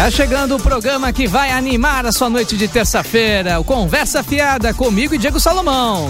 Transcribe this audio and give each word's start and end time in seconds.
Tá 0.00 0.10
chegando 0.10 0.56
o 0.56 0.58
programa 0.58 1.12
que 1.12 1.26
vai 1.26 1.50
animar 1.50 2.06
a 2.06 2.10
sua 2.10 2.30
noite 2.30 2.56
de 2.56 2.66
terça-feira. 2.66 3.60
O 3.60 3.64
Conversa 3.64 4.22
Fiada 4.22 4.72
comigo 4.72 5.14
e 5.14 5.18
Diego 5.18 5.38
Salomão. 5.38 6.08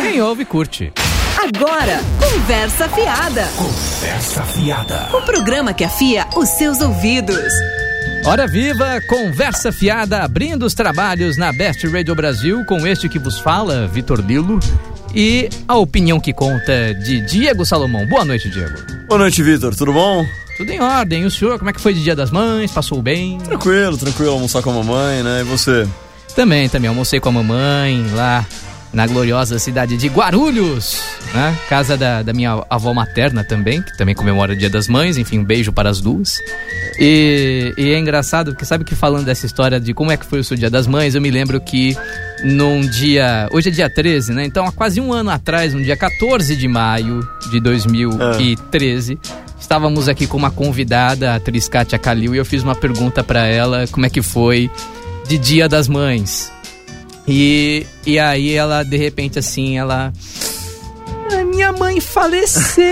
Quem 0.00 0.22
ouve, 0.22 0.46
curte. 0.46 0.90
Agora, 1.36 2.00
Conversa 2.18 2.88
Fiada. 2.88 3.46
Conversa 3.54 4.42
Fiada. 4.44 5.10
O 5.14 5.20
programa 5.20 5.74
que 5.74 5.84
afia 5.84 6.26
os 6.34 6.48
seus 6.48 6.80
ouvidos. 6.80 7.52
Hora 8.24 8.46
Viva, 8.46 8.98
Conversa 9.06 9.70
Fiada, 9.70 10.22
abrindo 10.22 10.64
os 10.64 10.72
trabalhos 10.72 11.36
na 11.36 11.52
Best 11.52 11.86
Radio 11.86 12.14
Brasil 12.14 12.64
com 12.64 12.86
este 12.86 13.10
que 13.10 13.18
vos 13.18 13.38
fala, 13.38 13.86
Vitor 13.86 14.20
Lilo. 14.20 14.58
E 15.14 15.50
a 15.68 15.76
opinião 15.76 16.18
que 16.18 16.32
conta 16.32 16.94
de 16.94 17.20
Diego 17.20 17.66
Salomão. 17.66 18.06
Boa 18.06 18.24
noite, 18.24 18.48
Diego. 18.48 18.74
Boa 19.06 19.18
noite, 19.18 19.42
Vitor. 19.42 19.76
Tudo 19.76 19.92
bom? 19.92 20.26
Tudo 20.58 20.72
em 20.72 20.80
ordem. 20.80 21.22
E 21.22 21.24
o 21.24 21.30
senhor, 21.30 21.56
como 21.56 21.70
é 21.70 21.72
que 21.72 21.80
foi 21.80 21.94
de 21.94 22.02
Dia 22.02 22.16
das 22.16 22.32
Mães? 22.32 22.72
Passou 22.72 23.00
bem? 23.00 23.38
Tranquilo, 23.38 23.96
tranquilo. 23.96 24.32
Almoçar 24.32 24.60
com 24.60 24.70
a 24.70 24.72
mamãe, 24.74 25.22
né? 25.22 25.42
E 25.42 25.44
você? 25.44 25.88
Também, 26.34 26.68
também. 26.68 26.88
Almocei 26.88 27.20
com 27.20 27.28
a 27.28 27.32
mamãe 27.32 28.04
lá 28.12 28.44
na 28.92 29.06
gloriosa 29.06 29.58
cidade 29.58 29.96
de 29.96 30.08
Guarulhos, 30.08 31.00
né? 31.32 31.56
Casa 31.68 31.96
da, 31.96 32.22
da 32.22 32.32
minha 32.32 32.64
avó 32.68 32.92
materna 32.92 33.44
também, 33.44 33.82
que 33.82 33.96
também 33.96 34.16
comemora 34.16 34.52
o 34.52 34.56
Dia 34.56 34.68
das 34.68 34.88
Mães. 34.88 35.16
Enfim, 35.16 35.38
um 35.38 35.44
beijo 35.44 35.72
para 35.72 35.90
as 35.90 36.00
duas. 36.00 36.38
E, 36.98 37.72
e, 37.78 37.92
é 37.92 37.98
engraçado, 37.98 38.50
porque 38.52 38.64
sabe 38.64 38.84
que 38.84 38.96
falando 38.96 39.26
dessa 39.26 39.46
história 39.46 39.78
de 39.78 39.94
como 39.94 40.10
é 40.10 40.16
que 40.16 40.26
foi 40.26 40.40
o 40.40 40.44
seu 40.44 40.56
Dia 40.56 40.70
das 40.70 40.88
Mães, 40.88 41.14
eu 41.14 41.20
me 41.20 41.30
lembro 41.30 41.60
que 41.60 41.96
num 42.42 42.80
dia. 42.80 43.48
Hoje 43.52 43.68
é 43.68 43.72
dia 43.72 43.88
13, 43.88 44.32
né? 44.32 44.44
Então, 44.44 44.66
há 44.66 44.72
quase 44.72 45.00
um 45.00 45.12
ano 45.12 45.30
atrás, 45.30 45.72
no 45.72 45.82
dia 45.84 45.96
14 45.96 46.56
de 46.56 46.66
maio 46.66 47.20
de 47.48 47.60
2013. 47.60 49.18
Ah. 49.22 49.47
Estávamos 49.68 50.08
aqui 50.08 50.26
com 50.26 50.38
uma 50.38 50.50
convidada, 50.50 51.30
a 51.30 51.34
atriz 51.34 51.68
Kátia 51.68 51.98
Kalil, 51.98 52.34
e 52.34 52.38
eu 52.38 52.44
fiz 52.46 52.62
uma 52.62 52.74
pergunta 52.74 53.22
para 53.22 53.46
ela 53.46 53.86
como 53.88 54.06
é 54.06 54.08
que 54.08 54.22
foi 54.22 54.70
de 55.28 55.36
Dia 55.36 55.68
das 55.68 55.86
Mães. 55.86 56.50
E, 57.28 57.86
e 58.06 58.18
aí 58.18 58.54
ela, 58.54 58.82
de 58.82 58.96
repente, 58.96 59.38
assim, 59.38 59.76
ela. 59.76 60.10
A 61.30 61.44
minha 61.44 61.70
mãe 61.70 62.00
faleceu! 62.00 62.82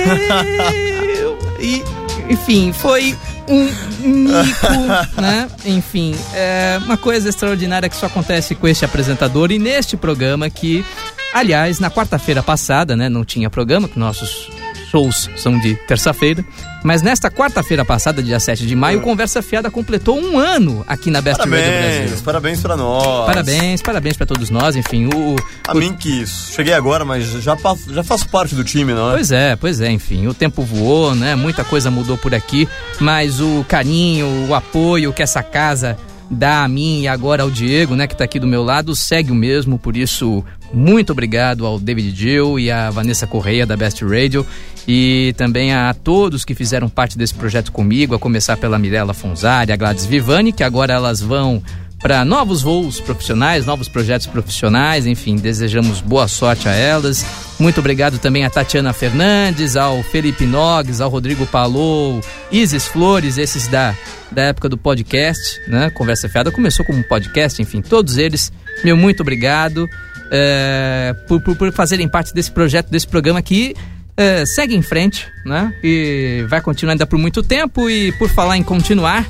e, 1.58 1.82
enfim, 2.28 2.74
foi 2.74 3.16
um 3.48 3.64
mico, 4.06 5.16
né? 5.18 5.48
Enfim, 5.64 6.14
é 6.34 6.78
uma 6.84 6.98
coisa 6.98 7.30
extraordinária 7.30 7.88
que 7.88 7.96
só 7.96 8.04
acontece 8.04 8.54
com 8.54 8.68
este 8.68 8.84
apresentador 8.84 9.50
e 9.50 9.58
neste 9.58 9.96
programa 9.96 10.50
que, 10.50 10.84
aliás, 11.32 11.80
na 11.80 11.90
quarta-feira 11.90 12.42
passada, 12.42 12.94
né, 12.94 13.08
não 13.08 13.24
tinha 13.24 13.48
programa, 13.48 13.88
que 13.88 13.98
nossos 13.98 14.50
shows 14.96 15.28
são 15.36 15.58
de 15.58 15.74
terça-feira. 15.74 16.42
Mas 16.82 17.02
nesta 17.02 17.30
quarta-feira 17.30 17.84
passada, 17.84 18.22
dia 18.22 18.40
7 18.40 18.66
de 18.66 18.74
maio, 18.74 19.00
o 19.00 19.02
Conversa 19.02 19.42
Fiada 19.42 19.70
completou 19.70 20.18
um 20.18 20.38
ano 20.38 20.84
aqui 20.86 21.10
na 21.10 21.20
Best 21.20 21.38
parabéns, 21.38 21.66
Radio 21.66 22.08
Brasil. 22.08 22.24
Parabéns 22.24 22.60
para 22.60 22.76
nós. 22.76 23.26
Parabéns, 23.26 23.82
parabéns 23.82 24.16
para 24.16 24.26
todos 24.26 24.48
nós. 24.48 24.76
Enfim, 24.76 25.06
o. 25.06 25.36
A 25.68 25.72
o... 25.72 25.76
mim 25.76 25.92
que 25.92 26.24
cheguei 26.26 26.72
agora, 26.72 27.04
mas 27.04 27.24
já, 27.42 27.56
já 27.90 28.02
faço 28.02 28.28
parte 28.28 28.54
do 28.54 28.64
time, 28.64 28.94
não 28.94 29.10
é? 29.10 29.14
Pois 29.14 29.30
é, 29.30 29.56
pois 29.56 29.80
é, 29.80 29.90
enfim. 29.90 30.26
O 30.26 30.34
tempo 30.34 30.62
voou, 30.62 31.14
né? 31.14 31.34
Muita 31.34 31.64
coisa 31.64 31.90
mudou 31.90 32.16
por 32.16 32.34
aqui. 32.34 32.68
Mas 33.00 33.40
o 33.40 33.64
carinho, 33.68 34.48
o 34.48 34.54
apoio 34.54 35.12
que 35.12 35.22
essa 35.22 35.42
casa 35.42 35.98
dá 36.30 36.64
a 36.64 36.68
mim 36.68 37.02
e 37.02 37.08
agora 37.08 37.42
ao 37.42 37.50
Diego, 37.50 37.94
né, 37.94 38.06
que 38.06 38.14
está 38.14 38.24
aqui 38.24 38.40
do 38.40 38.46
meu 38.46 38.62
lado, 38.64 38.96
segue 38.96 39.30
o 39.30 39.34
mesmo, 39.34 39.78
por 39.78 39.96
isso 39.96 40.44
muito 40.72 41.12
obrigado 41.12 41.64
ao 41.64 41.78
David 41.78 42.16
Gill 42.16 42.58
e 42.58 42.68
à 42.68 42.90
Vanessa 42.90 43.28
Correia 43.28 43.64
da 43.64 43.76
Best 43.76 44.04
Radio 44.04 44.44
e 44.86 45.34
também 45.36 45.74
a 45.74 45.92
todos 45.92 46.44
que 46.44 46.54
fizeram 46.54 46.88
parte 46.88 47.18
desse 47.18 47.34
projeto 47.34 47.72
comigo, 47.72 48.14
a 48.14 48.18
começar 48.18 48.56
pela 48.56 48.78
Mirella 48.78 49.12
Fonzari, 49.12 49.72
a 49.72 49.76
Gladys 49.76 50.06
Vivani, 50.06 50.52
que 50.52 50.62
agora 50.62 50.94
elas 50.94 51.20
vão 51.20 51.62
para 52.00 52.24
novos 52.24 52.62
voos 52.62 53.00
profissionais, 53.00 53.66
novos 53.66 53.88
projetos 53.88 54.26
profissionais, 54.26 55.06
enfim, 55.06 55.36
desejamos 55.36 56.00
boa 56.00 56.28
sorte 56.28 56.68
a 56.68 56.72
elas. 56.72 57.24
Muito 57.58 57.80
obrigado 57.80 58.18
também 58.18 58.44
a 58.44 58.50
Tatiana 58.50 58.92
Fernandes, 58.92 59.76
ao 59.76 60.02
Felipe 60.02 60.44
Nogues, 60.44 61.00
ao 61.00 61.10
Rodrigo 61.10 61.46
Palou, 61.46 62.20
Isis 62.52 62.86
Flores, 62.86 63.38
esses 63.38 63.66
da, 63.66 63.94
da 64.30 64.42
época 64.42 64.68
do 64.68 64.76
podcast, 64.76 65.60
né? 65.68 65.90
Conversa 65.90 66.28
Fiada 66.28 66.52
começou 66.52 66.84
como 66.84 66.98
um 66.98 67.02
podcast, 67.02 67.60
enfim, 67.60 67.80
todos 67.80 68.18
eles, 68.18 68.52
meu 68.84 68.96
muito 68.96 69.22
obrigado 69.22 69.88
é, 70.30 71.14
por, 71.26 71.40
por, 71.40 71.56
por 71.56 71.72
fazerem 71.72 72.08
parte 72.08 72.32
desse 72.34 72.50
projeto, 72.50 72.90
desse 72.90 73.06
programa 73.06 73.40
que 73.42 73.74
é, 74.16 74.46
segue 74.46 74.74
em 74.74 74.82
frente, 74.82 75.26
né? 75.44 75.74
E 75.82 76.44
vai 76.48 76.60
continuar 76.60 76.92
ainda 76.92 77.06
por 77.06 77.18
muito 77.18 77.42
tempo. 77.42 77.90
E 77.90 78.12
por 78.12 78.28
falar 78.28 78.56
em 78.56 78.62
continuar, 78.62 79.26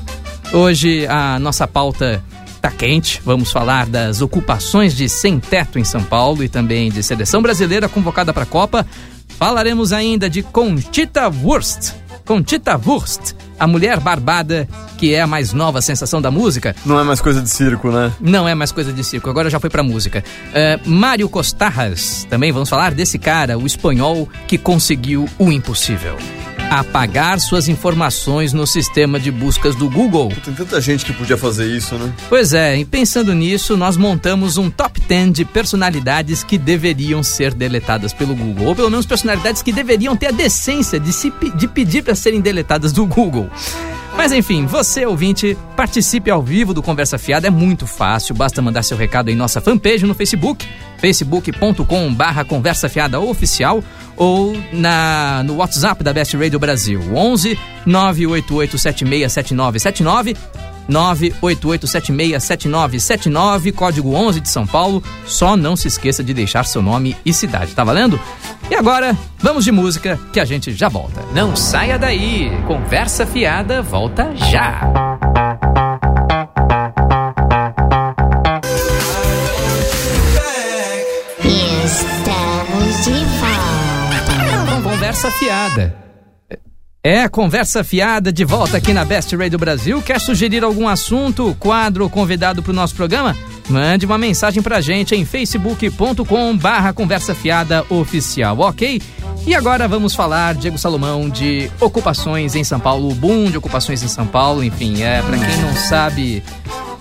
hoje 0.53 1.05
a 1.07 1.37
nossa 1.39 1.67
pauta 1.67 2.23
tá 2.61 2.71
quente. 2.71 3.21
Vamos 3.25 3.51
falar 3.51 3.85
das 3.85 4.21
ocupações 4.21 4.95
de 4.95 5.09
sem 5.09 5.39
teto 5.39 5.77
em 5.77 5.83
São 5.83 6.03
Paulo 6.03 6.43
e 6.43 6.49
também 6.49 6.89
de 6.89 7.03
seleção 7.03 7.41
brasileira 7.41 7.89
convocada 7.89 8.33
para 8.33 8.43
a 8.43 8.47
Copa. 8.47 8.85
Falaremos 9.37 9.91
ainda 9.93 10.29
de 10.29 10.41
Conchita 10.41 11.27
Wurst. 11.29 11.93
Conchita 12.25 12.79
Wurst 12.83 13.33
a 13.59 13.67
mulher 13.67 13.99
barbada, 13.99 14.67
que 14.97 15.13
é 15.13 15.21
a 15.21 15.27
mais 15.27 15.53
nova 15.53 15.81
sensação 15.81 16.21
da 16.21 16.31
música. 16.31 16.75
Não 16.85 16.99
é 16.99 17.03
mais 17.03 17.21
coisa 17.21 17.41
de 17.41 17.49
circo, 17.49 17.91
né? 17.91 18.11
Não 18.19 18.47
é 18.47 18.55
mais 18.55 18.71
coisa 18.71 18.91
de 18.91 19.03
circo, 19.03 19.29
agora 19.29 19.49
já 19.49 19.59
foi 19.59 19.69
pra 19.69 19.83
música. 19.83 20.23
Uh, 20.49 20.89
Mário 20.89 21.29
Costarras, 21.29 22.25
também 22.29 22.51
vamos 22.51 22.69
falar 22.69 22.93
desse 22.93 23.17
cara, 23.17 23.57
o 23.57 23.65
espanhol 23.65 24.27
que 24.47 24.57
conseguiu 24.57 25.27
o 25.37 25.51
impossível 25.51 26.17
apagar 26.69 27.39
suas 27.39 27.67
informações 27.67 28.53
no 28.53 28.67
sistema 28.67 29.19
de 29.19 29.31
buscas 29.31 29.75
do 29.75 29.89
Google. 29.89 30.31
Tem 30.43 30.53
tanta 30.53 30.81
gente 30.81 31.05
que 31.05 31.13
podia 31.13 31.37
fazer 31.37 31.65
isso, 31.65 31.95
né? 31.95 32.11
Pois 32.29 32.53
é, 32.53 32.77
e 32.77 32.85
pensando 32.85 33.33
nisso, 33.33 33.77
nós 33.77 33.95
montamos 33.95 34.57
um 34.57 34.69
top 34.69 34.99
10 34.99 35.31
de 35.31 35.45
personalidades 35.45 36.43
que 36.43 36.57
deveriam 36.57 37.23
ser 37.23 37.53
deletadas 37.53 38.13
pelo 38.13 38.35
Google, 38.35 38.67
ou 38.67 38.75
pelo 38.75 38.89
menos 38.89 39.05
personalidades 39.05 39.61
que 39.61 39.71
deveriam 39.71 40.15
ter 40.15 40.27
a 40.27 40.31
decência 40.31 40.99
de, 40.99 41.13
se, 41.13 41.31
de 41.55 41.67
pedir 41.67 42.03
para 42.03 42.15
serem 42.15 42.41
deletadas 42.41 42.91
do 42.91 43.05
Google. 43.05 43.46
Mas 44.15 44.31
enfim, 44.31 44.65
você 44.65 45.05
ouvinte, 45.05 45.57
participe 45.75 46.31
ao 46.31 46.41
vivo 46.41 46.73
do 46.73 46.81
Conversa 46.81 47.17
Fiada, 47.17 47.47
é 47.47 47.51
muito 47.51 47.85
fácil, 47.85 48.33
basta 48.33 48.61
mandar 48.61 48.83
seu 48.83 48.97
recado 48.97 49.29
em 49.29 49.35
nossa 49.35 49.61
fanpage 49.61 50.05
no 50.05 50.15
Facebook, 50.15 50.67
facebook.com 50.99 52.13
barra 52.13 52.43
Conversa 52.43 52.89
Fiada 52.89 53.19
Oficial 53.19 53.83
ou 54.15 54.57
na, 54.73 55.43
no 55.43 55.57
WhatsApp 55.57 56.03
da 56.03 56.11
Best 56.11 56.35
Radio 56.35 56.57
Brasil, 56.57 56.99
11 57.13 57.59
988 57.85 58.77
767979 58.77 60.35
988767979, 60.89 63.73
código 63.73 64.13
11 64.13 64.39
de 64.41 64.49
São 64.49 64.65
Paulo. 64.65 65.03
Só 65.25 65.57
não 65.57 65.75
se 65.75 65.87
esqueça 65.87 66.23
de 66.23 66.33
deixar 66.33 66.65
seu 66.65 66.81
nome 66.81 67.15
e 67.25 67.33
cidade, 67.33 67.73
tá 67.73 67.83
valendo? 67.83 68.19
E 68.69 68.75
agora, 68.75 69.15
vamos 69.39 69.63
de 69.63 69.71
música 69.71 70.19
que 70.33 70.39
a 70.39 70.45
gente 70.45 70.73
já 70.73 70.89
volta. 70.89 71.23
Não 71.33 71.55
saia 71.55 71.97
daí, 71.97 72.51
conversa 72.67 73.25
fiada 73.25 73.81
volta 73.81 74.31
já. 74.35 74.81
Estamos 81.43 83.05
de 83.05 83.25
volta. 83.39 84.81
Conversa 84.83 85.31
fiada. 85.31 86.06
É, 87.09 87.29
conversa 87.29 87.85
fiada 87.85 88.33
de 88.33 88.43
volta 88.43 88.75
aqui 88.75 88.91
na 88.91 89.05
Best 89.05 89.33
Radio 89.33 89.57
Brasil. 89.57 90.01
Quer 90.01 90.19
sugerir 90.19 90.61
algum 90.61 90.89
assunto, 90.89 91.55
quadro 91.57 92.03
ou 92.03 92.09
convidado 92.09 92.61
para 92.61 92.71
o 92.71 92.75
nosso 92.75 92.93
programa? 92.93 93.33
Mande 93.69 94.05
uma 94.05 94.17
mensagem 94.17 94.61
pra 94.61 94.81
gente 94.81 95.15
em 95.15 95.23
facebook.com 95.23 96.57
barra 96.57 96.91
conversa 96.91 97.33
fiada 97.33 97.85
oficial, 97.89 98.59
ok? 98.59 99.01
E 99.45 99.55
agora 99.55 99.87
vamos 99.87 100.13
falar, 100.13 100.55
Diego 100.55 100.77
Salomão, 100.77 101.29
de 101.29 101.71
ocupações 101.79 102.55
em 102.55 102.65
São 102.65 102.77
Paulo, 102.77 103.09
o 103.09 103.15
boom 103.15 103.49
de 103.49 103.57
ocupações 103.57 104.03
em 104.03 104.09
São 104.09 104.27
Paulo, 104.27 104.61
enfim, 104.61 105.01
é, 105.01 105.21
para 105.21 105.37
quem 105.37 105.57
não 105.61 105.73
sabe, 105.77 106.43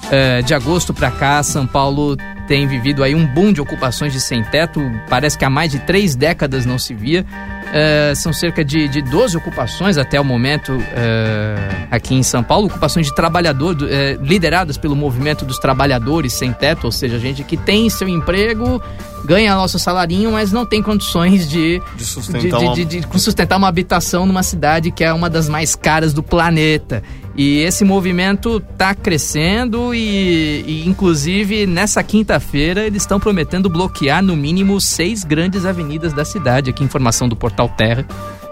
é, 0.08 0.40
de 0.40 0.54
agosto 0.54 0.94
para 0.94 1.10
cá, 1.10 1.42
São 1.42 1.66
Paulo 1.66 2.16
tem 2.46 2.66
vivido 2.66 3.02
aí 3.02 3.14
um 3.14 3.26
boom 3.26 3.52
de 3.52 3.60
ocupações 3.60 4.12
de 4.12 4.20
sem 4.20 4.42
teto, 4.44 4.80
parece 5.08 5.36
que 5.36 5.44
há 5.44 5.50
mais 5.50 5.72
de 5.72 5.78
três 5.80 6.14
décadas 6.14 6.64
não 6.64 6.78
se 6.78 6.94
via. 6.94 7.24
Uh, 7.66 8.14
são 8.14 8.32
cerca 8.32 8.64
de, 8.64 8.86
de 8.86 9.02
12 9.02 9.36
ocupações 9.36 9.98
até 9.98 10.20
o 10.20 10.24
momento 10.24 10.72
uh, 10.72 11.86
aqui 11.90 12.14
em 12.14 12.22
São 12.22 12.42
Paulo, 12.42 12.68
ocupações 12.68 13.06
de 13.06 13.14
trabalhador, 13.14 13.74
uh, 13.74 14.24
lideradas 14.24 14.78
pelo 14.78 14.94
movimento 14.94 15.44
dos 15.44 15.58
trabalhadores 15.58 16.32
sem 16.32 16.52
teto, 16.52 16.84
ou 16.84 16.92
seja, 16.92 17.18
gente 17.18 17.42
que 17.42 17.56
tem 17.56 17.90
seu 17.90 18.08
emprego, 18.08 18.80
ganha 19.24 19.54
nosso 19.56 19.80
salarinho, 19.80 20.30
mas 20.30 20.52
não 20.52 20.64
tem 20.64 20.80
condições 20.80 21.48
de, 21.50 21.82
de, 21.96 22.04
sustentar, 22.04 22.60
de, 22.60 22.64
uma... 22.64 22.74
de, 22.74 22.84
de 22.84 23.20
sustentar 23.20 23.58
uma 23.58 23.68
habitação 23.68 24.24
numa 24.24 24.44
cidade 24.44 24.92
que 24.92 25.02
é 25.02 25.12
uma 25.12 25.28
das 25.28 25.48
mais 25.48 25.74
caras 25.74 26.14
do 26.14 26.22
planeta. 26.22 27.02
E 27.36 27.58
esse 27.58 27.84
movimento 27.84 28.56
está 28.56 28.94
crescendo 28.94 29.94
e, 29.94 30.64
e, 30.66 30.88
inclusive, 30.88 31.66
nessa 31.66 32.02
quinta-feira 32.02 32.86
eles 32.86 33.02
estão 33.02 33.20
prometendo 33.20 33.68
bloquear 33.68 34.22
no 34.22 34.34
mínimo 34.34 34.80
seis 34.80 35.22
grandes 35.22 35.66
avenidas 35.66 36.14
da 36.14 36.24
cidade. 36.24 36.70
Aqui, 36.70 36.82
informação 36.82 37.28
do 37.28 37.36
Portal 37.36 37.68
Terra. 37.68 38.06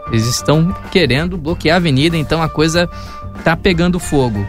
Eles 0.08 0.26
estão 0.26 0.70
querendo 0.92 1.38
bloquear 1.38 1.76
a 1.76 1.78
avenida, 1.78 2.16
então 2.16 2.42
a 2.42 2.48
coisa 2.48 2.88
tá 3.42 3.56
pegando 3.56 3.98
fogo. 3.98 4.46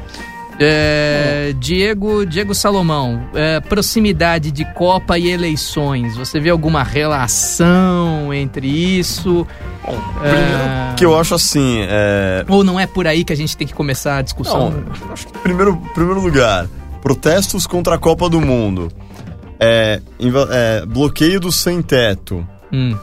É, 0.60 1.54
Diego, 1.60 2.26
Diego 2.26 2.56
Salomão, 2.56 3.30
é, 3.34 3.60
proximidade 3.60 4.52
de 4.52 4.64
Copa 4.74 5.18
e 5.18 5.30
eleições. 5.30 6.16
Você 6.16 6.40
vê 6.40 6.50
alguma 6.50 6.84
relação 6.84 8.34
entre 8.34 8.68
isso? 8.68 9.46
Bom, 9.86 10.00
primeiro 10.20 10.96
que 10.96 11.06
eu 11.06 11.18
acho 11.18 11.36
assim. 11.36 11.80
É... 11.82 12.46
Ou 12.48 12.64
não 12.64 12.80
é 12.80 12.88
por 12.88 13.06
aí 13.06 13.24
que 13.24 13.34
a 13.34 13.36
gente 13.36 13.56
tem 13.56 13.68
que 13.68 13.74
começar 13.74 14.18
a 14.18 14.22
discussão? 14.22 14.72
Não, 14.72 15.12
acho 15.12 15.28
que 15.28 15.38
primeiro, 15.40 15.76
primeiro 15.94 16.22
lugar, 16.22 16.68
protestos 17.02 17.68
contra 17.68 17.96
a 17.96 17.98
Copa 17.98 18.30
do 18.30 18.40
Mundo. 18.40 18.92
É, 19.60 20.02
é, 20.52 20.86
bloqueio 20.86 21.40
do 21.40 21.52
sem 21.52 21.82
teto. 21.82 22.48
Hum. 22.72 22.98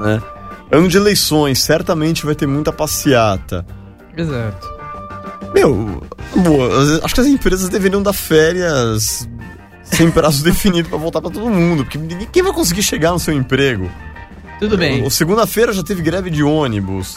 Né? 0.00 0.22
Ano 0.70 0.88
de 0.88 0.96
eleições, 0.96 1.60
certamente 1.60 2.26
vai 2.26 2.34
ter 2.34 2.46
muita 2.46 2.72
passeata. 2.72 3.64
Exato. 4.16 4.77
Meu, 5.54 6.02
boa, 6.36 7.00
acho 7.02 7.14
que 7.14 7.20
as 7.20 7.26
empresas 7.26 7.68
deveriam 7.68 8.02
dar 8.02 8.12
férias 8.12 9.28
sem 9.84 10.10
prazo 10.10 10.42
definido 10.44 10.88
para 10.88 10.98
voltar 10.98 11.20
para 11.20 11.30
todo 11.30 11.48
mundo, 11.48 11.84
porque 11.84 11.98
ninguém 11.98 12.42
vai 12.42 12.52
conseguir 12.52 12.82
chegar 12.82 13.12
no 13.12 13.18
seu 13.18 13.34
emprego. 13.34 13.90
Tudo 14.58 14.76
bem. 14.76 15.08
Segunda-feira 15.08 15.72
já 15.72 15.82
teve 15.82 16.02
greve 16.02 16.30
de 16.30 16.42
ônibus. 16.42 17.16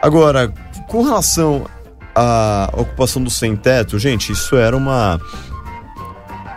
Agora, 0.00 0.52
com 0.86 1.02
relação 1.02 1.66
à 2.14 2.70
ocupação 2.74 3.22
do 3.22 3.30
sem-teto, 3.30 3.98
gente, 3.98 4.32
isso 4.32 4.56
era 4.56 4.76
uma. 4.76 5.20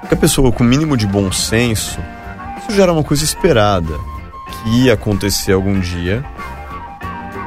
Qualquer 0.02 0.18
pessoa 0.18 0.52
com 0.52 0.64
mínimo 0.64 0.96
de 0.96 1.08
bom 1.08 1.32
senso, 1.32 2.00
isso 2.60 2.76
já 2.76 2.84
era 2.84 2.94
uma 2.94 3.04
coisa 3.04 3.24
esperada. 3.24 3.94
Que 4.64 4.84
ia 4.84 4.94
acontecer 4.94 5.54
algum 5.54 5.80
dia. 5.80 6.24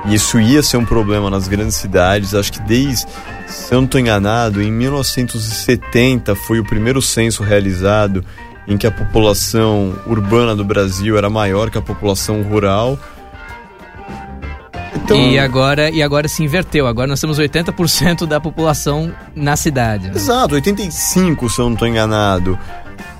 E 0.06 0.14
isso 0.14 0.40
ia 0.40 0.62
ser 0.62 0.76
um 0.76 0.84
problema 0.84 1.28
nas 1.28 1.46
grandes 1.46 1.76
cidades. 1.76 2.34
Acho 2.34 2.52
que 2.52 2.60
desde, 2.62 3.06
se 3.46 3.72
eu 3.72 3.78
não 3.78 3.84
estou 3.84 4.00
enganado, 4.00 4.62
em 4.62 4.72
1970 4.72 6.34
foi 6.34 6.58
o 6.58 6.64
primeiro 6.64 7.02
censo 7.02 7.42
realizado 7.42 8.24
em 8.66 8.76
que 8.76 8.86
a 8.86 8.90
população 8.90 9.94
urbana 10.06 10.54
do 10.54 10.64
Brasil 10.64 11.18
era 11.18 11.28
maior 11.28 11.70
que 11.70 11.78
a 11.78 11.82
população 11.82 12.42
rural. 12.42 12.98
Então... 14.94 15.16
E, 15.16 15.38
agora, 15.38 15.90
e 15.90 16.02
agora 16.02 16.28
se 16.28 16.42
inverteu. 16.42 16.86
Agora 16.86 17.06
nós 17.06 17.20
temos 17.20 17.38
80% 17.38 18.26
da 18.26 18.40
população 18.40 19.12
na 19.34 19.56
cidade. 19.56 20.08
Né? 20.08 20.12
Exato, 20.14 20.54
85% 20.54 20.90
se 20.90 21.18
eu 21.58 21.64
não 21.66 21.72
estou 21.72 21.88
enganado. 21.88 22.58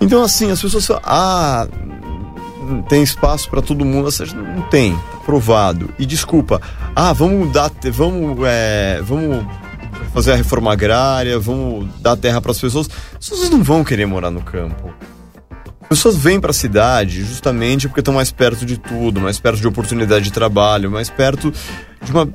Então, 0.01 0.23
assim, 0.23 0.51
as 0.51 0.63
pessoas 0.63 0.87
falam, 0.87 1.03
ah, 1.05 1.69
tem 2.89 3.03
espaço 3.03 3.49
para 3.51 3.61
todo 3.61 3.85
mundo. 3.85 4.07
Ou 4.07 4.11
seja, 4.11 4.35
não 4.35 4.63
tem, 4.63 4.97
provado. 5.25 5.91
E 5.99 6.07
desculpa, 6.07 6.61
ah, 6.95 7.13
vamos 7.13 7.53
dar, 7.53 7.71
vamos, 7.93 8.39
é, 8.47 9.01
vamos 9.03 9.45
fazer 10.13 10.33
a 10.33 10.37
reforma 10.37 10.73
agrária, 10.73 11.39
vamos 11.39 11.89
dar 12.01 12.17
terra 12.17 12.41
para 12.41 12.51
as 12.51 12.61
pessoas. 12.61 12.89
As 13.19 13.29
pessoas 13.29 13.51
não 13.51 13.63
vão 13.63 13.85
querer 13.85 14.07
morar 14.07 14.31
no 14.31 14.43
campo. 14.43 14.93
As 15.83 15.99
pessoas 15.99 16.17
vêm 16.17 16.41
para 16.41 16.51
a 16.51 16.55
cidade 16.55 17.25
justamente 17.25 17.89
porque 17.89 18.01
estão 18.01 18.15
mais 18.15 18.31
perto 18.31 18.65
de 18.65 18.79
tudo, 18.79 19.21
mais 19.21 19.41
perto 19.41 19.61
de 19.61 19.67
oportunidade 19.67 20.25
de 20.25 20.33
trabalho, 20.33 20.91
mais 20.91 21.11
perto 21.11 21.53
de 22.03 22.13
uma 22.13 22.29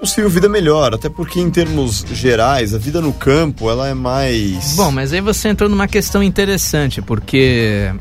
possível 0.00 0.30
vida 0.30 0.48
melhor, 0.48 0.94
até 0.94 1.08
porque 1.08 1.38
em 1.38 1.50
termos 1.50 2.04
gerais, 2.10 2.74
a 2.74 2.78
vida 2.78 3.00
no 3.00 3.12
campo, 3.12 3.70
ela 3.70 3.86
é 3.86 3.94
mais 3.94 4.74
Bom, 4.74 4.90
mas 4.90 5.12
aí 5.12 5.20
você 5.20 5.50
entrou 5.50 5.68
numa 5.68 5.86
questão 5.86 6.22
interessante, 6.22 7.02
porque 7.02 7.92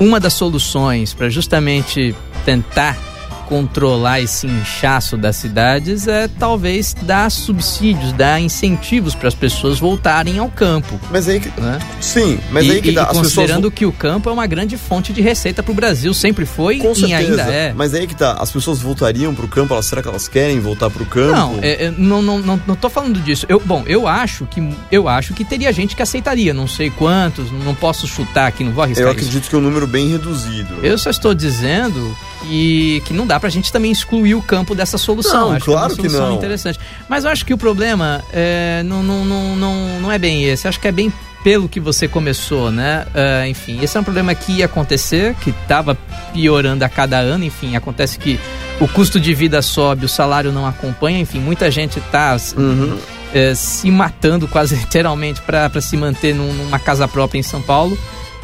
uma 0.00 0.18
das 0.18 0.34
soluções 0.34 1.14
para 1.14 1.30
justamente 1.30 2.14
tentar 2.44 2.98
controlar 3.46 4.20
esse 4.20 4.46
inchaço 4.46 5.16
das 5.16 5.36
cidades 5.36 6.08
é 6.08 6.28
talvez 6.28 6.94
dar 7.02 7.30
subsídios, 7.30 8.12
dar 8.12 8.40
incentivos 8.40 9.14
para 9.14 9.28
as 9.28 9.34
pessoas 9.34 9.78
voltarem 9.78 10.38
ao 10.38 10.50
campo. 10.50 11.00
Mas 11.10 11.28
aí 11.28 11.40
que, 11.40 11.48
né? 11.60 11.78
sim, 12.00 12.38
mas 12.50 12.66
e, 12.66 12.72
aí 12.72 12.82
que 12.82 12.92
dá. 12.92 13.06
considerando 13.06 13.70
pessoas... 13.70 13.74
que 13.74 13.86
o 13.86 13.92
campo 13.92 14.28
é 14.28 14.32
uma 14.32 14.46
grande 14.46 14.76
fonte 14.76 15.12
de 15.12 15.22
receita 15.22 15.62
para 15.62 15.72
o 15.72 15.74
Brasil, 15.74 16.12
sempre 16.12 16.44
foi 16.44 16.78
Com 16.78 16.92
e 16.92 16.96
certeza. 16.96 17.16
ainda 17.16 17.42
é. 17.42 17.72
Mas 17.72 17.94
aí 17.94 18.06
que 18.06 18.16
tá, 18.16 18.32
as 18.32 18.50
pessoas 18.50 18.80
voltariam 18.80 19.34
para 19.34 19.44
o 19.44 19.48
campo, 19.48 19.72
elas, 19.72 19.86
será 19.86 20.02
que 20.02 20.08
elas 20.08 20.26
querem 20.26 20.58
voltar 20.58 20.90
para 20.90 21.02
o 21.02 21.06
campo? 21.06 21.36
Não, 21.36 21.58
é, 21.62 21.84
é, 21.84 21.94
não, 21.96 22.20
não, 22.20 22.38
não, 22.40 22.60
não 22.66 22.74
tô 22.74 22.90
falando 22.90 23.20
disso. 23.20 23.46
Eu, 23.48 23.62
bom, 23.64 23.84
eu 23.86 24.08
acho 24.08 24.44
que 24.46 24.66
eu 24.90 25.08
acho 25.08 25.34
que 25.34 25.44
teria 25.44 25.72
gente 25.72 25.94
que 25.94 26.02
aceitaria, 26.02 26.52
não 26.52 26.66
sei 26.66 26.90
quantos, 26.90 27.50
não 27.52 27.74
posso 27.74 28.06
chutar 28.08 28.48
aqui, 28.48 28.64
não 28.64 28.72
vou 28.72 28.82
arriscar. 28.82 29.06
Eu 29.06 29.12
acredito 29.12 29.42
isso. 29.42 29.50
que 29.50 29.54
é 29.54 29.58
um 29.58 29.62
número 29.62 29.86
bem 29.86 30.10
reduzido. 30.10 30.74
Eu 30.82 30.98
só 30.98 31.10
estou 31.10 31.32
dizendo 31.32 32.16
que, 32.46 33.02
que 33.04 33.12
não 33.12 33.26
dá 33.26 33.38
pra 33.38 33.48
gente 33.48 33.72
também 33.72 33.90
excluir 33.90 34.34
o 34.34 34.42
campo 34.42 34.74
dessa 34.74 34.96
solução. 34.96 35.48
Não, 35.48 35.56
acho 35.56 35.64
claro 35.64 35.94
que, 35.94 36.00
é 36.00 36.04
uma 36.04 36.10
solução 36.10 36.26
que 36.26 36.30
não. 36.30 36.38
interessante. 36.38 36.80
Mas 37.08 37.24
eu 37.24 37.30
acho 37.30 37.44
que 37.44 37.52
o 37.52 37.58
problema 37.58 38.22
é, 38.32 38.82
não, 38.84 39.02
não, 39.02 39.24
não, 39.24 39.56
não, 39.56 40.00
não 40.00 40.12
é 40.12 40.18
bem 40.18 40.44
esse. 40.44 40.66
Acho 40.68 40.80
que 40.80 40.88
é 40.88 40.92
bem 40.92 41.12
pelo 41.42 41.68
que 41.68 41.78
você 41.78 42.08
começou, 42.08 42.72
né? 42.72 43.06
Uh, 43.14 43.46
enfim, 43.46 43.78
esse 43.80 43.96
é 43.96 44.00
um 44.00 44.04
problema 44.04 44.34
que 44.34 44.52
ia 44.52 44.64
acontecer, 44.64 45.34
que 45.36 45.50
estava 45.50 45.96
piorando 46.32 46.84
a 46.84 46.88
cada 46.88 47.18
ano. 47.18 47.44
Enfim, 47.44 47.76
acontece 47.76 48.18
que 48.18 48.38
o 48.80 48.88
custo 48.88 49.20
de 49.20 49.32
vida 49.32 49.62
sobe, 49.62 50.04
o 50.04 50.08
salário 50.08 50.50
não 50.50 50.66
acompanha. 50.66 51.20
Enfim, 51.20 51.38
muita 51.38 51.70
gente 51.70 51.98
está 51.98 52.36
uhum. 52.56 52.94
uh, 52.94 53.54
se 53.54 53.90
matando 53.90 54.48
quase 54.48 54.74
literalmente 54.76 55.40
para 55.42 55.80
se 55.80 55.96
manter 55.96 56.34
numa 56.34 56.78
casa 56.78 57.06
própria 57.06 57.38
em 57.38 57.44
São 57.44 57.62
Paulo. 57.62 57.96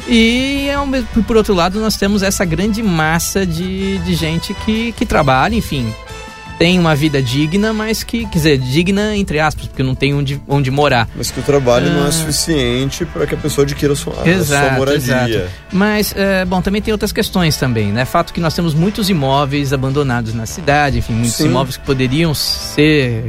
E 0.07 0.67
por 1.25 1.37
outro 1.37 1.53
lado, 1.53 1.79
nós 1.79 1.95
temos 1.95 2.23
essa 2.23 2.43
grande 2.43 2.83
massa 2.83 3.45
de, 3.45 3.97
de 3.99 4.13
gente 4.15 4.53
que, 4.53 4.91
que 4.91 5.05
trabalha, 5.05 5.55
enfim, 5.55 5.93
tem 6.57 6.79
uma 6.79 6.95
vida 6.95 7.21
digna, 7.21 7.73
mas 7.73 8.03
que, 8.03 8.25
quer 8.25 8.37
dizer, 8.37 8.57
digna 8.57 9.15
entre 9.15 9.39
aspas, 9.39 9.67
porque 9.67 9.83
não 9.83 9.95
tem 9.95 10.13
onde, 10.13 10.41
onde 10.47 10.69
morar. 10.69 11.09
Mas 11.15 11.31
que 11.31 11.39
o 11.39 11.43
trabalho 11.43 11.87
ah. 11.87 11.93
não 11.93 12.05
é 12.05 12.07
ah. 12.07 12.11
suficiente 12.11 13.05
para 13.05 13.25
que 13.25 13.35
a 13.35 13.37
pessoa 13.37 13.65
adquira 13.65 13.93
a 13.93 13.95
sua, 13.95 14.13
exato, 14.27 14.65
a 14.65 14.69
sua 14.69 14.77
moradia. 14.77 15.27
Exato. 15.27 15.51
Mas, 15.71 16.13
é, 16.15 16.45
bom, 16.45 16.61
também 16.61 16.81
tem 16.81 16.91
outras 16.91 17.11
questões 17.11 17.57
também, 17.57 17.91
né? 17.91 18.05
Fato 18.05 18.33
que 18.33 18.39
nós 18.39 18.53
temos 18.53 18.73
muitos 18.73 19.09
imóveis 19.09 19.73
abandonados 19.73 20.33
na 20.33 20.45
cidade, 20.45 20.99
enfim, 20.99 21.13
muitos 21.13 21.35
Sim. 21.35 21.47
imóveis 21.47 21.77
que 21.77 21.85
poderiam 21.85 22.33
ser, 22.33 23.23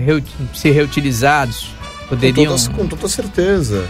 ser 0.54 0.72
reutilizados, 0.72 1.70
poderiam... 2.08 2.52
Com 2.52 2.58
toda, 2.58 2.78
com 2.78 2.86
toda 2.86 3.08
certeza. 3.08 3.84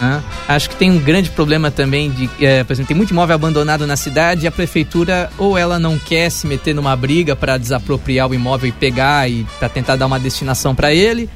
Né? 0.00 0.22
Acho 0.48 0.70
que 0.70 0.76
tem 0.76 0.90
um 0.90 0.98
grande 0.98 1.30
problema 1.30 1.70
também 1.70 2.10
de, 2.10 2.28
é, 2.40 2.62
por 2.62 2.72
exemplo, 2.72 2.88
tem 2.88 2.96
muito 2.96 3.10
imóvel 3.10 3.34
abandonado 3.34 3.86
na 3.86 3.96
cidade 3.96 4.44
e 4.44 4.48
a 4.48 4.52
prefeitura 4.52 5.30
ou 5.38 5.56
ela 5.56 5.78
não 5.78 5.98
quer 5.98 6.30
se 6.30 6.46
meter 6.46 6.74
numa 6.74 6.94
briga 6.94 7.34
para 7.34 7.56
desapropriar 7.56 8.28
o 8.28 8.34
imóvel 8.34 8.68
e 8.68 8.72
pegar 8.72 9.28
e 9.30 9.46
para 9.58 9.68
tentar 9.68 9.96
dar 9.96 10.06
uma 10.06 10.18
destinação 10.18 10.74
para 10.74 10.92
ele, 10.92 11.28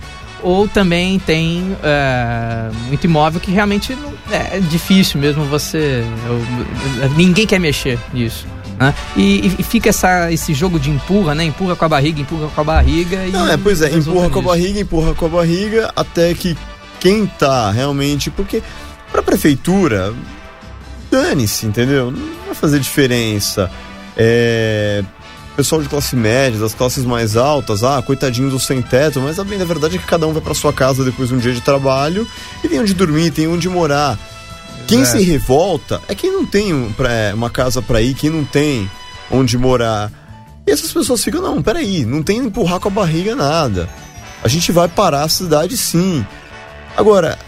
ou 0.42 0.68
também 0.68 1.18
tem 1.18 1.76
é, 1.82 2.70
muito 2.86 3.04
imóvel 3.04 3.40
que 3.40 3.50
realmente 3.50 3.94
não, 3.94 4.12
é, 4.30 4.56
é 4.56 4.60
difícil 4.60 5.20
mesmo 5.20 5.44
você, 5.44 6.04
eu, 6.26 7.10
ninguém 7.16 7.46
quer 7.46 7.58
mexer 7.58 7.98
nisso. 8.12 8.46
Né? 8.78 8.94
E, 9.14 9.54
e, 9.58 9.62
fica 9.62 9.90
essa, 9.90 10.32
esse 10.32 10.54
jogo 10.54 10.80
de 10.80 10.90
empurra, 10.90 11.34
né? 11.34 11.44
Empurra 11.44 11.76
com 11.76 11.84
a 11.84 11.88
barriga, 11.88 12.22
empurra 12.22 12.48
com 12.48 12.60
a 12.62 12.64
barriga. 12.64 13.18
Não, 13.30 13.46
é, 13.46 13.58
pois 13.58 13.82
é, 13.82 13.94
empurra 13.94 14.30
com 14.30 14.38
a 14.38 14.42
barriga, 14.42 14.80
empurra 14.80 15.14
com 15.14 15.26
a 15.26 15.28
barriga, 15.28 15.92
até 15.94 16.32
que 16.32 16.56
quem 17.00 17.26
tá 17.26 17.70
realmente. 17.70 18.30
Porque 18.30 18.62
pra 19.10 19.22
prefeitura, 19.22 20.14
dane-se, 21.10 21.66
entendeu? 21.66 22.10
Não 22.10 22.46
vai 22.46 22.54
fazer 22.54 22.78
diferença. 22.78 23.70
É. 24.16 25.02
Pessoal 25.56 25.82
de 25.82 25.88
classe 25.88 26.16
média, 26.16 26.58
das 26.58 26.72
classes 26.72 27.04
mais 27.04 27.36
altas, 27.36 27.82
ah, 27.82 28.00
coitadinho 28.00 28.48
do 28.48 28.58
sem 28.58 28.80
teto, 28.80 29.20
mas 29.20 29.38
a 29.38 29.44
bem 29.44 29.58
da 29.58 29.64
verdade 29.64 29.96
é 29.96 29.98
que 29.98 30.06
cada 30.06 30.26
um 30.26 30.32
vai 30.32 30.40
para 30.40 30.54
sua 30.54 30.72
casa 30.72 31.04
depois 31.04 31.28
de 31.28 31.34
um 31.34 31.38
dia 31.38 31.52
de 31.52 31.60
trabalho 31.60 32.26
e 32.64 32.68
tem 32.68 32.80
onde 32.80 32.94
dormir, 32.94 33.30
tem 33.30 33.46
onde 33.46 33.68
morar. 33.68 34.18
Quem 34.86 35.04
se 35.04 35.20
revolta 35.22 36.00
é 36.08 36.14
quem 36.14 36.32
não 36.32 36.46
tem 36.46 36.72
uma 37.34 37.50
casa 37.50 37.82
para 37.82 38.00
ir, 38.00 38.14
quem 38.14 38.30
não 38.30 38.44
tem 38.44 38.90
onde 39.30 39.58
morar. 39.58 40.10
E 40.66 40.70
essas 40.70 40.92
pessoas 40.92 41.22
ficam, 41.22 41.42
não, 41.42 41.62
peraí, 41.62 42.04
não 42.04 42.22
tem 42.22 42.38
empurrar 42.38 42.80
com 42.80 42.88
a 42.88 42.92
barriga 42.92 43.34
nada. 43.34 43.88
A 44.42 44.48
gente 44.48 44.72
vai 44.72 44.88
parar 44.88 45.24
a 45.24 45.28
cidade 45.28 45.76
sim. 45.76 46.24
Agora, 46.96 47.38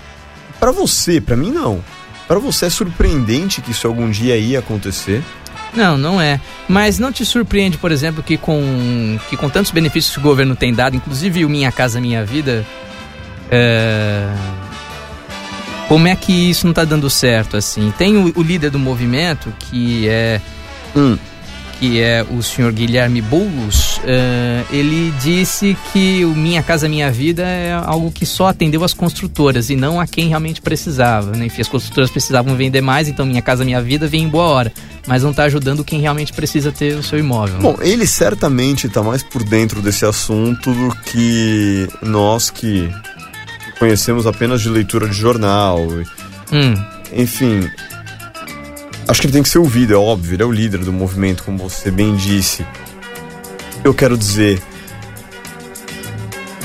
para 0.59 0.71
você, 0.71 1.21
para 1.21 1.37
mim 1.37 1.51
não. 1.51 1.83
Para 2.27 2.39
você 2.39 2.67
é 2.67 2.71
surpreendente 2.71 3.61
que 3.61 3.73
isso 3.73 3.87
algum 3.87 4.11
dia 4.11 4.37
ia 4.37 4.61
acontecer? 4.61 5.23
Não, 5.75 5.97
não 5.97 6.21
é. 6.21 6.41
Mas 6.69 6.99
não 6.99 7.11
te 7.11 7.25
surpreende, 7.25 7.79
por 7.79 7.91
exemplo, 7.91 8.23
que 8.23 8.37
com, 8.37 9.19
que 9.29 9.37
com 9.37 9.49
tantos 9.49 9.71
benefícios 9.71 10.15
que 10.15 10.21
o 10.21 10.23
governo 10.23 10.55
tem 10.55 10.73
dado, 10.73 10.97
inclusive 10.97 11.45
o 11.45 11.49
Minha 11.49 11.73
Casa 11.73 12.01
Minha 12.01 12.25
Vida, 12.25 12.65
é... 13.51 14.33
como 15.89 16.07
é 16.07 16.15
que 16.15 16.51
isso 16.51 16.67
não 16.67 16.73
está 16.73 16.85
dando 16.85 17.09
certo 17.09 17.57
assim? 17.57 17.93
Tem 17.97 18.17
o, 18.17 18.33
o, 18.37 18.43
líder 18.43 18.71
do 18.71 18.79
movimento, 18.79 19.53
que 19.59 20.09
é 20.09 20.41
hum 20.95 21.17
que 21.83 22.01
é 22.01 22.25
o 22.31 22.41
senhor 22.45 22.71
Guilherme 22.71 23.21
Boulos, 23.21 23.97
uh, 23.97 24.65
ele 24.71 25.13
disse 25.21 25.77
que 25.93 26.25
o 26.25 26.29
Minha 26.29 26.63
Casa 26.63 26.89
Minha 26.89 27.11
Vida 27.11 27.43
é 27.43 27.73
algo 27.73 28.13
que 28.13 28.25
só 28.25 28.47
atendeu 28.47 28.85
as 28.85 28.95
construtoras 28.95 29.69
e 29.69 29.75
não 29.75 29.99
a 30.01 30.07
quem 30.07 30.29
realmente 30.29 30.61
precisava. 30.63 31.33
Né? 31.33 31.47
Enfim, 31.47 31.61
as 31.61 31.67
construtoras 31.67 32.09
precisavam 32.09 32.55
vender 32.55 32.81
mais, 32.81 33.09
então 33.09 33.27
Minha 33.27 33.43
Casa 33.43 33.65
Minha 33.65 33.83
Vida 33.83 34.07
vem 34.07 34.23
em 34.23 34.29
boa 34.29 34.45
hora. 34.45 34.73
mas 35.09 35.25
não 35.25 35.33
tá 35.35 35.43
ajudando 35.43 35.83
quem 35.83 36.01
realmente 36.01 36.33
precisa 36.33 36.71
ter 36.71 36.95
o 36.95 37.03
seu 37.03 37.19
imóvel. 37.19 37.57
né? 37.57 37.63
Bom, 37.63 37.77
ele 37.81 38.07
certamente 38.07 38.87
está 38.87 39.03
mais 39.03 39.25
por 39.25 39.43
dentro 39.43 39.83
desse 39.83 40.05
assunto 40.07 40.73
do 40.73 40.95
que 41.07 41.89
nós 42.01 42.49
que 42.49 42.89
conhecemos 43.81 44.25
apenas 44.25 44.61
de 44.63 44.69
leitura 44.69 45.09
de 45.09 45.15
jornal. 45.17 45.81
Hum, 46.53 46.75
Enfim, 47.13 47.69
acho 49.09 49.21
que 49.21 49.27
ele 49.27 49.33
tem 49.35 49.43
que 49.43 49.49
ser 49.49 49.59
ouvido, 49.59 49.93
é 49.93 49.97
óbvio, 49.97 50.35
ele 50.35 50.43
é 50.43 50.47
o 50.47 50.51
líder 50.53 50.79
do 50.79 50.93
movimento, 50.93 51.43
como 51.43 51.59
você 51.69 51.91
bem 51.91 52.15
disse. 52.17 52.65
Eu 53.85 53.93
quero 53.93 54.17
dizer, 54.17 54.63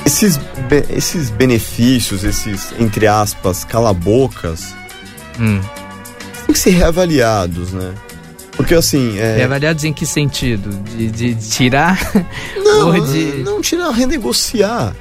esses, 0.06 0.38
be- 0.70 0.86
esses 0.90 1.30
benefícios, 1.30 2.24
esses, 2.24 2.74
entre 2.80 3.08
aspas, 3.08 3.64
calabocas, 3.64 4.74
hum. 5.40 5.60
têm 6.46 6.54
que 6.54 6.60
ser 6.60 6.72
reavaliados, 6.72 7.72
né? 7.74 7.94
Porque 8.56 8.74
assim, 8.74 9.20
é, 9.20 9.40
E 9.40 9.44
avaliados 9.44 9.84
em 9.84 9.94
que 9.94 10.06
sentido? 10.06 10.70
De, 10.96 11.12
de 11.12 11.36
tirar? 11.36 12.00
Não, 12.58 12.88
Ou 12.88 13.00
de- 13.06 13.44
não 13.44 13.62
tirar, 13.62 13.92
renegociar. 13.92 14.96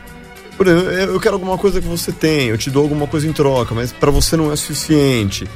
Por 0.56 0.66
exemplo, 0.66 0.90
eu 0.90 1.20
quero 1.20 1.34
alguma 1.34 1.56
coisa 1.58 1.80
que 1.80 1.86
você 1.88 2.10
tem, 2.12 2.48
eu 2.48 2.56
te 2.58 2.70
dou 2.70 2.82
alguma 2.82 3.06
coisa 3.06 3.26
em 3.26 3.32
troca, 3.32 3.74
mas 3.74 3.92
pra 3.92 4.10
você 4.10 4.36
não 4.38 4.50
é 4.52 4.56
suficiente. 4.56 5.46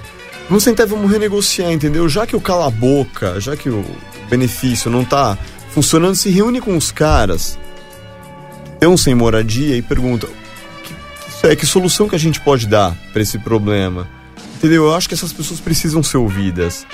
Vamos 0.50 0.64
sentar 0.64 0.84
e 0.84 0.90
vamos 0.90 1.08
renegociar, 1.08 1.70
entendeu? 1.70 2.08
Já 2.08 2.26
que 2.26 2.34
o 2.34 2.40
cala 2.40 2.66
a 2.66 2.70
boca, 2.70 3.40
já 3.40 3.56
que 3.56 3.70
o 3.70 3.84
benefício 4.28 4.90
não 4.90 5.04
tá 5.04 5.38
funcionando, 5.70 6.16
se 6.16 6.28
reúne 6.28 6.60
com 6.60 6.76
os 6.76 6.90
caras, 6.90 7.56
estão 8.74 8.96
sem 8.96 9.14
moradia 9.14 9.76
e 9.76 9.80
pergunta: 9.80 10.26
que, 10.82 11.46
é, 11.46 11.54
que 11.54 11.64
solução 11.64 12.08
que 12.08 12.16
a 12.16 12.18
gente 12.18 12.40
pode 12.40 12.66
dar 12.66 12.96
pra 13.12 13.22
esse 13.22 13.38
problema? 13.38 14.08
Entendeu? 14.56 14.86
Eu 14.86 14.94
acho 14.96 15.06
que 15.06 15.14
essas 15.14 15.32
pessoas 15.32 15.60
precisam 15.60 16.02
ser 16.02 16.16
ouvidas. 16.16 16.84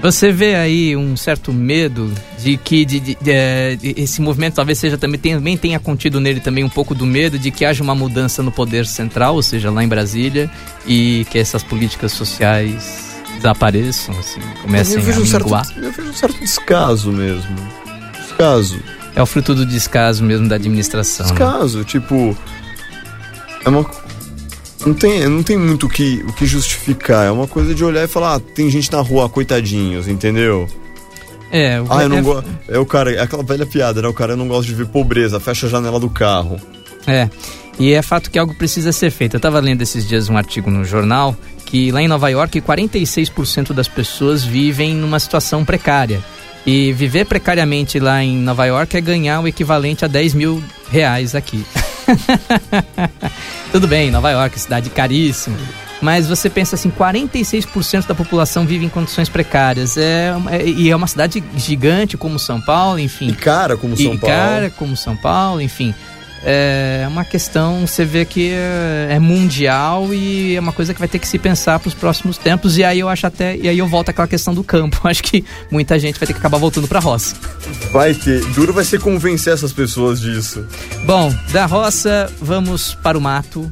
Você 0.00 0.30
vê 0.30 0.54
aí 0.54 0.96
um 0.96 1.16
certo 1.16 1.52
medo 1.52 2.12
de 2.38 2.56
que 2.56 2.84
de- 2.84 3.00
de- 3.00 3.18
de, 3.20 3.76
de- 3.76 4.00
esse 4.00 4.20
movimento 4.22 4.54
talvez 4.54 4.78
seja 4.78 4.96
também, 4.96 5.18
também 5.18 5.56
tenha 5.56 5.80
contido 5.80 6.20
nele 6.20 6.38
também 6.38 6.62
um 6.62 6.68
pouco 6.68 6.94
do 6.94 7.04
medo 7.04 7.36
de 7.36 7.50
que 7.50 7.64
haja 7.64 7.82
uma 7.82 7.96
mudança 7.96 8.40
no 8.42 8.52
poder 8.52 8.86
central, 8.86 9.34
ou 9.34 9.42
seja, 9.42 9.70
lá 9.72 9.82
em 9.82 9.88
Brasília, 9.88 10.48
e 10.86 11.26
que 11.30 11.38
essas 11.38 11.64
políticas 11.64 12.12
sociais 12.12 13.16
desapareçam, 13.36 14.16
assim, 14.18 14.40
comecem 14.62 14.94
eu, 14.94 15.00
a 15.00 15.04
vejo 15.04 15.20
um 15.22 15.26
certo, 15.26 15.44
minguar. 15.44 15.66
eu 15.76 15.92
vejo 15.92 16.08
um 16.10 16.14
certo 16.14 16.38
descaso 16.38 17.10
mesmo. 17.12 17.56
Descaso. 18.22 18.80
É 19.16 19.22
o 19.22 19.26
fruto 19.26 19.52
do 19.52 19.66
descaso 19.66 20.22
mesmo 20.22 20.48
da 20.48 20.54
administração. 20.54 21.26
né? 21.26 21.32
Descaso, 21.32 21.82
tipo. 21.84 22.36
É 23.64 23.68
uma. 23.68 23.84
Não 24.86 24.94
tem, 24.94 25.28
não 25.28 25.42
tem 25.42 25.56
muito 25.56 25.86
o 25.86 25.88
que, 25.88 26.24
o 26.28 26.32
que 26.32 26.46
justificar. 26.46 27.26
É 27.26 27.30
uma 27.30 27.46
coisa 27.48 27.74
de 27.74 27.84
olhar 27.84 28.04
e 28.04 28.08
falar, 28.08 28.36
ah, 28.36 28.40
tem 28.40 28.70
gente 28.70 28.90
na 28.92 29.00
rua, 29.00 29.28
coitadinhos, 29.28 30.06
entendeu? 30.08 30.68
É, 31.50 31.80
o- 31.80 31.86
Ah, 31.90 32.02
eu 32.02 32.08
não 32.08 32.18
é- 32.18 32.22
gosto. 32.22 32.48
É 32.68 32.78
o 32.78 32.86
cara, 32.86 33.12
é 33.12 33.20
aquela 33.20 33.42
velha 33.42 33.66
piada, 33.66 34.00
né? 34.02 34.08
O 34.08 34.12
cara 34.14 34.32
eu 34.32 34.36
não 34.36 34.46
gosta 34.48 34.66
de 34.66 34.74
ver 34.74 34.86
pobreza, 34.86 35.40
fecha 35.40 35.66
a 35.66 35.70
janela 35.70 35.98
do 35.98 36.08
carro. 36.10 36.60
É, 37.06 37.28
e 37.78 37.92
é 37.92 38.02
fato 38.02 38.30
que 38.30 38.38
algo 38.38 38.54
precisa 38.54 38.92
ser 38.92 39.10
feito. 39.10 39.34
Eu 39.34 39.38
estava 39.38 39.58
lendo 39.60 39.82
esses 39.82 40.06
dias 40.06 40.28
um 40.28 40.36
artigo 40.36 40.70
no 40.70 40.84
jornal 40.84 41.34
que 41.64 41.90
lá 41.90 42.00
em 42.02 42.08
Nova 42.08 42.28
York 42.30 42.60
46% 42.60 43.72
das 43.74 43.88
pessoas 43.88 44.44
vivem 44.44 44.94
numa 44.94 45.18
situação 45.18 45.64
precária. 45.64 46.22
E 46.66 46.92
viver 46.92 47.24
precariamente 47.24 47.98
lá 47.98 48.22
em 48.22 48.36
Nova 48.36 48.66
York 48.66 48.94
é 48.96 49.00
ganhar 49.00 49.40
o 49.40 49.48
equivalente 49.48 50.04
a 50.04 50.08
10 50.08 50.34
mil 50.34 50.62
reais 50.90 51.34
aqui. 51.34 51.64
Tudo 53.72 53.86
bem, 53.86 54.10
Nova 54.10 54.30
York, 54.30 54.58
cidade 54.58 54.90
caríssima. 54.90 55.56
Mas 56.00 56.28
você 56.28 56.48
pensa 56.48 56.76
assim, 56.76 56.90
46% 56.90 58.06
da 58.06 58.14
população 58.14 58.64
vive 58.64 58.84
em 58.84 58.88
condições 58.88 59.28
precárias. 59.28 59.96
É, 59.96 60.32
é- 60.50 60.64
e 60.68 60.90
é 60.90 60.94
uma 60.96 61.06
cidade 61.08 61.42
gigante 61.56 62.16
como 62.16 62.38
São 62.38 62.60
Paulo, 62.60 62.98
enfim 63.00 63.28
E 63.28 63.32
cara, 63.34 63.76
como 63.76 63.96
São 63.96 64.14
e 64.14 64.18
Paulo. 64.18 64.34
cara 64.36 64.70
como 64.70 64.96
São 64.96 65.16
Paulo, 65.16 65.60
enfim. 65.60 65.92
É 66.44 67.04
uma 67.08 67.24
questão, 67.24 67.86
você 67.86 68.04
vê 68.04 68.24
que 68.24 68.50
é, 68.52 69.08
é 69.12 69.18
mundial 69.18 70.14
e 70.14 70.54
é 70.54 70.60
uma 70.60 70.72
coisa 70.72 70.94
que 70.94 70.98
vai 71.00 71.08
ter 71.08 71.18
que 71.18 71.26
se 71.26 71.38
pensar 71.38 71.78
para 71.80 71.88
os 71.88 71.94
próximos 71.94 72.38
tempos. 72.38 72.78
E 72.78 72.84
aí 72.84 73.00
eu 73.00 73.08
acho 73.08 73.26
até. 73.26 73.56
E 73.56 73.68
aí 73.68 73.78
eu 73.78 73.86
volto 73.88 74.10
àquela 74.10 74.28
questão 74.28 74.54
do 74.54 74.62
campo. 74.62 75.00
Acho 75.08 75.22
que 75.22 75.44
muita 75.70 75.98
gente 75.98 76.18
vai 76.18 76.26
ter 76.26 76.32
que 76.32 76.38
acabar 76.38 76.58
voltando 76.58 76.86
para 76.86 77.00
roça. 77.00 77.34
Vai 77.92 78.14
ter. 78.14 78.44
Duro 78.52 78.72
vai 78.72 78.84
ser 78.84 79.00
convencer 79.00 79.52
essas 79.52 79.72
pessoas 79.72 80.20
disso. 80.20 80.64
Bom, 81.04 81.34
da 81.52 81.66
roça, 81.66 82.32
vamos 82.40 82.94
para 82.94 83.18
o 83.18 83.20
mato, 83.20 83.62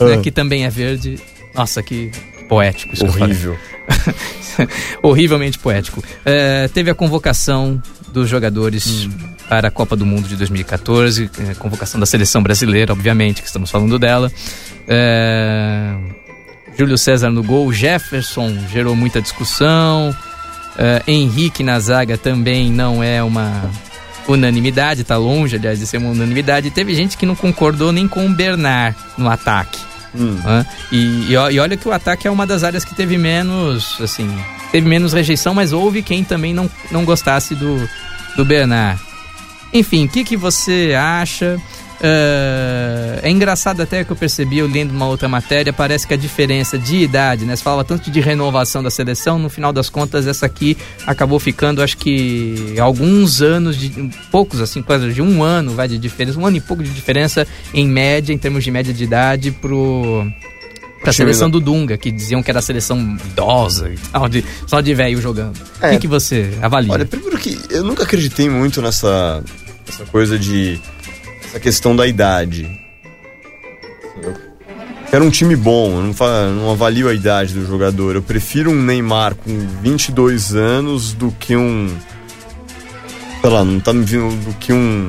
né, 0.00 0.14
Ah. 0.14 0.20
que 0.20 0.30
também 0.32 0.64
é 0.64 0.70
verde. 0.70 1.18
Nossa, 1.54 1.82
que 1.82 2.10
poético 2.48 2.94
isso. 2.94 3.06
Horrível. 3.06 3.56
horrivelmente 5.02 5.58
poético. 5.58 6.02
É, 6.24 6.68
teve 6.68 6.90
a 6.90 6.94
convocação 6.94 7.80
dos 8.12 8.28
jogadores 8.28 9.06
Hum. 9.06 9.10
Para 9.48 9.68
a 9.68 9.70
Copa 9.70 9.96
do 9.96 10.04
Mundo 10.04 10.28
de 10.28 10.36
2014, 10.36 11.30
é, 11.38 11.54
convocação 11.54 11.98
da 11.98 12.06
seleção 12.06 12.42
brasileira, 12.42 12.92
obviamente, 12.92 13.40
que 13.40 13.46
estamos 13.48 13.70
falando 13.70 13.98
dela. 13.98 14.30
É, 14.86 15.94
Júlio 16.78 16.98
César 16.98 17.30
no 17.30 17.42
gol, 17.42 17.72
Jefferson 17.72 18.56
gerou 18.70 18.94
muita 18.94 19.20
discussão. 19.20 20.14
É, 20.76 21.02
Henrique 21.08 21.64
na 21.64 21.80
zaga 21.80 22.16
também 22.16 22.70
não 22.70 23.02
é 23.02 23.22
uma 23.22 23.68
unanimidade, 24.28 25.02
tá 25.02 25.16
longe, 25.16 25.56
aliás, 25.56 25.78
de 25.78 25.86
ser 25.86 25.96
uma 25.96 26.10
unanimidade. 26.10 26.70
Teve 26.70 26.94
gente 26.94 27.16
que 27.16 27.26
não 27.26 27.34
concordou 27.34 27.90
nem 27.90 28.06
com 28.06 28.26
o 28.26 28.28
Bernard 28.28 28.96
no 29.16 29.28
ataque. 29.28 29.80
Hum. 30.14 30.38
né? 30.44 30.66
E, 30.92 31.26
e 31.30 31.32
e 31.32 31.58
olha 31.58 31.76
que 31.76 31.88
o 31.88 31.92
ataque 31.92 32.28
é 32.28 32.30
uma 32.30 32.46
das 32.46 32.64
áreas 32.64 32.84
que 32.84 32.94
teve 32.94 33.18
menos, 33.18 34.00
assim, 34.00 34.28
teve 34.70 34.88
menos 34.88 35.12
rejeição, 35.12 35.54
mas 35.54 35.72
houve 35.72 36.02
quem 36.02 36.22
também 36.22 36.54
não, 36.54 36.70
não 36.90 37.04
gostasse 37.04 37.54
do, 37.54 37.88
do 38.36 38.44
Bernard. 38.44 39.07
Enfim, 39.72 40.06
o 40.06 40.08
que, 40.08 40.24
que 40.24 40.36
você 40.36 40.94
acha? 40.96 41.60
Ah, 42.02 43.18
é 43.22 43.30
engraçado 43.30 43.82
até 43.82 44.04
que 44.04 44.10
eu 44.10 44.16
percebi, 44.16 44.58
eu 44.58 44.66
lendo 44.66 44.92
uma 44.92 45.06
outra 45.06 45.28
matéria, 45.28 45.72
parece 45.72 46.06
que 46.06 46.14
a 46.14 46.16
diferença 46.16 46.78
de 46.78 46.96
idade, 46.96 47.44
né? 47.44 47.56
Você 47.56 47.62
falava 47.62 47.84
tanto 47.84 48.10
de 48.10 48.20
renovação 48.20 48.82
da 48.82 48.90
seleção, 48.90 49.38
no 49.38 49.50
final 49.50 49.72
das 49.72 49.90
contas, 49.90 50.26
essa 50.26 50.46
aqui 50.46 50.76
acabou 51.06 51.38
ficando, 51.38 51.82
acho 51.82 51.96
que, 51.96 52.74
alguns 52.78 53.42
anos, 53.42 53.76
de 53.76 53.90
poucos, 54.30 54.60
assim, 54.60 54.82
coisa 54.82 55.12
de 55.12 55.20
um 55.20 55.42
ano 55.42 55.72
vai 55.74 55.88
de 55.88 55.98
diferença, 55.98 56.38
um 56.38 56.46
ano 56.46 56.56
e 56.56 56.60
pouco 56.60 56.82
de 56.82 56.90
diferença 56.90 57.46
em 57.74 57.86
média, 57.86 58.32
em 58.32 58.38
termos 58.38 58.62
de 58.62 58.70
média 58.70 58.94
de 58.94 59.04
idade, 59.04 59.50
pro. 59.50 60.26
Pra 61.00 61.12
Time 61.12 61.26
seleção 61.26 61.48
do 61.48 61.60
Dunga, 61.60 61.96
que 61.96 62.10
diziam 62.10 62.42
que 62.42 62.50
era 62.50 62.58
a 62.58 62.62
seleção 62.62 62.98
idosa 63.26 63.88
e 63.88 63.96
tal, 64.10 64.28
de, 64.28 64.44
só 64.66 64.80
de 64.80 64.92
velho 64.94 65.20
jogando. 65.20 65.56
O 65.80 65.86
É. 65.86 65.90
que, 65.92 65.98
que 66.00 66.08
você 66.08 66.58
avalia? 66.60 66.92
Olha, 66.92 67.06
primeiro 67.06 67.38
que 67.38 67.58
eu 67.70 67.84
nunca 67.84 68.02
acreditei 68.02 68.48
muito 68.50 68.82
nessa 68.82 69.42
essa 69.88 70.04
coisa 70.06 70.38
de. 70.38 70.80
essa 71.44 71.60
questão 71.60 71.94
da 71.94 72.06
idade. 72.06 72.68
Eu 74.22 74.34
quero 75.10 75.24
um 75.24 75.30
time 75.30 75.54
bom, 75.56 75.92
eu 76.00 76.02
não, 76.02 76.54
não 76.54 76.70
avalio 76.72 77.08
a 77.08 77.14
idade 77.14 77.54
do 77.54 77.64
jogador. 77.66 78.16
Eu 78.16 78.22
prefiro 78.22 78.70
um 78.70 78.82
Neymar 78.82 79.34
com 79.36 79.56
22 79.82 80.54
anos 80.54 81.12
do 81.12 81.30
que 81.32 81.56
um. 81.56 81.88
Sei 83.40 83.50
lá, 83.50 83.64
não 83.64 83.78
tá 83.80 83.92
me 83.94 84.04
vindo 84.04 84.34
do 84.44 84.52
que 84.54 84.72
um. 84.72 85.08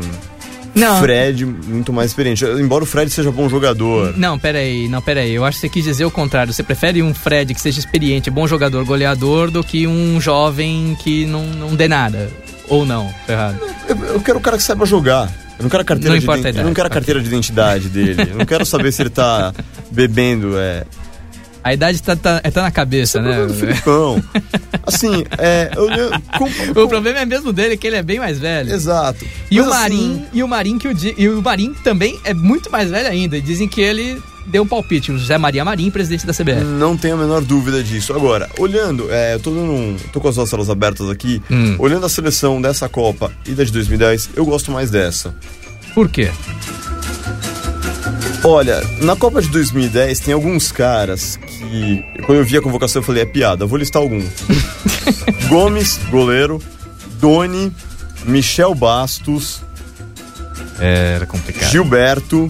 Não. 0.79 0.99
Fred 0.99 1.45
muito 1.45 1.91
mais 1.93 2.11
experiente. 2.11 2.43
Embora 2.45 2.83
o 2.83 2.87
Fred 2.87 3.09
seja 3.11 3.31
bom 3.31 3.47
jogador. 3.49 4.17
Não, 4.17 4.39
peraí, 4.39 4.87
não, 4.87 5.01
peraí. 5.01 5.31
Eu 5.33 5.45
acho 5.45 5.57
que 5.57 5.61
você 5.61 5.69
quis 5.69 5.83
dizer 5.83 6.05
o 6.05 6.11
contrário. 6.11 6.53
Você 6.53 6.63
prefere 6.63 7.01
um 7.03 7.13
Fred 7.13 7.53
que 7.53 7.61
seja 7.61 7.79
experiente, 7.79 8.29
bom 8.31 8.47
jogador, 8.47 8.83
goleador, 8.85 9.51
do 9.51 9.63
que 9.63 9.85
um 9.87 10.19
jovem 10.21 10.97
que 11.03 11.25
não, 11.25 11.43
não 11.45 11.75
dê 11.75 11.87
nada. 11.87 12.29
Ou 12.67 12.85
não, 12.85 13.13
tô 13.25 13.33
errado. 13.33 13.59
Eu, 13.87 13.95
eu 14.13 14.21
quero 14.21 14.37
o 14.37 14.41
cara 14.41 14.55
que 14.57 14.63
saiba 14.63 14.85
jogar. 14.85 15.31
Eu 15.57 15.63
não 15.63 15.69
quero 15.69 15.81
a 15.81 15.85
carteira 15.85 16.11
Não 16.13 16.17
de 16.19 16.23
importa 16.23 16.37
a 16.37 16.41
ident- 16.41 16.53
idade. 16.53 16.63
Eu 16.63 16.67
não 16.67 16.73
quero 16.73 16.87
a 16.87 16.89
carteira 16.89 17.19
de 17.21 17.27
identidade 17.27 17.89
dele. 17.89 18.27
Eu 18.31 18.37
não 18.37 18.45
quero 18.45 18.65
saber 18.65 18.91
se 18.93 19.01
ele 19.01 19.09
tá 19.09 19.53
bebendo, 19.91 20.57
é. 20.57 20.83
A 21.69 21.73
idade 21.75 22.01
tá, 22.01 22.15
tá, 22.15 22.41
é 22.43 22.49
tá 22.49 22.63
na 22.63 22.71
cabeça, 22.71 23.21
né? 23.21 23.45
do 23.45 23.53
Filipão. 23.53 24.23
Assim, 24.87 25.23
é. 25.37 25.69
Eu, 25.75 25.87
eu, 25.87 26.11
com- 26.35 26.81
O 26.83 26.87
problema 26.87 27.19
é 27.19 27.25
mesmo 27.25 27.53
dele, 27.53 27.77
que 27.77 27.85
ele 27.85 27.95
é 27.95 28.01
bem 28.01 28.17
mais 28.17 28.39
velho. 28.39 28.73
Exato. 28.73 29.23
E 29.51 29.61
o 29.61 29.65
Mas, 29.65 29.73
Marim, 29.75 30.11
assim, 30.13 30.25
e 30.33 30.43
o 30.43 30.47
Marim 30.47 30.77
que 30.79 30.87
o 30.87 30.93
di- 30.95 31.13
e 31.15 31.29
o 31.29 31.39
Marim 31.43 31.75
também 31.83 32.19
é 32.23 32.33
muito 32.33 32.71
mais 32.71 32.89
velho 32.89 33.07
ainda. 33.07 33.37
E 33.37 33.41
dizem 33.41 33.67
que 33.67 33.79
ele 33.81 34.19
deu 34.47 34.63
um 34.63 34.67
palpite, 34.67 35.11
o 35.11 35.17
José 35.19 35.37
Maria 35.37 35.63
Marim, 35.63 35.91
presidente 35.91 36.25
da 36.25 36.33
CBF. 36.33 36.63
Não 36.63 36.97
tenho 36.97 37.13
a 37.13 37.17
menor 37.19 37.41
dúvida 37.41 37.83
disso. 37.83 38.13
Agora, 38.13 38.49
olhando, 38.57 39.05
é, 39.11 39.35
eu 39.35 39.39
tô 39.39 39.51
dando 39.51 39.71
um, 39.71 39.95
tô 40.11 40.19
com 40.19 40.27
as 40.27 40.49
telas 40.49 40.71
abertas 40.71 41.07
aqui. 41.07 41.39
Hum. 41.51 41.75
Olhando 41.77 42.03
a 42.07 42.09
seleção 42.09 42.59
dessa 42.59 42.89
Copa 42.89 43.31
e 43.45 43.51
da 43.51 43.63
de 43.63 43.71
2010, 43.71 44.31
eu 44.35 44.43
gosto 44.43 44.71
mais 44.71 44.89
dessa. 44.89 45.35
Por 45.93 46.09
quê? 46.09 46.31
Olha, 48.43 48.81
na 49.01 49.15
Copa 49.15 49.41
de 49.41 49.49
2010 49.49 50.19
tem 50.21 50.33
alguns 50.33 50.71
caras 50.71 51.37
que, 51.37 52.03
quando 52.25 52.37
eu 52.39 52.45
vi 52.45 52.57
a 52.57 52.61
convocação, 52.61 53.01
eu 53.01 53.05
falei, 53.05 53.23
é 53.23 53.25
piada. 53.25 53.65
Eu 53.65 53.67
vou 53.67 53.77
listar 53.77 54.01
alguns. 54.01 54.25
Gomes, 55.49 55.99
goleiro. 56.09 56.61
Doni, 57.19 57.71
Michel 58.25 58.73
Bastos, 58.73 59.61
Era 60.79 61.25
complicado. 61.25 61.69
Gilberto, 61.69 62.49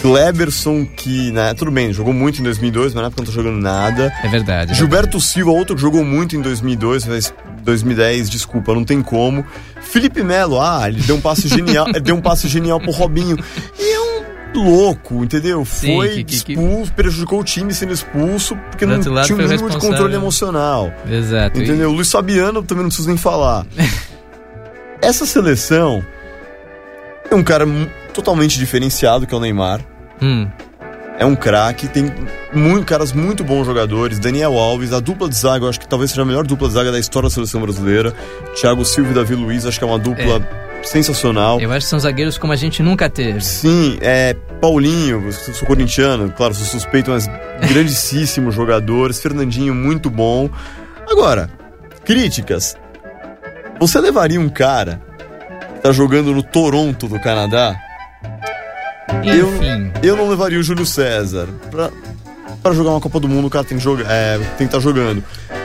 Kleberson, 0.00 0.84
que, 0.84 1.30
né, 1.32 1.54
tudo 1.54 1.70
bem, 1.70 1.92
jogou 1.92 2.12
muito 2.12 2.40
em 2.40 2.44
2002, 2.44 2.94
mas 2.94 3.02
na 3.02 3.06
época 3.08 3.22
não 3.22 3.26
tá 3.26 3.32
jogando 3.32 3.60
nada. 3.60 4.12
É 4.22 4.28
verdade. 4.28 4.72
é 4.72 4.74
Gilberto 4.74 5.20
Silva, 5.20 5.50
outro 5.50 5.74
que 5.74 5.82
jogou 5.82 6.04
muito 6.04 6.36
em 6.36 6.40
2002, 6.40 7.06
mas 7.06 7.34
2010, 7.62 8.28
desculpa, 8.28 8.74
não 8.74 8.84
tem 8.84 9.00
como. 9.00 9.44
Felipe 9.80 10.22
Melo, 10.24 10.60
ah, 10.60 10.88
ele 10.88 11.00
deu 11.02 11.16
um 11.16 11.20
passe 11.20 11.46
genial, 11.48 11.86
ele 11.94 12.00
deu 12.00 12.16
um 12.16 12.20
passe 12.20 12.48
genial 12.48 12.80
pro 12.80 12.90
Robinho. 12.90 13.38
E 13.78 13.92
é 13.94 14.00
um 14.00 14.01
louco, 14.60 15.22
entendeu? 15.24 15.64
Sim, 15.64 15.96
foi 15.96 16.08
que- 16.08 16.24
que- 16.24 16.44
que- 16.44 16.52
expulso, 16.52 16.92
prejudicou 16.92 17.40
o 17.40 17.44
time 17.44 17.72
sendo 17.72 17.92
expulso, 17.92 18.56
porque 18.70 18.84
não 18.86 18.94
tinha 19.00 19.36
um 19.36 19.38
mínimo 19.48 19.68
de 19.70 19.78
controle 19.78 20.14
emocional. 20.14 20.92
Exato. 21.08 21.58
E- 21.58 21.64
Entendeu? 21.64 21.90
O 21.90 21.92
Luiz 21.94 22.10
Fabiano 22.10 22.62
também 22.62 22.82
não 22.82 22.88
preciso 22.88 23.08
nem 23.08 23.16
falar. 23.16 23.64
Essa 25.00 25.26
seleção 25.26 26.04
é 27.30 27.34
um 27.34 27.42
cara 27.42 27.66
totalmente 28.14 28.58
diferenciado, 28.58 29.26
que 29.26 29.34
é 29.34 29.36
o 29.36 29.40
Neymar. 29.40 29.80
Hum, 30.20 30.48
É 31.18 31.26
um 31.26 31.36
craque, 31.36 31.86
tem 31.88 32.10
muito, 32.54 32.84
caras 32.86 33.12
muito 33.12 33.44
bons 33.44 33.64
jogadores. 33.66 34.18
Daniel 34.18 34.58
Alves, 34.58 34.92
a 34.92 34.98
dupla 34.98 35.28
de 35.28 35.36
zaga, 35.36 35.64
eu 35.66 35.68
acho 35.68 35.78
que 35.78 35.86
talvez 35.86 36.10
seja 36.10 36.22
a 36.22 36.24
melhor 36.24 36.44
dupla 36.44 36.66
de 36.68 36.74
zaga 36.74 36.90
da 36.90 36.98
história 36.98 37.28
da 37.28 37.34
seleção 37.34 37.60
brasileira. 37.60 38.14
Thiago 38.58 38.84
Silva 38.84 39.10
e 39.10 39.14
Davi 39.14 39.34
Luiz, 39.34 39.64
acho 39.66 39.78
que 39.78 39.84
é 39.84 39.86
uma 39.86 39.98
dupla 39.98 40.40
sensacional. 40.82 41.60
eu 41.60 41.70
acho 41.72 41.86
que 41.86 41.90
são 41.90 41.98
zagueiros 41.98 42.36
como 42.38 42.52
a 42.52 42.56
gente 42.56 42.82
nunca 42.82 43.08
teve. 43.08 43.40
Sim, 43.40 43.98
é 44.00 44.34
Paulinho, 44.60 45.22
eu 45.26 45.32
sou 45.32 45.66
corintiano, 45.66 46.30
claro, 46.36 46.54
sou 46.54 46.66
suspeito, 46.66 47.10
mas 47.10 47.26
grandíssimos 47.68 48.54
jogadores. 48.54 49.20
Fernandinho, 49.20 49.74
muito 49.74 50.08
bom. 50.10 50.48
Agora, 51.10 51.50
críticas. 52.04 52.76
Você 53.80 53.98
levaria 54.00 54.40
um 54.40 54.48
cara 54.48 55.02
que 55.74 55.80
tá 55.82 55.92
jogando 55.92 56.32
no 56.32 56.42
Toronto 56.42 57.08
do 57.08 57.18
Canadá? 57.20 57.74
Eu- 59.24 59.48
Enfim. 59.56 59.92
Eu 60.02 60.16
não 60.16 60.28
levaria 60.28 60.58
o 60.58 60.62
Júlio 60.62 60.86
César. 60.86 61.48
Pra, 61.70 61.90
pra 62.62 62.72
jogar 62.72 62.90
uma 62.90 63.00
Copa 63.00 63.18
do 63.20 63.28
Mundo, 63.28 63.46
o 63.46 63.50
cara 63.50 63.64
tem 63.64 63.76
que 63.78 63.82
jogar, 63.84 64.04
é, 64.08 64.38
tem 64.56 64.66
que 64.68 64.76
estar 64.76 64.80
jogando. 64.80 65.22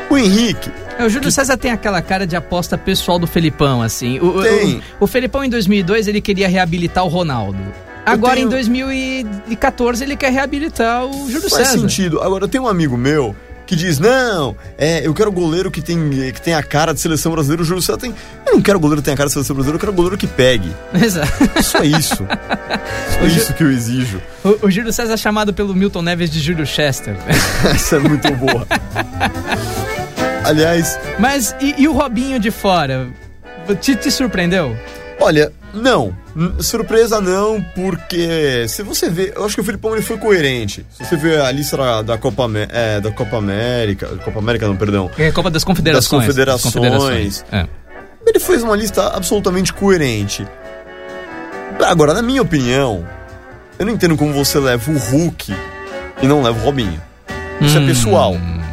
O 0.09 0.17
Henrique, 0.17 0.71
O 1.05 1.09
Júlio 1.09 1.31
César 1.31 1.57
tem 1.57 1.71
aquela 1.71 2.01
cara 2.01 2.25
de 2.25 2.35
aposta 2.35 2.77
pessoal 2.77 3.19
do 3.19 3.27
Felipão, 3.27 3.81
assim. 3.81 4.19
O, 4.19 4.41
Tem. 4.41 4.81
O, 4.99 5.05
o 5.05 5.07
Felipão 5.07 5.43
em 5.43 5.49
2002 5.49 6.07
ele 6.07 6.21
queria 6.21 6.47
reabilitar 6.47 7.03
o 7.03 7.07
Ronaldo. 7.07 7.59
Agora 8.05 8.35
tenho- 8.35 8.47
em 8.47 8.49
2014 8.49 10.03
ele 10.03 10.15
quer 10.15 10.31
reabilitar 10.31 11.05
o 11.05 11.29
Júlio 11.29 11.49
faz 11.49 11.67
César. 11.67 11.79
sentido. 11.79 12.21
Agora, 12.21 12.45
eu 12.45 12.47
tenho 12.47 12.63
um 12.63 12.67
amigo 12.67 12.95
meu 12.97 13.35
que 13.65 13.75
diz: 13.75 13.99
Não, 13.99 14.55
é, 14.77 15.05
eu 15.05 15.13
quero 15.13 15.29
goleiro 15.31 15.69
que 15.69 15.81
tem, 15.81 16.09
que 16.33 16.41
tem 16.41 16.53
a 16.53 16.63
cara 16.63 16.93
de 16.93 17.01
seleção 17.01 17.33
brasileira. 17.33 17.61
O 17.61 17.65
Júlio 17.65 17.81
César 17.81 17.97
tem. 17.97 18.15
Eu 18.45 18.53
não 18.53 18.61
quero 18.61 18.79
goleiro 18.79 19.01
que 19.01 19.05
tenha 19.05 19.13
a 19.15 19.17
cara 19.17 19.27
de 19.27 19.33
seleção 19.33 19.53
brasileira, 19.55 19.75
eu 19.75 19.79
quero 19.81 19.91
goleiro 19.93 20.17
que 20.17 20.25
pegue. 20.25 20.71
Exato. 20.93 21.27
Só 21.61 21.83
isso. 21.83 22.15
Só 23.19 23.25
O 23.25 23.29
Ju- 23.29 23.37
isso 23.37 23.53
que 23.53 23.63
eu 23.63 23.71
exijo. 23.71 24.21
O, 24.43 24.67
o 24.67 24.71
Júlio 24.71 24.93
César 24.93 25.13
é 25.13 25.17
chamado 25.17 25.53
pelo 25.53 25.75
Milton 25.75 26.01
Neves 26.01 26.29
de 26.29 26.39
Júlio 26.39 26.65
Chester. 26.65 27.15
Essa 27.75 27.97
é 27.97 27.99
muito 27.99 28.31
boa. 28.35 28.65
Aliás, 30.47 30.99
Mas 31.19 31.55
e, 31.59 31.75
e 31.77 31.87
o 31.87 31.93
Robinho 31.93 32.39
de 32.39 32.51
fora? 32.51 33.07
Te, 33.81 33.95
te 33.95 34.09
surpreendeu? 34.09 34.75
olha, 35.19 35.51
não. 35.73 36.15
Surpresa 36.59 37.19
não, 37.19 37.61
porque 37.75 38.67
se 38.67 38.83
você 38.83 39.09
vê, 39.09 39.33
eu 39.35 39.43
acho 39.45 39.55
que 39.55 39.61
o 39.61 39.63
Filipão 39.63 39.93
ele 39.93 40.03
foi 40.03 40.17
coerente. 40.17 40.85
Se 40.91 41.03
você 41.03 41.15
vê 41.15 41.41
a 41.41 41.51
lista 41.51 41.75
da, 41.75 42.01
da 42.01 42.17
Copa, 42.17 42.47
é, 42.69 43.01
da 43.01 43.11
Copa 43.11 43.37
América, 43.37 44.07
Copa 44.23 44.39
América 44.39 44.67
não, 44.67 44.75
perdão. 44.75 45.09
É 45.17 45.31
Copa 45.31 45.49
das 45.49 45.63
Confederações. 45.63 46.23
Das 46.25 46.61
Confederações. 46.63 47.45
É. 47.51 47.67
Ele 48.25 48.39
fez 48.39 48.61
uma 48.61 48.75
lista 48.75 49.07
absolutamente 49.07 49.73
coerente. 49.73 50.45
Agora, 51.85 52.13
na 52.13 52.21
minha 52.21 52.41
opinião, 52.41 53.07
eu 53.79 53.85
não 53.85 53.93
entendo 53.93 54.15
como 54.15 54.33
você 54.33 54.59
leva 54.59 54.91
o 54.91 54.97
Hulk 54.97 55.53
e 56.21 56.27
não 56.27 56.41
leva 56.43 56.59
o 56.59 56.63
Robinho. 56.63 57.01
Isso 57.61 57.77
é 57.77 57.81
Hum. 57.81 58.66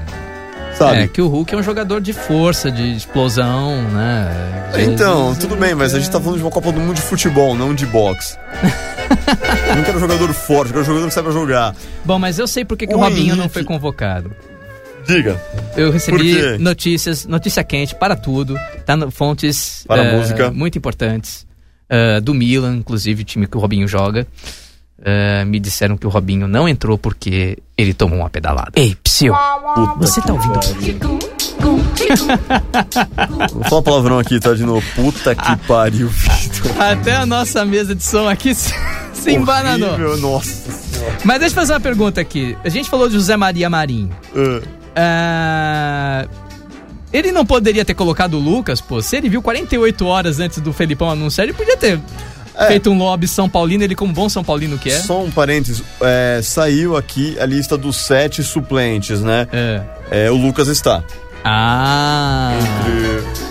Pessoal, 0.75 0.95
É, 0.95 1.01
sabe? 1.01 1.09
que 1.09 1.23
o 1.23 1.29
Hulk 1.29 1.55
é 1.55 1.59
um 1.59 1.63
jogador 1.63 2.01
de 2.01 2.13
força, 2.13 2.71
de 2.71 2.95
explosão, 2.97 3.83
né? 3.91 4.71
Então, 4.79 5.35
tudo 5.37 5.57
bem, 5.57 5.75
mas 5.75 5.95
a 5.95 5.99
gente 5.99 6.11
tá 6.11 6.21
falando 6.21 6.37
de 6.39 6.45
uma 6.45 6.51
Copa 6.51 6.71
do 6.73 6.81
Mundo 6.81 6.95
de 6.97 7.03
futebol, 7.03 7.55
não 7.55 7.75
de 7.75 7.87
boxe. 7.87 8.37
eu 9.69 9.77
não 9.77 9.83
quero 9.85 9.99
jogador 10.01 10.33
forte, 10.35 10.69
eu 10.69 10.75
quero 10.75 10.85
jogador 10.85 11.09
que 11.09 11.15
saiba 11.15 11.31
jogar. 11.33 11.75
Bom, 12.05 12.19
mas 12.19 12.39
eu 12.39 12.47
sei 12.47 12.65
por 12.65 12.77
que, 12.77 12.87
que 12.87 12.95
o, 12.95 12.99
O 12.99 13.01
Robinho 13.01 13.29
não 13.37 13.45
Henrique- 13.45 13.55
foi 13.55 13.65
convocado. 13.65 14.31
Diga. 15.07 15.39
Eu 15.77 15.91
recebi 15.91 16.57
notícias, 16.59 17.27
notícia 17.27 17.63
quente 17.63 17.95
para 17.95 18.17
tudo, 18.17 18.59
tá 18.87 18.97
no 18.97 19.11
fontes 19.11 19.85
Para 19.87 20.03
eh, 20.03 20.17
música. 20.17 20.51
muito 20.51 20.79
importantes 20.79 21.47
eh, 21.91 22.21
do 22.23 22.33
Milan, 22.33 22.77
inclusive 22.77 23.21
o 23.21 23.25
time 23.25 23.47
que 23.47 23.57
o 23.57 23.61
Robinho 23.61 23.87
joga. 23.87 24.27
Eh, 25.07 25.45
me 25.45 25.61
disseram 25.61 25.99
que 25.99 26.07
o 26.07 26.11
Robinho 26.11 26.49
não 26.49 26.67
entrou 26.67 26.97
porque 26.97 27.59
ele 27.77 27.93
tomou 27.93 28.21
uma 28.21 28.31
pedalada. 28.31 28.73
Ei, 28.75 28.97
psiu, 29.05 29.35
Puta 29.75 29.95
você 29.99 30.21
tá 30.23 30.33
ouvindo? 30.33 30.59
Vou 33.53 33.65
falar 33.65 33.83
palavrão 33.83 34.19
aqui, 34.19 34.41
tá? 34.41 34.55
De 34.55 34.65
novo. 34.65 34.85
Puta 34.95 35.35
que 35.35 35.57
pariu, 35.67 36.09
Vitor. 36.09 36.81
Até 36.81 37.15
a 37.17 37.27
nossa 37.27 37.65
mesa 37.65 37.95
de 37.95 38.03
som 38.03 38.29
aqui 38.29 38.55
se, 38.55 38.73
se 39.13 39.33
embananou. 39.33 40.17
Nossa 40.19 40.73
senhora. 40.73 41.19
Mas 41.25 41.41
deixa 41.41 41.53
eu 41.53 41.61
fazer 41.61 41.73
uma 41.75 41.81
pergunta 41.81 42.21
aqui. 42.21 42.57
A 42.65 42.69
gente 42.69 42.89
falou 42.89 43.07
de 43.09 43.15
José 43.15 43.37
Maria 43.37 43.69
Marinho. 43.69 44.11
Ah, 44.97 46.25
Ah, 46.27 46.29
ele 47.13 47.31
não 47.31 47.45
poderia 47.45 47.85
ter 47.85 47.95
colocado 47.95 48.35
o 48.35 48.41
Lucas, 48.41 48.81
pô. 48.81 49.01
Se 49.03 49.17
ele 49.17 49.29
viu 49.29 49.43
48 49.43 50.07
horas 50.07 50.41
antes 50.41 50.61
do 50.61 50.73
Felipão 50.73 51.11
anunciar, 51.11 51.45
ele 51.47 51.53
podia 51.53 51.77
ter 51.77 52.01
É. 52.57 52.67
feito 52.69 52.89
um 52.91 52.97
lobby 52.99 53.27
São 53.27 53.49
Paulino, 53.49 53.83
ele 53.83 53.95
como 53.95 54.13
bom 54.13 54.29
São 54.29 54.45
Paulino 54.45 54.79
que 54.79 54.89
é. 54.91 54.99
Só 55.01 55.23
um 55.23 55.31
parênteses. 55.31 55.83
é, 56.01 56.41
saiu 56.43 56.97
aqui 56.97 57.37
a 57.41 57.47
lista 57.47 57.77
dos 57.77 57.97
sete 57.97 58.43
suplentes, 58.43 59.21
né? 59.21 59.47
É. 59.53 59.83
É, 60.11 60.31
o 60.31 60.37
Lucas 60.37 60.69
está. 60.69 61.03
Ah. 61.45 62.53
Entre- 62.59 63.45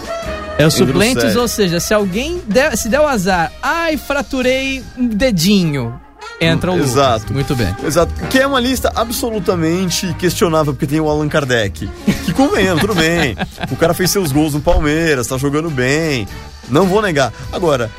É 0.57 0.65
os 0.67 0.73
suplentes, 0.75 1.35
ou 1.35 1.47
seja, 1.47 1.79
se 1.79 1.93
alguém 1.93 2.41
der, 2.47 2.77
se 2.77 2.87
der 2.87 2.99
o 2.99 3.07
azar, 3.07 3.51
ai, 3.61 3.97
fraturei 3.97 4.83
um 4.97 5.07
dedinho, 5.07 5.99
entra 6.39 6.71
o 6.71 6.75
Lucas. 6.75 6.91
Exato. 6.91 7.33
Muito 7.33 7.55
bem. 7.55 7.75
Exato. 7.83 8.13
Que 8.29 8.39
é 8.39 8.47
uma 8.47 8.59
lista 8.59 8.91
absolutamente 8.95 10.13
questionável, 10.19 10.73
porque 10.73 10.85
tem 10.87 10.99
o 10.99 11.09
Allan 11.09 11.27
Kardec. 11.27 11.89
Que 12.25 12.33
convenhamos, 12.33 12.81
tudo 12.81 12.95
bem. 12.95 13.35
O 13.71 13.75
cara 13.75 13.93
fez 13.93 14.11
seus 14.11 14.31
gols 14.31 14.53
no 14.53 14.61
Palmeiras, 14.61 15.27
tá 15.27 15.37
jogando 15.37 15.69
bem. 15.69 16.27
Não 16.69 16.85
vou 16.85 17.01
negar. 17.01 17.33
Agora, 17.51 17.89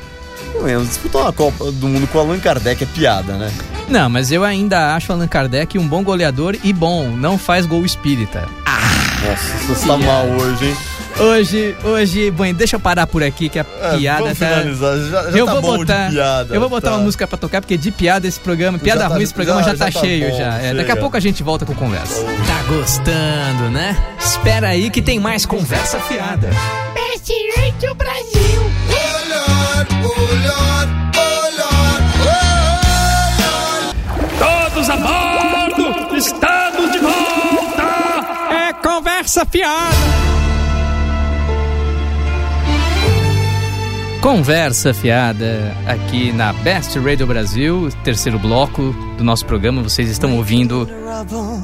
convenhamos, 0.57 0.87
disputar 0.89 1.21
uma 1.23 1.33
Copa 1.33 1.71
do 1.71 1.87
Mundo 1.87 2.07
com 2.07 2.17
o 2.17 2.21
Allan 2.21 2.39
Kardec 2.39 2.83
é 2.83 2.87
piada, 2.87 3.33
né? 3.33 3.51
Não, 3.87 4.09
mas 4.09 4.31
eu 4.31 4.43
ainda 4.43 4.95
acho 4.95 5.11
Allan 5.11 5.27
Kardec 5.27 5.77
um 5.77 5.87
bom 5.87 6.03
goleador 6.03 6.55
e 6.63 6.73
bom, 6.73 7.09
não 7.09 7.37
faz 7.37 7.65
gol 7.65 7.85
espírita. 7.85 8.47
Nossa, 8.65 9.67
você 9.67 9.87
tá 9.87 9.97
mal 9.97 10.25
hoje, 10.27 10.65
hein? 10.65 10.77
Hoje, 11.17 11.75
hoje, 11.81 12.29
bom, 12.31 12.51
deixa 12.53 12.75
eu 12.75 12.79
parar 12.79 13.07
por 13.07 13.23
aqui 13.23 13.47
que 13.47 13.57
a 13.57 13.65
É, 13.81 13.97
piada 13.97 14.21
vamos 14.23 14.37
tá. 14.37 14.47
finalizar. 14.47 14.97
Já, 14.99 15.31
já 15.31 15.37
eu 15.37 15.45
tá 15.45 15.53
vou 15.53 15.61
bom 15.61 15.77
botar, 15.77 16.07
de 16.09 16.13
piada. 16.15 16.53
eu 16.53 16.59
vou 16.59 16.69
botar 16.69 16.89
tá. 16.89 16.95
uma 16.97 17.03
música 17.03 17.25
pra 17.25 17.37
tocar 17.37 17.61
porque 17.61 17.77
de 17.77 17.89
piada 17.89 18.27
esse 18.27 18.37
programa, 18.39 18.77
piada 18.77 18.99
Já 19.01 19.07
tá- 19.07 19.13
ruim 19.15 19.23
esse 19.23 19.33
programa 19.33 19.63
já, 19.63 19.71
já- 19.71 19.77
tá, 19.77 19.89
já 19.91 19.99
tá 19.99 20.05
cheio 20.05 20.29
bom, 20.31 20.37
já. 20.37 20.57
É, 20.57 20.73
daqui 20.73 20.91
a 20.91 20.97
pouco 20.97 21.15
a 21.15 21.19
gente 21.21 21.41
volta 21.41 21.65
com 21.65 21.73
conversa. 21.73 22.21
Tá 22.21 22.63
gostando, 22.67 23.69
né? 23.71 23.97
Espera 24.19 24.67
aí 24.67 24.89
que 24.89 25.01
tem 25.01 25.17
mais 25.17 25.45
conversa 25.45 25.97
fiada. 26.01 26.49
Best 26.93 27.31
Radio 27.55 27.95
Brasil. 27.95 28.71
Todos 30.03 30.44
Estamos 36.25 36.91
de 36.91 36.97
volta! 36.97 37.83
É 38.51 38.73
conversa 38.73 39.45
fiada. 39.45 39.95
Conversa 44.21 44.91
fiada 44.91 45.71
aqui 45.85 46.31
na 46.31 46.51
Best 46.51 46.97
Radio 46.97 47.27
Brasil, 47.27 47.89
terceiro 48.03 48.39
bloco 48.39 48.91
do 49.19 49.23
nosso 49.23 49.45
programa. 49.45 49.83
Vocês 49.83 50.09
estão 50.09 50.35
ouvindo 50.35 50.89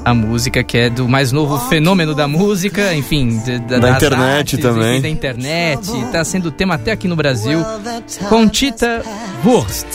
a 0.06 0.14
música 0.14 0.64
que 0.64 0.78
é 0.78 0.88
do 0.92 1.08
mais 1.10 1.32
novo 1.32 1.58
fenômeno 1.68 2.14
da 2.14 2.28
música, 2.28 2.94
enfim, 2.94 3.42
da, 3.68 3.80
Da 3.80 3.90
internet 3.96 4.22
artes, 4.22 4.60
também. 4.60 4.92
enfim, 4.92 5.02
da 5.02 5.10
internet. 5.10 6.02
Está 6.06 6.24
sendo 6.24 6.52
tema 6.52 6.76
até 6.76 6.92
aqui 6.92 7.08
no 7.08 7.16
Brasil. 7.16 7.66
Contita 8.30 9.02
Wurst. 9.44 9.88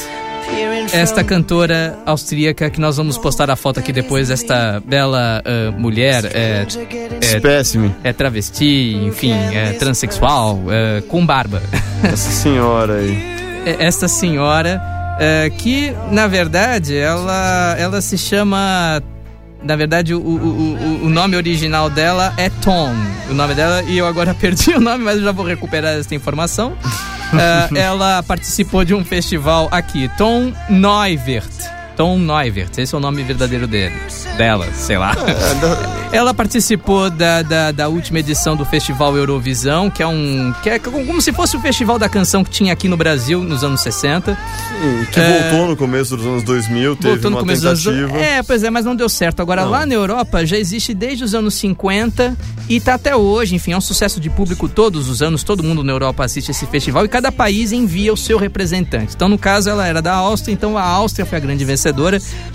Esta 0.93 1.25
cantora 1.25 1.99
austríaca 2.07 2.71
que 2.71 2.81
nós 2.81 2.97
vamos 2.97 3.19
postar 3.19 3.51
a 3.51 3.57
foto 3.57 3.81
aqui 3.81 3.93
depois, 3.93 4.31
esta 4.31 4.81
bela 4.85 5.43
ah, 5.45 5.71
mulher 5.73 6.25
é, 6.33 6.67
é, 7.21 7.37
Espécime. 7.37 7.95
é 8.03 8.13
travesti, 8.13 8.95
enfim, 8.95 9.33
é 9.33 9.73
transexual, 9.73 10.61
é, 10.71 11.03
com 11.03 11.25
barba. 11.25 11.63
Essa 12.03 12.31
senhora 12.31 12.95
aí. 12.95 13.17
É 13.67 13.85
Esta 13.85 14.09
senhora 14.09 14.81
é, 15.19 15.51
que, 15.51 15.93
na 16.11 16.27
verdade, 16.27 16.97
ela, 16.97 17.77
ela 17.79 18.01
se 18.01 18.17
chama. 18.17 19.03
Na 19.63 19.75
verdade, 19.75 20.15
o, 20.15 20.21
o, 20.21 20.37
o, 20.37 21.07
o 21.07 21.09
nome 21.09 21.35
original 21.37 21.91
dela 21.91 22.33
é 22.37 22.49
Tom. 22.49 22.95
O 23.29 23.35
nome 23.35 23.55
dela, 23.55 23.83
e 23.83 23.99
eu 23.99 24.07
agora 24.07 24.33
perdi 24.39 24.71
o 24.71 24.81
nome, 24.81 25.03
mas 25.03 25.17
eu 25.17 25.25
já 25.25 25.33
vou 25.33 25.45
recuperar 25.45 25.99
essa 25.99 26.15
informação. 26.15 26.77
É, 27.35 27.79
ela 27.81 28.23
participou 28.23 28.85
de 28.85 28.95
um 28.95 29.05
festival 29.05 29.69
aqui, 29.71 30.11
Tom 30.17 30.53
Neuvert. 30.69 31.76
Tom 31.97 32.19
Neuvert, 32.19 32.71
esse 32.77 32.95
é 32.95 32.99
o 32.99 33.01
nome 33.01 33.23
verdadeiro 33.23 33.67
dele. 33.67 33.95
Dela, 34.37 34.71
sei 34.75 34.99
lá. 34.99 35.17
É, 36.13 36.17
Ela 36.17 36.35
participou 36.35 37.09
da, 37.11 37.43
da, 37.43 37.73
da, 37.73 37.89
última 37.89 38.21
edição 38.21 38.55
do 38.55 38.65
Festival 38.65 39.17
Eurovisão, 39.17 39.91
que 39.91 40.03
é 40.03 40.07
um. 40.07 40.55
que 40.63 40.69
é 40.69 40.79
como 40.79 41.21
se 41.23 41.33
fosse 41.33 41.57
o 41.57 41.61
festival 41.61 41.99
da 41.99 42.09
canção 42.09 42.45
que 42.45 42.51
tinha 42.51 42.73
aqui 42.73 42.87
no 42.87 42.97
Brasil 42.97 43.43
nos 43.43 43.65
anos 43.65 43.81
60. 43.81 44.35
Sim, 44.35 45.07
que 45.11 45.19
é, 45.19 45.51
voltou 45.51 45.69
no 45.69 45.77
começo 45.77 46.17
dos 46.17 46.27
anos 46.27 46.43
2000, 46.43 46.97
teve 46.97 47.09
voltou 47.15 47.31
no 47.31 47.37
uma 47.39 47.43
começo 47.43 47.63
tentativa. 47.63 47.93
Dos 47.93 48.11
anos, 48.11 48.23
é, 48.23 48.43
pois 48.43 48.63
é, 48.63 48.71
mas 48.71 48.85
não 48.85 48.95
deu 48.95 49.09
certo. 49.09 49.41
Agora, 49.41 49.65
não. 49.65 49.71
lá 49.71 49.87
na 49.87 49.95
Europa 49.95 50.45
já 50.45 50.59
existe 50.59 50.93
desde 50.93 51.25
os 51.25 51.35
anos 51.35 51.55
50 51.55 52.37
e 52.69 52.79
tá 52.79 52.95
até 52.95 53.17
hoje, 53.17 53.55
enfim, 53.55 53.73
é 53.73 53.77
um 53.77 53.81
sucesso 53.81 54.21
de 54.21 54.29
público 54.29 54.69
todos 54.69 55.09
os 55.09 55.23
anos, 55.23 55.43
todo 55.43 55.63
mundo 55.63 55.83
na 55.83 55.93
Europa 55.93 56.25
assiste 56.25 56.51
esse 56.51 56.67
festival 56.67 57.05
e 57.05 57.09
cada 57.09 57.33
país 57.33 57.73
envia 57.73 58.13
o 58.13 58.17
seu 58.17 58.39
representante. 58.39 59.15
Então, 59.15 59.29
no 59.29 59.39
caso, 59.39 59.71
ela 59.71 59.87
era 59.87 60.03
da 60.03 60.15
Áustria, 60.15 60.53
então 60.53 60.77
a 60.77 60.83
Áustria 60.83 61.25
foi 61.25 61.39
a 61.39 61.41
grande 61.41 61.65
vencedora 61.65 61.86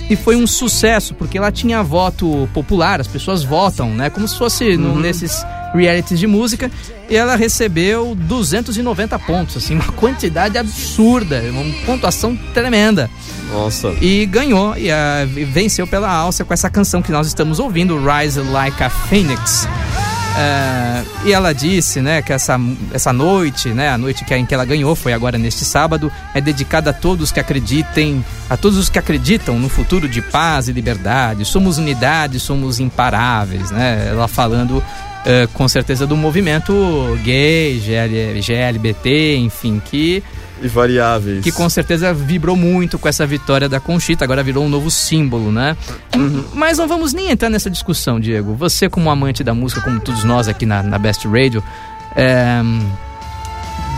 e 0.09 0.15
foi 0.15 0.35
um 0.35 0.45
sucesso, 0.45 1.13
porque 1.13 1.37
ela 1.37 1.51
tinha 1.51 1.81
voto 1.81 2.49
popular, 2.53 2.99
as 2.99 3.07
pessoas 3.07 3.43
votam, 3.43 3.89
né? 3.93 4.09
Como 4.09 4.27
se 4.27 4.37
fosse 4.37 4.75
uhum. 4.75 4.99
nesses 4.99 5.45
realities 5.73 6.19
de 6.19 6.27
música. 6.27 6.69
E 7.09 7.15
ela 7.15 7.35
recebeu 7.35 8.15
290 8.15 9.19
pontos, 9.19 9.57
assim, 9.57 9.75
uma 9.79 9.91
quantidade 9.93 10.57
absurda, 10.57 11.41
uma 11.49 11.85
pontuação 11.85 12.37
tremenda. 12.53 13.09
Nossa. 13.51 13.93
E 14.01 14.25
ganhou, 14.25 14.77
e 14.77 14.89
uh, 14.89 15.45
venceu 15.51 15.85
pela 15.85 16.09
Áustria 16.09 16.45
com 16.45 16.53
essa 16.53 16.69
canção 16.69 17.01
que 17.01 17.11
nós 17.11 17.27
estamos 17.27 17.59
ouvindo, 17.59 17.97
Rise 17.97 18.39
Like 18.39 18.81
a 18.81 18.89
Phoenix. 18.89 19.67
Uh, 20.31 21.27
e 21.27 21.33
ela 21.33 21.53
disse, 21.53 22.01
né, 22.01 22.21
que 22.21 22.31
essa, 22.31 22.57
essa 22.93 23.11
noite, 23.11 23.69
né, 23.69 23.89
a 23.89 23.97
noite 23.97 24.23
que, 24.23 24.33
em 24.33 24.45
que 24.45 24.53
ela 24.53 24.63
ganhou 24.63 24.95
foi 24.95 25.11
agora 25.11 25.37
neste 25.37 25.65
sábado, 25.65 26.11
é 26.33 26.39
dedicada 26.39 26.91
a 26.91 26.93
todos 26.93 27.31
que 27.31 27.39
acreditem, 27.39 28.23
a 28.49 28.55
todos 28.55 28.77
os 28.77 28.89
que 28.89 28.97
acreditam 28.97 29.59
no 29.59 29.67
futuro 29.67 30.07
de 30.07 30.21
paz 30.21 30.69
e 30.69 30.71
liberdade. 30.71 31.43
Somos 31.43 31.77
unidade, 31.77 32.39
somos 32.39 32.79
imparáveis, 32.79 33.71
né? 33.71 34.07
Ela 34.09 34.27
falando 34.27 34.81
uh, 35.25 35.47
com 35.53 35.67
certeza 35.67 36.05
do 36.05 36.15
movimento 36.15 36.73
gay, 37.23 37.79
GL, 37.79 38.41
GLBT, 38.41 39.37
enfim, 39.37 39.81
que 39.83 40.23
e 40.61 40.67
variáveis. 40.67 41.43
Que 41.43 41.51
com 41.51 41.67
certeza 41.69 42.13
vibrou 42.13 42.55
muito 42.55 42.99
com 42.99 43.09
essa 43.09 43.25
vitória 43.25 43.67
da 43.67 43.79
Conchita, 43.79 44.23
agora 44.23 44.43
virou 44.43 44.63
um 44.63 44.69
novo 44.69 44.91
símbolo, 44.91 45.51
né? 45.51 45.75
Uhum. 46.15 46.45
Mas 46.53 46.77
não 46.77 46.87
vamos 46.87 47.13
nem 47.13 47.31
entrar 47.31 47.49
nessa 47.49 47.69
discussão, 47.69 48.19
Diego. 48.19 48.53
Você, 48.53 48.87
como 48.87 49.09
amante 49.09 49.43
da 49.43 49.53
música, 49.55 49.81
como 49.81 49.99
todos 49.99 50.23
nós 50.23 50.47
aqui 50.47 50.65
na, 50.65 50.83
na 50.83 50.99
Best 50.99 51.27
Radio, 51.27 51.63
é, 52.15 52.61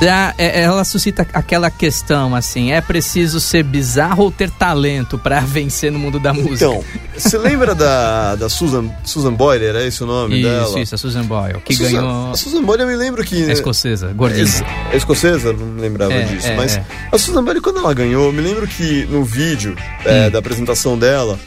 dá, 0.05 0.33
é, 0.37 0.61
ela 0.61 0.83
suscita 0.83 1.25
aquela 1.33 1.69
questão 1.69 2.35
assim: 2.35 2.71
é 2.71 2.81
preciso 2.81 3.39
ser 3.39 3.63
bizarro 3.63 4.23
ou 4.23 4.31
ter 4.31 4.49
talento 4.49 5.17
para 5.17 5.39
vencer 5.41 5.91
no 5.91 5.99
mundo 5.99 6.19
da 6.19 6.33
música? 6.33 6.65
Então, 6.65 6.83
você 7.17 7.37
lembra 7.37 7.73
da, 7.73 8.35
da 8.35 8.49
Susan, 8.49 8.89
Susan 9.03 9.33
Boyle? 9.33 9.65
Era 9.65 9.85
esse 9.85 10.03
o 10.03 10.05
nome 10.05 10.39
isso, 10.39 10.49
dela? 10.49 10.67
Isso, 10.67 10.79
isso, 10.79 10.95
a 10.95 10.97
Susan 10.97 11.23
Boyle, 11.23 11.59
que 11.61 11.73
a 11.73 11.77
Susan, 11.77 11.91
ganhou. 11.91 12.31
A 12.31 12.35
Susan 12.35 12.63
Boyle 12.63 12.81
eu 12.81 12.87
me 12.87 12.95
lembro 12.95 13.23
que. 13.23 13.43
É 13.43 13.53
escocesa, 13.53 14.11
gordinha. 14.13 14.45
É, 14.91 14.93
é 14.93 14.97
escocesa? 14.97 15.53
Não 15.53 15.81
lembrava 15.81 16.13
é, 16.13 16.23
disso. 16.23 16.47
É, 16.47 16.55
mas 16.55 16.77
é. 16.77 16.85
a 17.11 17.17
Susan 17.17 17.43
Boyle, 17.43 17.61
quando 17.61 17.79
ela 17.79 17.93
ganhou, 17.93 18.25
eu 18.25 18.33
me 18.33 18.41
lembro 18.41 18.67
que 18.67 19.05
no 19.05 19.23
vídeo 19.23 19.75
é, 20.05 20.27
hum. 20.27 20.31
da 20.31 20.39
apresentação 20.39 20.97
dela 20.97 21.39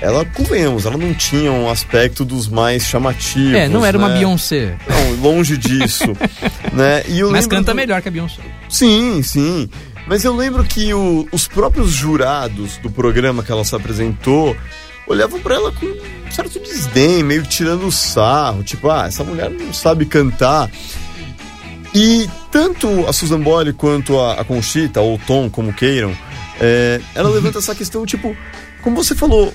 ela, 0.00 0.24
convenhamos, 0.24 0.86
ela 0.86 0.96
não 0.96 1.12
tinha 1.12 1.50
um 1.50 1.68
aspecto 1.68 2.24
dos 2.24 2.48
mais 2.48 2.84
chamativos. 2.84 3.54
É, 3.54 3.68
não 3.68 3.84
era 3.84 3.98
né? 3.98 4.04
uma 4.04 4.14
Beyoncé. 4.14 4.76
Não, 4.88 5.22
longe 5.22 5.56
disso. 5.56 6.04
né? 6.72 7.02
E 7.08 7.18
eu 7.20 7.30
Mas 7.30 7.46
canta 7.46 7.72
do... 7.72 7.76
melhor 7.76 8.00
que 8.00 8.08
a 8.08 8.10
Beyoncé. 8.10 8.40
Sim, 8.68 9.22
sim. 9.22 9.68
Mas 10.06 10.24
eu 10.24 10.34
lembro 10.34 10.64
que 10.64 10.94
o, 10.94 11.28
os 11.32 11.48
próprios 11.48 11.90
jurados 11.90 12.78
do 12.78 12.90
programa 12.90 13.42
que 13.42 13.52
ela 13.52 13.64
se 13.64 13.74
apresentou 13.74 14.56
olhavam 15.06 15.40
para 15.40 15.54
ela 15.54 15.72
com 15.72 15.86
um 15.86 16.30
certo 16.30 16.58
desdém, 16.60 17.22
meio 17.22 17.42
tirando 17.42 17.86
o 17.86 17.92
sarro, 17.92 18.62
tipo, 18.62 18.90
ah, 18.90 19.06
essa 19.06 19.24
mulher 19.24 19.50
não 19.50 19.72
sabe 19.72 20.04
cantar. 20.04 20.70
E 21.94 22.28
tanto 22.52 23.06
a 23.06 23.12
Susan 23.12 23.40
Boyle 23.40 23.72
quanto 23.72 24.18
a, 24.18 24.34
a 24.34 24.44
Conchita, 24.44 25.00
ou 25.00 25.18
Tom, 25.18 25.48
como 25.50 25.72
queiram, 25.72 26.16
é, 26.60 27.00
ela 27.14 27.30
levanta 27.30 27.58
essa 27.58 27.74
questão, 27.74 28.04
tipo, 28.04 28.36
como 28.82 28.96
você 28.96 29.14
falou, 29.14 29.52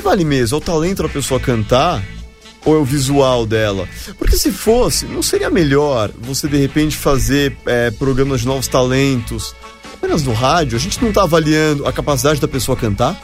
que 0.00 0.04
vale 0.04 0.24
mesmo? 0.24 0.56
É 0.56 0.58
o 0.58 0.60
talento 0.60 1.02
da 1.02 1.08
pessoa 1.08 1.38
cantar 1.38 2.02
ou 2.64 2.74
é 2.74 2.78
o 2.78 2.84
visual 2.84 3.46
dela? 3.46 3.86
Porque 4.18 4.36
se 4.36 4.50
fosse, 4.50 5.04
não 5.04 5.22
seria 5.22 5.50
melhor 5.50 6.10
você 6.18 6.48
de 6.48 6.56
repente 6.56 6.96
fazer 6.96 7.56
é, 7.66 7.90
programas 7.90 8.40
de 8.40 8.46
novos 8.46 8.66
talentos 8.66 9.54
apenas 9.94 10.22
no 10.22 10.32
rádio? 10.32 10.76
A 10.76 10.80
gente 10.80 11.00
não 11.00 11.10
está 11.10 11.22
avaliando 11.22 11.86
a 11.86 11.92
capacidade 11.92 12.40
da 12.40 12.48
pessoa 12.48 12.76
cantar? 12.76 13.20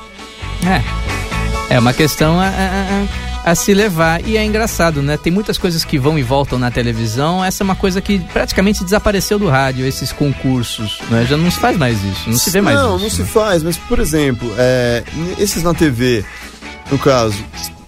É. 0.65 1.75
É 1.75 1.79
uma 1.79 1.93
questão 1.93 2.39
a, 2.39 2.47
a, 2.47 3.51
a, 3.51 3.55
se 3.55 3.75
levar. 3.75 4.25
E 4.25 4.37
é 4.37 4.45
engraçado, 4.45 5.03
né? 5.03 5.17
Tem 5.17 5.33
muitas 5.33 5.59
coisas 5.59 5.85
que 5.85 5.99
vão 5.99 6.17
e 6.17 6.23
voltam 6.23 6.59
na 6.59 6.71
televisão. 6.71 7.45
Essa 7.45 7.63
é 7.63 7.65
uma 7.65 7.75
coisa 7.75 8.01
que 8.01 8.21
praticamente 8.33 8.85
desapareceu 8.85 9.37
do 9.37 9.49
rádio, 9.49 9.85
esses 9.85 10.13
concursos. 10.13 11.01
Né? 11.11 11.27
Já 11.29 11.37
não 11.37 11.51
se 11.51 11.59
faz 11.59 11.77
mais 11.77 12.03
isso, 12.05 12.31
não 12.31 12.39
se 12.39 12.51
vê 12.51 12.61
mais 12.61 12.77
não, 12.77 12.85
isso. 12.85 12.97
Não, 12.97 13.03
não 13.03 13.11
se 13.11 13.25
faz, 13.25 13.63
mas 13.65 13.77
por 13.77 13.99
exemplo, 13.99 14.49
é, 14.57 15.03
esses 15.39 15.63
na 15.65 15.75
TV 15.75 16.25
no 16.91 16.99
caso. 16.99 17.45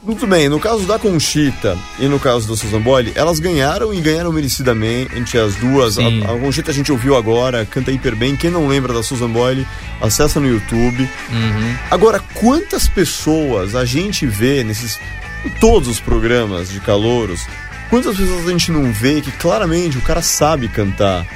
Muito 0.08 0.26
bem, 0.26 0.48
no 0.48 0.58
caso 0.58 0.86
da 0.86 0.98
Conchita 0.98 1.76
e 1.98 2.08
no 2.08 2.18
caso 2.18 2.48
da 2.48 2.56
Susan 2.56 2.80
Boyle, 2.80 3.12
elas 3.14 3.38
ganharam 3.38 3.92
e 3.92 4.00
ganharam 4.00 4.32
merecidamente 4.32 5.36
as 5.36 5.54
duas. 5.56 5.98
A, 5.98 6.02
a, 6.02 6.38
Conchita 6.38 6.70
a 6.70 6.74
gente 6.74 6.90
ouviu 6.90 7.14
agora, 7.14 7.66
canta 7.66 7.92
hiper 7.92 8.16
bem. 8.16 8.34
Quem 8.34 8.50
não 8.50 8.66
lembra 8.66 8.94
da 8.94 9.02
Susan 9.02 9.28
Boyle, 9.28 9.66
acessa 10.00 10.40
no 10.40 10.48
YouTube. 10.48 11.02
Uhum. 11.02 11.76
Agora, 11.90 12.20
quantas 12.32 12.88
pessoas 12.88 13.74
a 13.74 13.84
gente 13.84 14.26
vê 14.26 14.64
nesses. 14.64 14.98
Em 15.44 15.50
todos 15.60 15.88
os 15.88 16.00
programas 16.00 16.70
de 16.70 16.80
calouros, 16.80 17.46
quantas 17.90 18.16
pessoas 18.16 18.48
a 18.48 18.50
gente 18.50 18.72
não 18.72 18.90
vê 18.90 19.20
que 19.20 19.30
claramente 19.32 19.98
o 19.98 20.00
cara 20.00 20.22
sabe 20.22 20.68
cantar? 20.68 21.26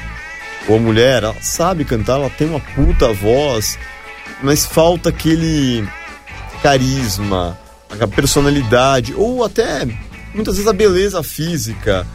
Ou 0.67 0.77
a 0.77 0.81
mulher, 0.81 1.23
ela 1.23 1.37
sabe 1.43 1.85
cantar, 1.85 2.15
ela 2.15 2.31
tem 2.31 2.49
uma 2.49 2.59
puta 2.59 3.13
voz, 3.13 3.79
mas 4.43 4.65
falta 4.65 5.11
aquele 5.11 5.87
carisma, 6.63 7.59
a 8.01 8.07
personalidade, 8.07 9.13
ou 9.15 9.45
até 9.45 9.87
muitas 10.35 10.55
vezes 10.55 10.69
a 10.69 10.73
beleza 10.73 11.23
física. 11.23 12.07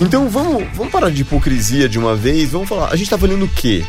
Então 0.00 0.28
vamos, 0.28 0.64
vamos 0.74 0.92
parar 0.92 1.10
de 1.10 1.22
hipocrisia 1.22 1.88
de 1.88 1.98
uma 1.98 2.16
vez, 2.16 2.50
vamos 2.50 2.68
falar, 2.68 2.90
a 2.90 2.96
gente 2.96 3.10
tá 3.10 3.16
valendo 3.16 3.44
o 3.44 3.48
quê? 3.48 3.84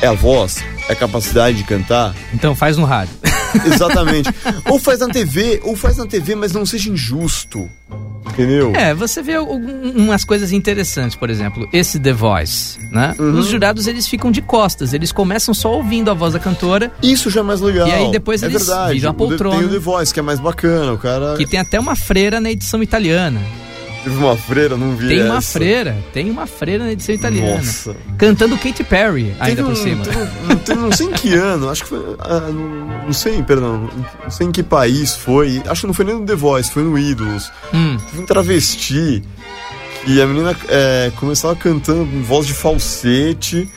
É 0.00 0.06
a 0.06 0.12
voz? 0.12 0.64
É 0.88 0.92
a 0.92 0.96
capacidade 0.96 1.58
de 1.58 1.64
cantar? 1.64 2.14
Então 2.32 2.54
faz 2.54 2.76
no 2.76 2.84
rádio. 2.84 3.14
Exatamente. 3.66 4.30
ou 4.68 4.78
faz 4.78 5.00
na 5.00 5.08
TV, 5.08 5.60
ou 5.64 5.76
faz 5.76 5.96
na 5.96 6.06
TV, 6.06 6.34
mas 6.34 6.52
não 6.52 6.64
seja 6.64 6.90
injusto. 6.90 7.68
Entendeu? 8.30 8.72
É, 8.74 8.94
você 8.94 9.22
vê 9.22 9.38
umas 9.38 10.22
coisas 10.22 10.52
interessantes, 10.52 11.16
por 11.16 11.30
exemplo, 11.30 11.68
esse 11.72 11.98
The 11.98 12.12
Voice, 12.12 12.78
né? 12.92 13.14
Uhum. 13.18 13.38
Os 13.38 13.46
jurados 13.46 13.86
eles 13.86 14.06
ficam 14.06 14.30
de 14.30 14.42
costas, 14.42 14.92
eles 14.92 15.10
começam 15.10 15.54
só 15.54 15.72
ouvindo 15.72 16.10
a 16.10 16.14
voz 16.14 16.34
da 16.34 16.38
cantora. 16.38 16.92
Isso 17.02 17.30
já 17.30 17.40
é 17.40 17.42
mais 17.42 17.60
legal. 17.60 17.88
E 17.88 17.92
aí 17.92 18.10
depois 18.10 18.42
é 18.42 18.46
eles 18.46 18.66
verdade. 18.66 18.94
viram 18.94 19.10
a 19.10 19.14
poltrona. 19.14 19.56
Tem 19.56 19.66
o 19.66 19.70
The 19.70 19.78
Voice, 19.78 20.12
que 20.12 20.20
é 20.20 20.22
mais 20.22 20.38
bacana, 20.38 20.92
o 20.92 20.98
cara. 20.98 21.36
Que 21.36 21.46
tem 21.46 21.58
até 21.58 21.80
uma 21.80 21.96
freira 21.96 22.40
na 22.40 22.50
edição 22.50 22.82
italiana. 22.82 23.40
Teve 24.04 24.16
uma 24.16 24.36
freira, 24.36 24.76
não 24.76 24.94
vi 24.96 25.08
Tem 25.08 25.20
essa. 25.20 25.30
uma 25.30 25.40
freira, 25.42 26.04
tem 26.12 26.30
uma 26.30 26.46
freira 26.46 26.84
na 26.84 26.92
edição 26.92 27.14
italiana. 27.14 27.56
Nossa. 27.56 27.96
Cantando 28.16 28.56
Katy 28.56 28.84
Perry, 28.84 29.34
ainda 29.40 29.62
um, 29.62 29.66
por 29.66 29.76
cima. 29.76 30.04
Teve, 30.64 30.80
não 30.80 30.92
sei 30.92 31.06
em 31.08 31.12
que 31.12 31.34
ano, 31.34 31.68
acho 31.68 31.82
que 31.82 31.88
foi. 31.88 32.16
Ah, 32.20 32.40
não, 32.40 33.04
não, 33.06 33.12
sei, 33.12 33.42
perdão, 33.42 33.90
não 34.22 34.30
sei 34.30 34.46
em 34.46 34.52
que 34.52 34.62
país 34.62 35.16
foi. 35.16 35.62
Acho 35.66 35.82
que 35.82 35.86
não 35.88 35.94
foi 35.94 36.04
nem 36.04 36.14
no 36.14 36.24
The 36.24 36.34
Voice, 36.34 36.70
foi 36.70 36.82
no 36.82 36.98
Ídolos. 36.98 37.50
Hum. 37.74 37.96
Teve 38.10 38.22
um 38.22 38.26
travesti. 38.26 39.22
E 40.06 40.22
a 40.22 40.26
menina 40.26 40.56
é, 40.68 41.12
começava 41.16 41.54
cantando 41.56 42.06
com 42.06 42.22
voz 42.22 42.46
de 42.46 42.54
falsete. 42.54 43.68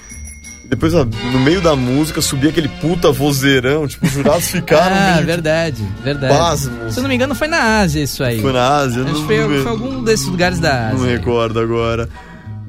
Depois, 0.72 0.94
no 0.94 1.40
meio 1.42 1.60
da 1.60 1.76
música, 1.76 2.22
subia 2.22 2.50
aquele 2.50 2.70
puta 2.70 3.12
vozeirão, 3.12 3.86
tipo, 3.86 4.06
os 4.06 4.14
jurados 4.14 4.48
ficaram 4.50 4.96
ah, 4.96 5.14
meio... 5.16 5.26
verdade, 5.26 5.86
verdade. 6.02 6.34
Pasmos. 6.34 6.94
Se 6.94 7.00
eu 7.00 7.04
não 7.04 7.10
me 7.10 7.16
engano, 7.16 7.36
foi 7.36 7.50
na 7.50 7.80
Ásia 7.80 8.02
isso 8.02 8.24
aí. 8.24 8.42
Foi 8.42 8.54
na 8.54 8.78
Ásia? 8.78 9.04
Acho 9.04 9.16
que 9.16 9.26
foi, 9.26 9.62
foi, 9.64 9.70
algum 9.70 10.02
desses 10.02 10.26
lugares 10.28 10.60
da 10.62 10.88
Ásia. 10.88 10.98
Não 10.98 11.06
recordo 11.06 11.60
agora. 11.60 12.08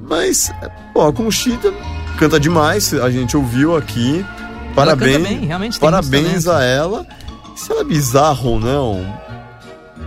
Mas, 0.03 0.53
pô, 0.93 1.07
a 1.07 1.13
Conchita 1.13 1.73
canta 2.19 2.41
demais, 2.41 2.93
a 2.93 3.09
gente 3.09 3.37
ouviu 3.37 3.77
aqui. 3.77 4.27
Parabéns. 4.75 5.15
Ela 5.15 5.29
bem, 5.29 5.47
realmente 5.47 5.79
Parabéns 5.79 6.49
a 6.49 6.61
ela. 6.61 7.07
Se 7.55 7.71
ela 7.71 7.83
é 7.83 7.85
bizarra 7.85 8.43
ou 8.43 8.59
não, 8.59 9.07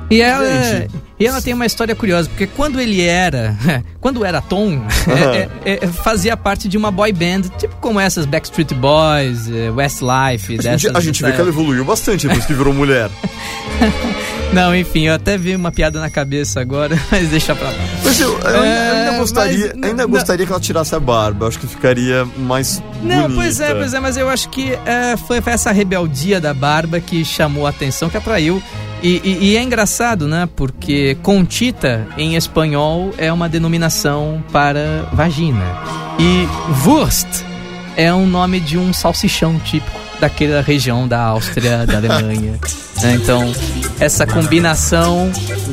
e 0.10 0.22
ela, 0.22 0.88
e 1.20 1.26
ela 1.26 1.42
tem 1.42 1.54
uma 1.54 1.66
história 1.66 1.96
curiosa, 1.96 2.30
porque 2.30 2.46
quando 2.46 2.80
ele 2.80 3.02
era, 3.02 3.56
quando 4.00 4.24
era 4.24 4.42
Tom, 4.42 4.86
é, 5.08 5.50
é, 5.66 5.86
é, 5.86 5.88
fazia 5.88 6.38
parte 6.38 6.68
de 6.68 6.78
uma 6.78 6.92
boy 6.92 7.12
band, 7.12 7.44
tipo 7.58 7.76
como 7.78 8.00
essas 8.00 8.26
Backstreet 8.26 8.74
Boys, 8.74 9.50
é, 9.50 9.72
Westlife. 9.72 10.56
A 10.56 10.58
dessas, 10.58 10.82
gente, 10.82 10.98
a 10.98 11.00
gente 11.00 11.24
vê 11.24 11.32
que 11.32 11.40
ela 11.40 11.50
evoluiu 11.50 11.84
bastante 11.84 12.28
depois 12.28 12.46
que 12.46 12.54
virou 12.54 12.74
mulher. 12.74 13.10
Não, 14.54 14.74
enfim, 14.76 15.08
eu 15.08 15.14
até 15.14 15.38
vi 15.38 15.56
uma 15.56 15.72
piada 15.72 16.00
na 16.00 16.10
cabeça 16.10 16.62
agora, 16.62 16.98
mas 17.12 17.28
deixa 17.30 17.56
pra 17.56 17.70
lá. 17.70 17.76
Mas 18.04 18.20
eu, 18.20 18.40
eu 18.40 18.62
ainda 18.62 19.14
é, 19.14 19.18
gostaria, 19.18 19.74
mas, 19.76 19.90
ainda 19.90 20.06
gostaria 20.06 20.46
que 20.46 20.52
ela 20.52 20.62
tirasse 20.62 20.96
a 20.96 21.00
barba. 21.00 21.48
Acho 21.48 21.60
que 21.60 21.68
ficaria 21.68 22.26
mais 22.38 22.82
Não, 23.02 23.24
bonita. 23.24 23.36
pois 23.36 23.60
é, 23.60 23.74
pois 23.74 23.94
é, 23.94 24.00
mas 24.00 24.18
eu 24.18 24.30
acho 24.30 24.50
que 24.50 24.78
é, 24.86 25.18
foi 25.18 25.42
essa 25.46 25.72
rebeldia 25.72 26.40
da 26.40 26.54
barba 26.54 27.00
que 27.00 27.26
chamou 27.26 27.66
a 27.66 27.70
atenção, 27.70 28.10
que 28.10 28.18
atraiu 28.18 28.62
E, 29.08 29.22
e- 29.24 29.38
e 29.52 29.58
é 29.58 29.62
engraçado, 29.62 30.28
né? 30.28 30.50
Porque 30.56 31.16
Contita, 31.22 32.08
em 32.18 32.36
espanhol, 32.36 33.14
é 33.20 33.32
uma 33.32 33.48
denominação 33.48 34.44
para 34.52 35.08
vagina. 35.14 35.64
E 36.18 36.48
Wurst 36.84 37.28
é 37.96 38.12
um 38.12 38.26
nome 38.26 38.60
de 38.60 38.78
um 38.80 38.92
salsichão 38.92 39.60
típico 39.60 40.00
daquela 40.20 40.62
região 40.62 41.08
da 41.08 41.22
Áustria, 41.22 41.86
da 41.86 41.98
Alemanha. 42.00 42.54
né? 43.04 43.14
Então, 43.22 43.52
essa 44.00 44.26
combinação 44.26 45.30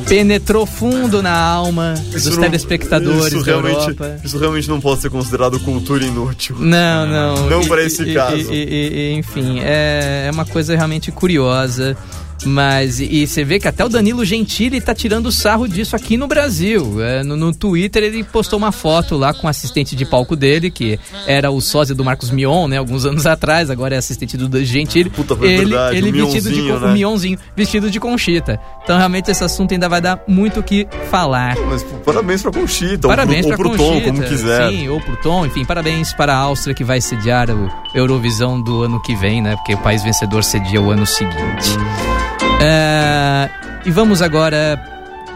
penetrou 0.06 0.66
fundo 0.66 1.22
na 1.22 1.32
alma 1.38 1.94
dos 2.12 2.26
não- 2.26 2.40
telespectadores 2.42 3.26
isso 3.32 3.38
da 3.38 3.44
realmente, 3.52 3.80
Europa. 3.80 4.16
Isso 4.22 4.38
realmente 4.38 4.68
não 4.68 4.80
pode 4.80 5.00
ser 5.00 5.08
considerado 5.10 5.58
cultura 5.60 6.04
inútil. 6.04 6.56
Não, 6.58 7.06
não. 7.06 7.48
Não 7.48 7.64
pra 7.66 7.82
esse 7.82 8.02
e- 8.02 8.12
caso. 8.14 8.52
e- 8.52 9.12
e- 9.12 9.14
enfim, 9.18 9.60
é, 9.60 10.26
é 10.26 10.30
uma 10.30 10.44
coisa 10.44 10.74
realmente 10.76 11.10
curiosa. 11.10 11.96
Mas, 12.44 13.00
e, 13.00 13.22
e 13.22 13.26
você 13.26 13.44
vê 13.44 13.58
que 13.58 13.68
até 13.68 13.84
o 13.84 13.88
Danilo 13.88 14.24
Gentili 14.24 14.80
tá 14.80 14.94
tirando 14.94 15.30
sarro 15.32 15.68
disso 15.68 15.96
aqui 15.96 16.16
no 16.16 16.26
Brasil. 16.26 17.02
É, 17.02 17.22
no, 17.22 17.36
no 17.36 17.54
Twitter 17.54 18.02
ele 18.02 18.24
postou 18.24 18.58
uma 18.58 18.72
foto 18.72 19.16
lá 19.16 19.32
com 19.32 19.46
o 19.46 19.50
assistente 19.50 19.94
de 19.96 20.04
palco 20.04 20.36
dele, 20.36 20.70
que 20.70 20.98
era 21.26 21.50
o 21.50 21.60
sósia 21.60 21.94
do 21.94 22.04
Marcos 22.04 22.30
Mion, 22.30 22.68
né? 22.68 22.78
Alguns 22.78 23.04
anos 23.04 23.26
atrás, 23.26 23.70
agora 23.70 23.94
é 23.94 23.98
assistente 23.98 24.36
do 24.36 24.64
Gentili. 24.64 25.10
Puta, 25.10 25.36
foi 25.36 25.48
ele, 25.48 25.64
verdade, 25.66 25.96
ele 25.96 26.12
vestido 26.12 26.50
de 26.50 26.62
né? 26.62 26.74
o 26.74 26.92
Mionzinho, 26.92 27.38
vestido 27.56 27.90
de 27.90 28.00
conchita. 28.00 28.58
Então 28.82 28.96
realmente 28.96 29.30
esse 29.30 29.44
assunto 29.44 29.72
ainda 29.72 29.88
vai 29.88 30.00
dar 30.00 30.22
muito 30.26 30.60
o 30.60 30.62
que 30.62 30.86
falar. 31.10 31.56
Mas 31.68 31.84
parabéns 32.04 32.42
pra 32.42 32.50
Conchita, 32.50 33.08
Parabéns 33.08 33.46
ou 33.46 33.52
pro, 33.54 33.58
para 33.58 33.68
ou 33.70 33.76
pro 33.76 33.84
Tom, 33.84 34.00
como 34.00 34.18
Conchita, 34.18 34.28
quiser. 34.28 34.70
Sim, 34.70 34.88
ou 34.88 35.00
pro 35.00 35.16
Tom, 35.16 35.46
enfim, 35.46 35.64
parabéns 35.64 36.12
para 36.12 36.34
a 36.34 36.38
Áustria 36.38 36.74
que 36.74 36.84
vai 36.84 37.00
sediar 37.00 37.50
o 37.50 37.70
Eurovisão 37.94 38.60
do 38.60 38.82
ano 38.82 39.00
que 39.02 39.14
vem, 39.16 39.40
né? 39.42 39.56
Porque 39.56 39.74
o 39.74 39.78
país 39.78 40.02
vencedor 40.02 40.42
cedia 40.44 40.80
o 40.80 40.90
ano 40.90 41.06
seguinte. 41.06 41.70
É, 42.60 43.48
e 43.84 43.90
vamos 43.90 44.22
agora 44.22 44.80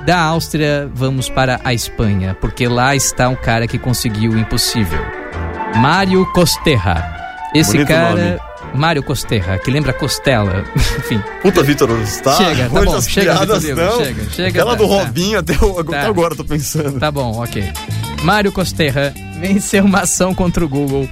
da 0.05 0.19
Áustria, 0.21 0.89
vamos 0.95 1.29
para 1.29 1.61
a 1.65 1.75
Espanha, 1.75 2.37
porque 2.41 2.69
lá 2.69 2.95
está 2.95 3.29
um 3.29 3.35
cara 3.35 3.67
que 3.67 3.79
conseguiu 3.79 4.33
o 4.33 4.39
impossível. 4.39 5.01
Mário 5.77 6.25
Costerra. 6.33 7.15
Esse 7.55 7.73
Bonito 7.73 7.89
cara, 7.89 8.39
Mário 8.75 9.03
Costerra, 9.03 9.59
que 9.59 9.71
lembra 9.71 9.93
Costela, 9.93 10.65
enfim. 10.99 11.21
Puta, 11.43 11.63
Vitor, 11.63 11.91
está 12.03 12.33
Chega, 12.37 12.69
tá 12.69 12.83
bom, 12.85 13.01
chega, 13.01 13.35
piadas 13.35 13.65
não. 13.65 13.99
chega, 14.05 14.31
chega, 14.31 14.49
Aquela 14.49 14.77
tá, 14.77 14.83
do 14.83 14.89
tá. 14.89 14.95
Robinho 14.95 15.39
até, 15.39 15.53
o- 15.65 15.79
até 15.81 16.01
Tá. 16.03 16.07
agora 16.07 16.33
eu 16.35 16.37
tô 16.37 16.45
pensando. 16.45 16.99
Tá 17.01 17.11
bom, 17.11 17.43
ok. 17.43 17.65
Mário 18.23 18.53
Costerra 18.53 19.13
venceu 19.41 19.85
uma 19.85 20.01
ação 20.01 20.35
contra 20.35 20.65
o 20.65 20.69
Google 20.69 21.09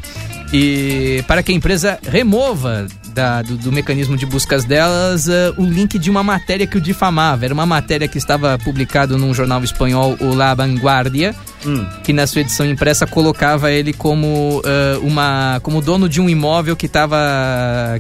e 0.53 1.25
para 1.27 1.43
que 1.43 1.51
a 1.53 1.55
empresa 1.55 1.99
remova 2.07 2.87
da- 3.15 3.43
do, 3.43 3.57
do 3.57 3.71
mecanismo 3.73 4.17
de 4.17 4.27
buscas 4.27 4.65
delas 4.65 5.29
eh, 5.29 5.53
o 5.57 5.65
link 5.65 5.99
de 5.99 6.11
uma 6.11 6.23
matéria 6.23 6.67
que 6.67 6.77
o 6.77 6.81
difamava. 6.81 7.45
Era 7.45 7.55
uma 7.55 7.65
matéria 7.65 8.09
que 8.09 8.19
estava 8.19 8.59
publicado 8.59 9.17
num 9.17 9.33
jornal 9.33 9.63
espanhol, 9.63 10.17
o 10.21 10.35
La 10.35 10.55
Vanguardia, 10.55 11.35
Hum. 11.67 11.87
que 12.03 12.13
na 12.13 12.27
sua 12.27 12.43
edição 12.43 12.67
impressa 12.67 13.07
colocava 13.07 13.71
ele 13.73 13.95
como 13.95 14.61
eh, 14.67 14.99
uma 15.01 15.59
como 15.63 15.81
dono 15.81 16.09
de 16.11 16.21
um 16.21 16.29
imóvel 16.29 16.77
que 16.77 16.85
estava 16.85 17.17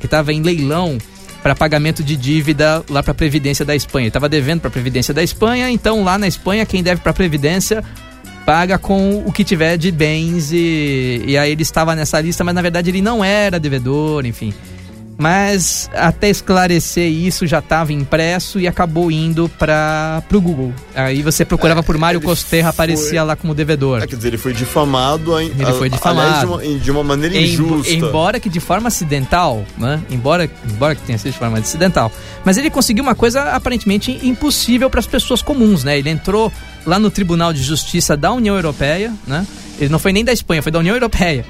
que 0.00 0.07
tava 0.07 0.33
em 0.35 0.42
leilão 0.42 0.98
para 1.42 1.55
pagamento 1.55 2.03
de 2.03 2.14
dívida 2.16 2.83
lá 2.90 3.03
para 3.03 3.12
a 3.12 3.14
previdência 3.14 3.64
da 3.64 3.74
Espanha. 3.74 4.05
Ele 4.05 4.09
estava 4.09 4.29
devendo 4.29 4.61
para 4.61 4.68
a 4.68 4.72
previdência 4.72 5.14
da 5.14 5.22
Espanha, 5.22 5.70
então 5.70 6.05
lá 6.05 6.18
na 6.18 6.27
Espanha 6.29 6.66
quem 6.66 6.83
deve 6.83 7.00
para 7.00 7.11
a 7.11 7.14
previdência 7.14 7.83
paga 8.44 8.77
com 8.79 9.22
o 9.24 9.33
que 9.33 9.42
tiver 9.44 9.79
de 9.79 9.90
bens 9.90 10.53
e, 10.53 11.22
e 11.27 11.38
aí 11.38 11.50
ele 11.53 11.62
estava 11.62 11.94
nessa 11.96 12.20
lista, 12.20 12.44
mas 12.44 12.55
na 12.55 12.61
verdade 12.61 12.90
ele 12.90 13.00
não 13.00 13.24
era 13.24 13.59
devedor, 13.59 14.27
enfim. 14.27 14.53
Mas 15.16 15.88
até 15.94 16.29
esclarecer 16.29 17.09
isso 17.11 17.46
já 17.46 17.61
estava 17.61 17.92
impresso 17.92 18.59
e 18.59 18.66
acabou 18.66 19.11
indo 19.11 19.48
para 19.59 20.22
o 20.33 20.40
Google. 20.40 20.72
Aí 20.94 21.22
você 21.22 21.44
procurava 21.44 21.83
por 21.83 21.96
Mário 21.96 22.20
Costerra, 22.20 22.72
foi- 22.72 22.85
aparecia 22.85 23.22
lá 23.22 23.37
como 23.37 23.55
devedor. 23.55 24.03
É, 24.03 24.07
quer 24.07 24.16
dizer, 24.16 24.29
ele 24.29 24.38
foi 24.38 24.53
difamado. 24.53 25.38
Ele 25.40 25.55
foi 25.79 25.88
difamado. 25.88 26.20
Aliás, 26.20 26.40
de 26.40 26.46
uma, 26.72 26.79
de 26.81 26.90
uma 26.90 27.05
maneira 27.05 27.37
Em- 27.37 27.44
injusta. 27.44 27.92
embora 27.92 28.40
que 28.40 28.48
de 28.48 28.59
forma 28.61 28.88
acidental, 28.88 29.64
né? 29.79 30.03
Embora, 30.11 30.50
embora 30.68 30.94
que 30.94 31.03
tenha 31.03 31.16
sido 31.18 31.33
de 31.33 31.38
forma 31.38 31.59
acidental. 31.59 32.11
Mas 32.44 32.57
ele 32.57 32.68
conseguiu 32.68 33.05
uma 33.05 33.14
coisa 33.14 33.42
aparentemente 33.53 34.18
impossível 34.22 34.90
para 34.90 35.00
as 35.00 35.07
pessoas 35.07 35.40
comuns, 35.42 35.85
né? 35.85 35.96
Ele 35.98 36.11
entrou 36.11 36.53
lá 36.85 36.98
no 36.98 37.11
Tribunal 37.11 37.53
de 37.53 37.62
Justiça 37.62 38.16
da 38.16 38.33
União 38.33 38.57
Europeia, 38.57 39.12
né? 39.27 39.46
Ele 39.79 39.90
não 39.90 39.98
foi 39.98 40.12
nem 40.12 40.24
da 40.24 40.33
Espanha, 40.33 40.62
foi 40.62 40.72
da 40.72 40.79
União 40.81 40.94
Europeia. 40.94 41.44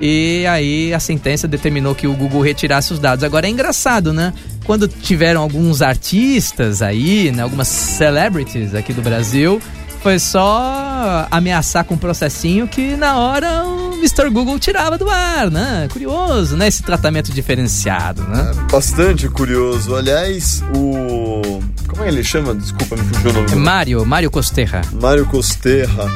E 0.00 0.46
aí 0.46 0.94
a 0.94 1.00
sentença 1.00 1.46
determinou 1.46 1.94
que 1.94 2.06
o 2.06 2.14
Google 2.14 2.40
retirasse 2.40 2.92
os 2.92 2.98
dados. 2.98 3.22
Agora 3.22 3.46
é 3.46 3.50
engraçado, 3.50 4.12
né? 4.12 4.32
Quando 4.64 4.88
tiveram 4.88 5.42
alguns 5.42 5.82
artistas 5.82 6.80
aí, 6.80 7.30
né? 7.30 7.42
algumas 7.42 7.68
celebrities 7.68 8.74
aqui 8.74 8.92
do 8.92 9.02
Brasil, 9.02 9.60
foi 10.02 10.18
só 10.18 11.26
ameaçar 11.30 11.84
com 11.84 11.94
um 11.94 11.98
processinho 11.98 12.66
que 12.66 12.96
na 12.96 13.18
hora 13.18 13.64
o 13.64 13.94
Mr. 13.94 14.30
Google 14.30 14.58
tirava 14.58 14.96
do 14.96 15.10
ar, 15.10 15.50
né? 15.50 15.88
Curioso, 15.92 16.56
né? 16.56 16.68
Esse 16.68 16.82
tratamento 16.82 17.30
diferenciado, 17.32 18.22
né? 18.22 18.52
Bastante 18.70 19.28
curioso. 19.28 19.94
Aliás, 19.94 20.62
o. 20.74 21.60
Como 21.86 22.02
é 22.02 22.04
que 22.04 22.14
ele 22.14 22.24
chama? 22.24 22.54
Desculpa, 22.54 22.96
me 22.96 23.02
fugiu 23.02 23.30
o 23.30 23.34
nome. 23.34 23.52
É 23.52 23.54
Mário, 23.54 24.06
Mário 24.06 24.30
Costerra. 24.30 24.80
Mário 24.92 25.26
Costerra. 25.26 26.10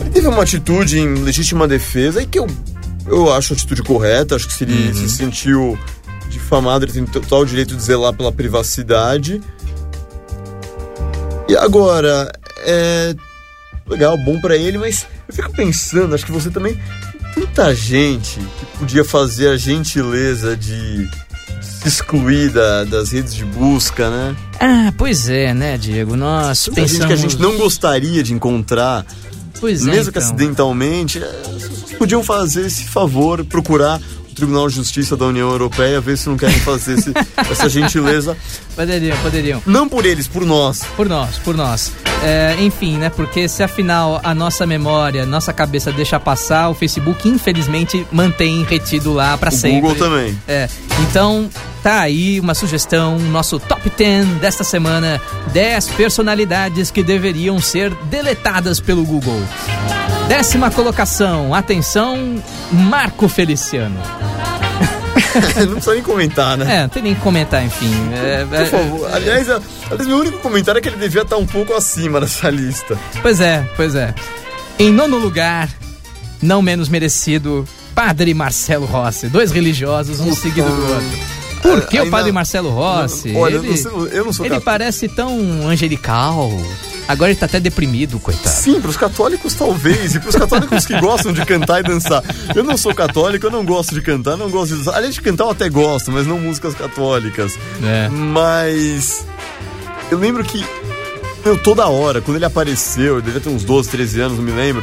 Ele 0.00 0.10
teve 0.10 0.28
uma 0.28 0.42
atitude 0.42 0.98
em 0.98 1.14
legítima 1.14 1.66
defesa 1.66 2.22
e 2.22 2.26
que 2.26 2.38
eu, 2.38 2.46
eu 3.06 3.32
acho 3.32 3.52
a 3.52 3.56
atitude 3.56 3.82
correta. 3.82 4.36
Acho 4.36 4.46
que 4.46 4.54
se 4.54 4.64
ele 4.64 4.92
se 4.94 5.08
sentiu 5.08 5.78
difamado, 6.28 6.84
ele 6.84 6.92
tem 6.92 7.04
total 7.04 7.44
direito 7.44 7.74
de 7.76 7.82
zelar 7.82 8.12
pela 8.12 8.32
privacidade. 8.32 9.40
E 11.48 11.56
agora, 11.56 12.30
é. 12.58 13.14
Legal, 13.86 14.16
bom 14.16 14.40
pra 14.40 14.56
ele, 14.56 14.78
mas 14.78 15.06
eu 15.28 15.34
fico 15.34 15.52
pensando, 15.52 16.14
acho 16.14 16.24
que 16.24 16.32
você 16.32 16.50
também. 16.50 16.80
Tanta 17.34 17.74
gente 17.74 18.40
que 18.58 18.78
podia 18.78 19.04
fazer 19.04 19.48
a 19.48 19.56
gentileza 19.58 20.56
de 20.56 21.06
se 21.60 21.88
excluir 21.88 22.48
da- 22.50 22.84
das 22.84 23.10
redes 23.12 23.34
de 23.34 23.44
busca, 23.44 24.08
né? 24.08 24.34
Ah, 24.58 24.90
pois 24.96 25.28
é, 25.28 25.52
né, 25.52 25.76
Diego? 25.76 26.16
Nós 26.16 26.64
Tanta 26.64 26.76
pensamos... 26.80 26.92
gente 26.92 27.06
que 27.08 27.12
a 27.12 27.16
gente 27.16 27.38
não 27.38 27.58
gostaria 27.58 28.22
de 28.22 28.32
encontrar 28.32 29.04
Pois 29.64 29.80
é, 29.86 29.90
mesmo 29.90 30.12
que 30.12 30.18
então. 30.18 30.22
acidentalmente, 30.28 31.18
é, 31.22 31.96
podiam 31.98 32.22
fazer 32.22 32.66
esse 32.66 32.84
favor, 32.84 33.42
procurar 33.46 33.98
o 34.30 34.34
Tribunal 34.34 34.68
de 34.68 34.74
Justiça 34.74 35.16
da 35.16 35.24
União 35.24 35.48
Europeia, 35.50 36.02
ver 36.02 36.18
se 36.18 36.28
não 36.28 36.36
querem 36.36 36.58
fazer 36.60 36.98
esse- 36.98 37.12
essa 37.50 37.66
gentileza. 37.70 38.36
Poderiam, 38.76 39.16
poderiam. 39.22 39.62
Não 39.64 39.88
por 39.88 40.04
eles, 40.04 40.26
por 40.26 40.44
nós. 40.44 40.80
Por 40.96 41.08
nós, 41.08 41.38
por 41.38 41.56
nós. 41.56 41.90
É, 42.24 42.56
enfim, 42.58 42.96
né? 42.96 43.10
Porque 43.10 43.46
se 43.46 43.62
afinal 43.62 44.18
a 44.24 44.34
nossa 44.34 44.66
memória, 44.66 45.26
nossa 45.26 45.52
cabeça 45.52 45.92
deixa 45.92 46.18
passar, 46.18 46.70
o 46.70 46.74
Facebook 46.74 47.28
infelizmente 47.28 48.06
mantém 48.10 48.64
retido 48.64 49.12
lá 49.12 49.36
pra 49.36 49.50
O 49.50 49.52
sempre. 49.52 49.80
Google 49.82 49.96
também. 49.96 50.38
É, 50.48 50.66
então 51.02 51.50
tá 51.82 52.00
aí 52.00 52.40
uma 52.40 52.54
sugestão, 52.54 53.18
nosso 53.18 53.60
top 53.60 53.90
10 53.90 54.26
desta 54.40 54.64
semana, 54.64 55.20
10 55.52 55.88
personalidades 55.90 56.90
que 56.90 57.02
deveriam 57.02 57.60
ser 57.60 57.94
deletadas 58.04 58.80
pelo 58.80 59.04
Google. 59.04 59.42
Décima 60.26 60.70
colocação, 60.70 61.54
atenção, 61.54 62.42
Marco 62.72 63.28
Feliciano. 63.28 64.00
não 65.66 65.72
precisa 65.74 65.94
nem 65.94 66.02
comentar, 66.02 66.56
né? 66.56 66.76
É, 66.76 66.80
não 66.82 66.88
tem 66.88 67.02
nem 67.02 67.14
que 67.14 67.20
comentar, 67.20 67.64
enfim. 67.64 67.90
É, 68.12 68.44
Por 68.44 68.54
é, 68.60 68.66
favor. 68.66 69.10
Aliás, 69.14 69.50
a- 69.50 69.60
aliás, 69.90 70.06
meu 70.06 70.18
único 70.18 70.38
comentário 70.38 70.78
é 70.78 70.82
que 70.82 70.88
ele 70.88 70.96
devia 70.96 71.22
estar 71.22 71.36
um 71.36 71.46
pouco 71.46 71.72
acima 71.74 72.20
dessa 72.20 72.48
lista. 72.50 72.98
Pois 73.22 73.40
é, 73.40 73.68
pois 73.76 73.94
é. 73.94 74.14
Em 74.78 74.90
nono 74.92 75.18
lugar, 75.18 75.68
não 76.42 76.60
menos 76.62 76.88
merecido, 76.88 77.66
Padre 77.94 78.34
Marcelo 78.34 78.86
Rossi. 78.86 79.28
Dois 79.28 79.50
religiosos, 79.52 80.20
um 80.20 80.34
seguido 80.34 80.68
do 80.68 80.82
outro. 80.92 81.33
Por 81.64 81.86
que 81.86 82.00
o 82.00 82.10
Padre 82.10 82.30
Marcelo 82.30 82.70
Rossi? 82.70 83.34
Olha, 83.34 83.56
ele 83.56 83.66
eu 83.66 83.70
não 83.70 83.76
sou- 83.76 84.06
eu 84.08 84.24
não 84.26 84.32
sou 84.32 84.44
ele 84.46 84.54
católico. 84.56 84.64
parece 84.64 85.08
tão 85.08 85.66
angelical. 85.68 86.50
Agora 87.08 87.30
ele 87.30 87.38
tá 87.38 87.46
até 87.46 87.60
deprimido, 87.60 88.18
coitado. 88.18 88.48
Sim, 88.48 88.80
pros 88.80 88.96
católicos 88.96 89.52
talvez, 89.54 90.14
e 90.14 90.20
pros 90.20 90.34
católicos 90.36 90.86
que 90.86 90.98
gostam 91.00 91.32
de 91.32 91.44
cantar 91.44 91.80
e 91.80 91.82
dançar. 91.82 92.22
Eu 92.54 92.64
não 92.64 92.76
sou 92.78 92.94
católico, 92.94 93.46
eu 93.46 93.50
não 93.50 93.64
gosto 93.64 93.94
de 93.94 94.00
cantar, 94.00 94.36
não 94.38 94.48
gosto 94.50 94.72
de 94.72 94.78
dançar. 94.78 94.94
Aliás, 94.94 95.14
de 95.14 95.20
cantar 95.20 95.44
eu 95.44 95.50
até 95.50 95.68
gosto, 95.68 96.10
mas 96.12 96.26
não 96.26 96.38
músicas 96.38 96.74
católicas. 96.74 97.58
É. 97.82 98.08
Mas 98.08 99.26
eu 100.10 100.18
lembro 100.18 100.42
que 100.44 100.64
meu, 101.44 101.58
toda 101.58 101.86
hora, 101.88 102.22
quando 102.22 102.38
ele 102.38 102.44
apareceu, 102.46 103.16
eu 103.16 103.20
devia 103.22 103.38
ter 103.40 103.50
uns 103.50 103.64
12, 103.64 103.90
13 103.90 104.20
anos, 104.22 104.38
não 104.38 104.44
me 104.44 104.52
lembro. 104.52 104.82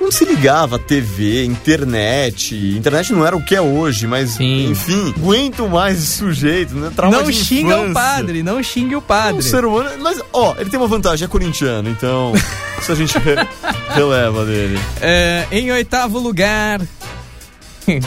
Não 0.00 0.10
se 0.10 0.24
ligava 0.24 0.76
a 0.76 0.78
TV, 0.78 1.44
internet. 1.44 2.54
Internet 2.76 3.12
não 3.12 3.24
era 3.26 3.36
o 3.36 3.44
que 3.44 3.54
é 3.54 3.60
hoje, 3.60 4.06
mas 4.06 4.30
Sim. 4.30 4.70
enfim, 4.70 5.14
aguento 5.16 5.68
mais 5.68 5.98
esse 5.98 6.18
sujeito, 6.18 6.74
né? 6.74 6.90
Trauma 6.96 7.18
Não 7.22 7.30
xinga 7.32 7.76
o 7.76 7.90
infância. 7.90 7.92
padre, 7.94 8.42
não 8.42 8.62
xingue 8.62 8.96
o 8.96 9.02
padre. 9.02 9.38
um 9.38 9.42
ser 9.42 9.64
humano, 9.64 9.90
mas 10.00 10.20
ó, 10.32 10.54
ele 10.58 10.70
tem 10.70 10.78
uma 10.80 10.88
vantagem, 10.88 11.24
é 11.26 11.28
corintiano, 11.28 11.88
então 11.90 12.32
isso 12.80 12.90
a 12.90 12.94
gente 12.94 13.18
re- 13.18 13.46
releva 13.90 14.44
dele. 14.44 14.78
É, 15.00 15.46
em 15.52 15.70
oitavo 15.70 16.18
lugar, 16.18 16.80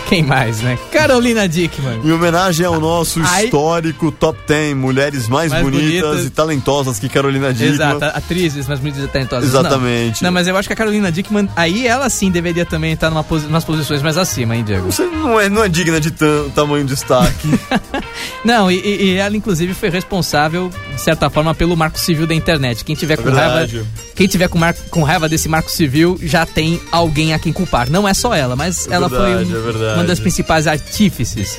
Quem 0.08 0.24
mais, 0.24 0.62
né? 0.62 0.78
Carolina 0.92 1.48
Dickman. 1.48 2.00
Em 2.04 2.12
homenagem 2.12 2.66
ao 2.66 2.80
nosso 2.80 3.20
Aí- 3.26 3.46
histórico 3.46 4.12
top 4.12 4.40
10 4.48 4.76
mulheres 4.76 5.28
mais, 5.28 5.52
Mais 5.52 5.64
bonitas, 5.64 6.02
bonitas. 6.02 6.26
e 6.26 6.30
talentosas 6.30 7.00
que 7.00 7.10
Carolina 7.10 7.52
Dickman. 7.54 7.74
Exato, 7.74 8.06
atrizes, 8.06 8.68
mas 8.68 8.80
muito 8.80 9.06
talentosas. 9.08 9.52
não. 9.52 9.60
Exatamente. 9.60 10.24
Não. 10.24 10.32
mas 10.32 10.48
eu 10.48 10.56
acho 10.56 10.68
que 10.70 10.74
a 10.74 10.78
Carolina 10.78 11.12
Dickman, 11.12 11.50
aí 11.56 11.86
ela 11.88 12.10
sim 12.10 12.32
deveria 12.32 12.66
também 12.66 12.94
estar 12.94 13.10
numa 13.10 13.24
posi 13.24 13.46
umas 13.48 13.64
posições 13.66 14.02
mais 14.02 14.18
acima, 14.18 14.56
hein, 14.56 14.64
Diego? 14.64 14.92
Você 14.92 15.04
não 15.06 15.40
é, 15.40 15.50
não 15.50 15.64
é 15.64 15.68
digna 15.70 16.00
de 16.00 16.12
tam, 16.12 16.50
tamanho 16.56 16.86
de 16.86 16.94
destaque. 16.94 17.48
Não, 18.44 18.70
e, 18.70 18.76
e- 18.80 19.04
e 19.06 19.16
ela 19.16 19.36
inclusive 19.38 19.74
foi 19.74 19.90
responsável, 19.90 20.70
de 20.94 21.02
certa 21.02 21.30
forma, 21.30 21.56
pelo 21.56 21.76
marco 21.78 21.98
civil 21.98 22.28
da 22.28 22.36
internet. 22.36 22.84
Quem 22.84 22.96
tiver 22.96 23.16
com 23.16 23.24
verdade. 23.24 23.78
raiva, 23.78 23.88
quem 24.16 24.28
tiver 24.28 24.48
com, 24.50 24.60
com 24.90 25.04
raiva 25.04 25.30
desse 25.30 25.48
marco 25.48 25.72
civil 25.72 26.20
já 26.22 26.46
tem 26.46 26.80
alguém 26.92 27.34
a 27.34 27.40
quem 27.40 27.54
culpar. 27.54 27.90
Não 27.90 28.08
é 28.08 28.14
só 28.14 28.34
ela, 28.36 28.56
mas 28.56 28.88
É 28.88 28.94
ela 28.96 29.08
verdade, 29.08 29.46
foi 29.46 29.56
um- 29.56 29.60
é 29.60 29.62
verdade. 29.78 30.00
uma 30.00 30.06
das 30.06 30.20
principais 30.20 30.68
artífices. 30.68 31.58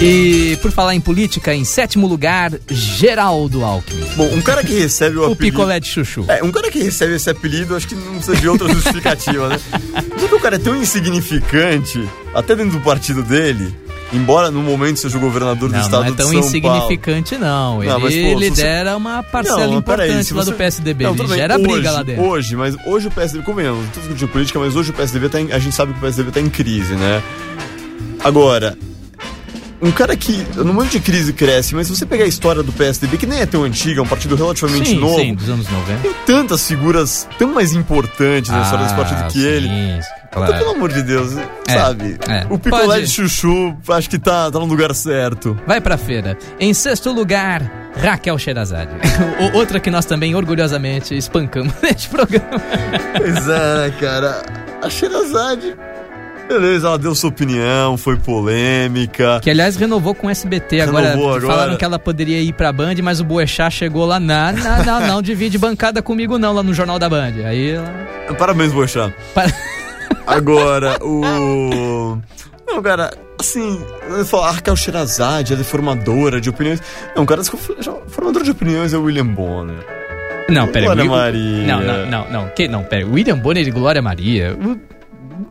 E 0.00 0.56
por 0.62 0.72
falar 0.72 0.94
em 0.94 1.00
política, 1.00 1.54
em 1.54 1.64
sétimo 1.64 2.06
lugar, 2.06 2.52
Geraldo 2.68 3.64
Alckmin. 3.64 4.04
Bom, 4.16 4.26
um 4.34 4.40
cara 4.42 4.64
que 4.64 4.72
recebe 4.74 5.16
o 5.18 5.20
O 5.20 5.24
apelido... 5.32 5.56
picolé 5.56 5.78
de 5.78 5.86
chuchu. 5.88 6.24
É, 6.28 6.42
um 6.42 6.50
cara 6.50 6.70
que 6.70 6.82
recebe 6.82 7.14
esse 7.14 7.28
apelido, 7.30 7.76
acho 7.76 7.86
que 7.86 7.94
não 7.94 8.14
precisa 8.16 8.36
de 8.36 8.48
outra 8.48 8.68
justificativa, 8.72 9.48
né? 9.48 9.60
Porque 10.18 10.34
o 10.34 10.40
cara 10.40 10.56
é 10.56 10.58
tão 10.58 10.74
insignificante, 10.76 12.08
até 12.34 12.56
dentro 12.56 12.78
do 12.78 12.84
partido 12.84 13.22
dele, 13.22 13.72
embora 14.12 14.50
no 14.50 14.62
momento 14.62 14.98
seja 14.98 15.16
o 15.16 15.20
governador 15.20 15.68
do 15.68 15.74
Não, 15.74 15.80
estado 15.80 16.00
não 16.00 16.06
é 16.08 16.10
de 16.10 16.16
tão 16.16 16.26
São 16.28 16.38
insignificante, 16.40 17.36
não. 17.36 17.76
Não, 17.76 17.82
Ele 17.82 17.92
mas, 17.92 18.02
pô, 18.02 18.10
se 18.10 18.22
você- 18.34 18.34
lidera 18.50 18.96
uma 18.96 19.22
parcela 19.22 19.66
Não, 19.66 19.78
importante 19.78 20.34
lá 20.34 20.42
você- 20.44 20.50
do 20.50 20.56
PSDB. 20.56 21.04
Não, 21.04 21.14
Ele 21.14 21.28
gera 21.28 21.54
hoje, 21.56 21.66
briga 21.66 21.90
lá 21.90 22.02
dentro. 22.02 22.22
Hoje, 22.24 22.56
mas 22.56 22.76
hoje 22.86 23.08
o 23.08 23.10
PSDB, 23.10 23.44
convenhamos, 23.44 23.84
não 23.84 23.90
tô 23.90 24.00
discutindo 24.00 24.28
política, 24.28 24.58
mas 24.58 24.76
hoje 24.76 24.90
o 24.90 24.92
PSDB 24.94 25.28
tá 25.28 25.40
em, 25.40 25.52
a 25.52 25.58
gente 25.58 25.74
sabe 25.74 25.92
que 25.92 25.98
o 25.98 26.02
PSDB 26.02 26.30
tá 26.30 26.40
em 26.40 26.48
crise, 26.50 26.94
né? 26.94 27.22
Agora, 28.22 28.76
um 29.82 29.90
cara 29.90 30.16
que 30.16 30.46
no 30.56 30.66
momento 30.72 30.92
de 30.92 31.00
crise 31.00 31.32
cresce, 31.32 31.74
mas 31.74 31.88
se 31.88 31.96
você 31.96 32.06
pegar 32.06 32.24
a 32.24 32.28
história 32.28 32.62
do 32.62 32.72
PSDB, 32.72 33.16
que 33.18 33.26
nem 33.26 33.40
é 33.40 33.46
tão 33.46 33.64
antiga, 33.64 34.00
é 34.00 34.02
um 34.02 34.06
partido 34.06 34.36
relativamente 34.36 34.90
sim, 34.90 34.98
novo, 34.98 35.18
sim, 35.18 35.34
dos 35.34 35.48
anos 35.48 35.68
90. 35.68 36.00
tem 36.02 36.14
tantas 36.24 36.66
figuras 36.66 37.28
tão 37.38 37.52
mais 37.52 37.72
importantes 37.74 38.50
na 38.50 38.62
história 38.62 38.84
desse 38.84 38.94
partido 38.96 39.24
que 39.26 39.40
sim, 39.40 39.44
ele. 39.46 39.68
claro. 40.30 40.52
Então, 40.54 40.58
pelo 40.58 40.70
amor 40.76 40.92
de 40.92 41.02
Deus, 41.02 41.36
É, 41.68 41.74
sabe? 41.74 42.16
é. 42.28 42.46
O 42.48 42.58
picolé 42.58 42.84
Pode- 42.86 43.06
de 43.06 43.10
chuchu, 43.12 43.76
acho 43.88 44.08
que 44.08 44.18
tá, 44.18 44.50
tá 44.50 44.58
no 44.58 44.64
lugar 44.66 44.94
certo. 44.94 45.58
Vai 45.66 45.80
pra 45.80 45.98
feira. 45.98 46.38
Em 46.60 46.72
sexto 46.72 47.10
lugar, 47.10 47.90
Raquel 48.00 48.38
Sherazade. 48.38 48.92
Outra 49.52 49.78
que 49.80 49.90
nós 49.90 50.04
também 50.06 50.34
orgulhosamente 50.34 51.14
espancamos 51.16 51.74
neste 51.82 52.08
programa. 52.08 52.48
Pois 53.18 53.48
é, 53.48 53.76
né, 53.88 53.94
cara? 54.00 54.42
A 54.82 54.88
Sherazade. 54.88 55.74
Beleza, 56.48 56.86
ela 56.88 56.98
deu 56.98 57.14
sua 57.14 57.30
opinião, 57.30 57.96
foi 57.96 58.16
polêmica. 58.16 59.40
Que 59.42 59.50
aliás 59.50 59.76
renovou 59.76 60.14
com 60.14 60.26
o 60.26 60.30
SBT. 60.30 60.80
Agora, 60.82 61.10
Renovou 61.10 61.34
agora. 61.34 61.46
falaram 61.54 61.76
que 61.76 61.84
ela 61.84 61.98
poderia 61.98 62.40
ir 62.40 62.52
pra 62.52 62.70
Band, 62.72 62.94
mas 63.02 63.20
o 63.20 63.24
Boechat 63.24 63.70
chegou 63.74 64.04
lá. 64.04 64.20
Não, 64.20 64.52
não, 64.52 64.84
não, 64.84 65.06
não 65.06 65.22
divide 65.22 65.56
bancada 65.56 66.02
comigo 66.02 66.38
não, 66.38 66.52
lá 66.52 66.62
no 66.62 66.74
Jornal 66.74 66.98
da 66.98 67.08
Band. 67.08 67.32
Aí 67.46 67.70
ela... 67.70 67.90
Parabéns. 68.38 68.72
Para- 69.34 69.52
Agora, 70.26 70.98
o. 71.02 72.18
Não, 72.66 72.80
cara, 72.82 73.12
assim, 73.40 73.84
a 74.42 74.50
Raquel 74.50 74.76
Sherazade, 74.76 75.52
ela 75.52 75.62
é 75.62 75.64
formadora 75.64 76.40
de 76.40 76.48
opiniões. 76.48 76.80
Não, 77.16 77.26
cara, 77.26 77.42
formador 78.08 78.42
de 78.42 78.50
opiniões 78.50 78.92
é 78.94 78.98
o 78.98 79.02
William 79.04 79.26
Bonner. 79.26 79.84
Não, 80.48 80.68
pera. 80.68 80.86
Glória 80.86 81.02
Will- 81.02 81.10
Maria. 81.10 81.66
Não, 81.66 81.80
não, 81.82 82.06
não, 82.06 82.30
não. 82.30 82.48
Que, 82.50 82.68
não, 82.68 82.82
pera. 82.82 83.06
William 83.06 83.38
Bonner 83.38 83.66
e 83.66 83.70
Glória 83.70 84.00
Maria. 84.02 84.56
o- 84.58 84.78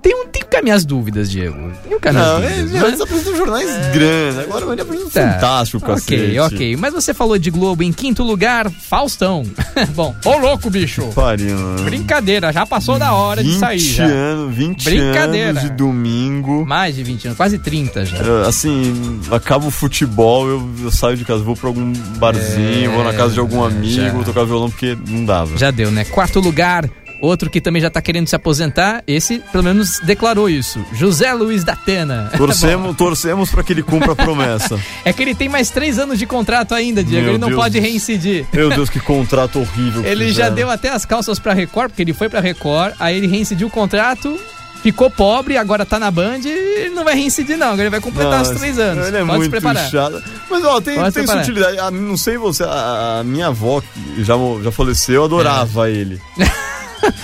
Tem, 0.02 0.16
um, 0.16 0.24
tem 0.28 0.42
que 0.42 0.46
ficar 0.46 0.62
minhas 0.64 0.84
dúvidas, 0.84 1.30
Diego. 1.30 1.56
Tem 1.84 1.90
que 1.90 1.96
ficar 1.96 2.12
minhas 2.14 2.28
Não, 2.28 2.38
é, 2.38 2.50
dúvidas. 2.50 2.72
meu, 2.72 2.82
mas- 2.82 2.88
eles 2.90 3.02
apresentam 3.02 3.36
jornais 3.38 3.70
grandes. 3.94 4.40
Agora 4.40 4.72
ele 4.74 4.82
apresenta 4.82 5.10
Tá. 5.12 5.34
fantástico, 5.34 5.78
Ok, 5.84 5.94
cacete. 5.96 6.40
ok. 6.40 6.76
Mas 6.78 6.94
você 6.94 7.14
falou 7.14 7.38
de 7.38 7.52
Globo 7.52 7.84
em 7.84 7.92
quinto 7.94 8.24
lugar, 8.24 8.70
Faustão. 8.72 9.44
Bom, 9.96 10.16
ô 10.26 10.38
louco, 10.38 10.70
bicho. 10.70 11.04
Pariu, 11.14 11.58
mano. 11.58 11.84
Brincadeira, 11.84 12.52
já 12.52 12.66
passou 12.66 12.98
da 12.98 13.14
hora 13.14 13.44
de 13.44 13.50
20 13.52 13.60
sair 13.60 13.80
já. 13.80 14.06
anos, 14.06 14.56
20 14.56 14.84
Brincadeira. 14.84 15.50
anos 15.52 15.62
de 15.64 15.70
domingo. 15.70 16.66
Mais 16.66 16.96
de 16.96 17.04
20 17.04 17.26
anos, 17.26 17.38
quase 17.38 17.58
30 17.60 18.06
já. 18.06 18.18
Eu, 18.18 18.42
Assim, 18.48 19.20
acaba 19.32 19.68
o 19.68 19.72
futebol, 19.72 20.48
eu, 20.48 20.70
eu 20.84 20.92
saio 20.92 21.16
de 21.16 21.24
casa, 21.24 21.44
vou 21.44 21.56
pra 21.56 21.68
algum 21.70 21.94
barzinho, 22.18 22.92
É, 22.92 22.96
vou 22.96 23.04
na 23.04 23.14
casa 23.14 23.34
de 23.34 23.40
algum 23.40 23.60
já. 23.62 23.66
amigo, 23.68 24.16
vou 24.16 24.24
tocar 24.24 24.44
violão 24.46 24.70
porque 24.70 24.98
não 25.08 25.24
dava. 25.26 25.58
Já 25.58 25.70
deu, 25.72 25.92
né? 25.92 26.04
Quarto 26.06 26.40
lugar, 26.40 26.90
outro 27.22 27.50
que 27.50 27.62
também 27.62 27.82
já 27.82 27.90
tá 27.90 28.02
querendo 28.02 28.28
se 28.28 28.36
aposentar, 28.36 29.04
esse 29.08 29.40
pelo 29.52 29.64
menos 29.64 30.00
declarou 30.00 30.50
isso. 30.50 30.84
José 30.94 31.32
Luiz 31.34 31.64
da 31.64 31.74
Atena. 31.74 32.32
Torcemos, 32.38 32.96
torcemos 32.98 33.50
pra 33.52 33.64
que 33.64 33.74
ele 33.74 33.84
cumpra 33.84 34.14
a 34.14 34.16
promessa. 34.16 34.80
É 35.06 35.12
que 35.14 35.22
ele 35.22 35.34
tem 35.34 35.50
mais 35.50 35.70
três 35.70 35.98
anos 35.98 36.20
de 36.20 36.26
contrato 36.26 36.74
ainda, 36.76 37.04
Diego. 37.04 37.24
Meu 37.24 37.32
ele 37.34 37.38
não 37.40 37.48
Deus 37.50 37.60
pode 37.60 37.80
reincidir. 37.80 38.46
Meu 38.54 38.70
Deus, 38.70 38.90
que 38.90 39.00
contrato 39.00 39.60
horrível. 39.60 40.04
Ele 40.06 40.32
já 40.32 40.50
deu 40.50 40.70
até 40.70 40.90
as 40.90 41.06
calças 41.06 41.40
pra 41.40 41.54
Record, 41.54 41.90
porque 41.90 42.02
ele 42.04 42.14
foi 42.14 42.30
pra 42.30 42.40
Record, 42.40 42.94
aí 43.00 43.18
ele 43.18 43.28
reincidiu 43.28 43.68
o 43.68 43.70
contrato, 43.72 44.40
ficou 44.84 45.10
pobre, 45.10 45.58
agora 45.58 45.86
tá 45.86 46.00
na 46.00 46.12
Band 46.12 46.40
e 46.46 46.50
ele 46.50 46.90
não 46.96 47.04
vai 47.04 47.16
reincidir, 47.16 47.58
não. 47.58 47.74
Ele 47.74 47.90
vai 47.90 48.00
completar 48.00 48.42
os 48.42 48.50
três 48.50 48.78
anos. 48.80 49.08
Ele 49.08 49.18
é 49.18 49.20
Pode 49.22 49.32
se 49.32 49.38
muito 49.38 49.52
preparar. 49.52 49.90
chato. 49.90 50.24
Mas 50.50 50.64
ó, 50.64 50.80
tem, 50.82 50.96
Pode 50.96 51.14
tem 51.14 51.24
preparar. 51.24 51.46
sutilidade. 51.46 51.80
Ah, 51.80 51.92
não 51.92 52.18
sei 52.18 52.38
você, 52.38 52.64
a, 52.64 53.20
a 53.20 53.24
minha 53.24 53.48
avó, 53.48 53.82
que 53.82 54.24
já, 54.24 54.36
já 54.64 54.72
faleceu, 54.72 55.24
adorava 55.26 55.90
ele. 55.90 56.22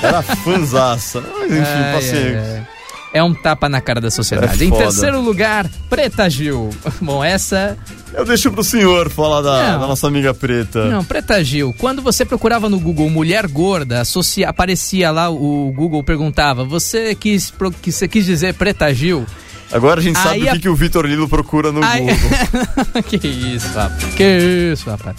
Era 0.01 0.21
fanzaça. 0.21 1.21
Mas 1.21 1.51
enfim, 1.51 1.61
Ai, 1.65 1.93
paciência. 1.93 2.41
ai, 2.41 2.55
ai. 2.57 2.67
É 3.13 3.23
um 3.23 3.33
tapa 3.33 3.67
na 3.69 3.79
cara 3.81 3.99
da 4.01 4.11
sociedade. 4.11 4.61
É 4.63 4.67
em 4.67 4.71
terceiro 4.71 5.21
lugar, 5.21 5.67
Preta 5.89 6.29
Gil. 6.29 6.69
Bom, 7.01 7.23
essa. 7.23 7.77
Eu 8.13 8.25
deixo 8.25 8.51
pro 8.51 8.63
senhor 8.63 9.09
falar 9.09 9.41
da, 9.41 9.77
da 9.77 9.87
nossa 9.87 10.07
amiga 10.07 10.33
preta. 10.33 10.85
Não, 10.85 11.03
Preta 11.03 11.41
Gil. 11.43 11.73
Quando 11.79 12.01
você 12.01 12.25
procurava 12.25 12.69
no 12.69 12.79
Google 12.79 13.09
mulher 13.09 13.47
gorda, 13.47 14.01
associa... 14.01 14.49
aparecia 14.49 15.09
lá, 15.09 15.29
o 15.29 15.71
Google 15.75 16.03
perguntava: 16.03 16.63
Você 16.65 17.15
quis, 17.15 17.49
pro- 17.49 17.71
que 17.71 17.91
você 17.91 18.07
quis 18.07 18.25
dizer 18.25 18.53
Preta 18.53 18.93
Gil? 18.93 19.25
Agora 19.71 19.99
a 19.99 20.03
gente 20.03 20.19
sabe 20.19 20.35
Aí 20.35 20.41
o 20.41 20.43
que, 20.43 20.49
a- 20.49 20.59
que 20.59 20.69
o 20.69 20.75
Vitor 20.75 21.05
Lilo 21.05 21.27
procura 21.27 21.71
no 21.71 21.83
Aí- 21.83 22.01
Google. 22.01 23.03
que 23.07 23.27
isso, 23.27 23.67
rapaz. 23.73 24.13
Que 24.15 24.71
isso, 24.73 24.89
rapaz. 24.89 25.15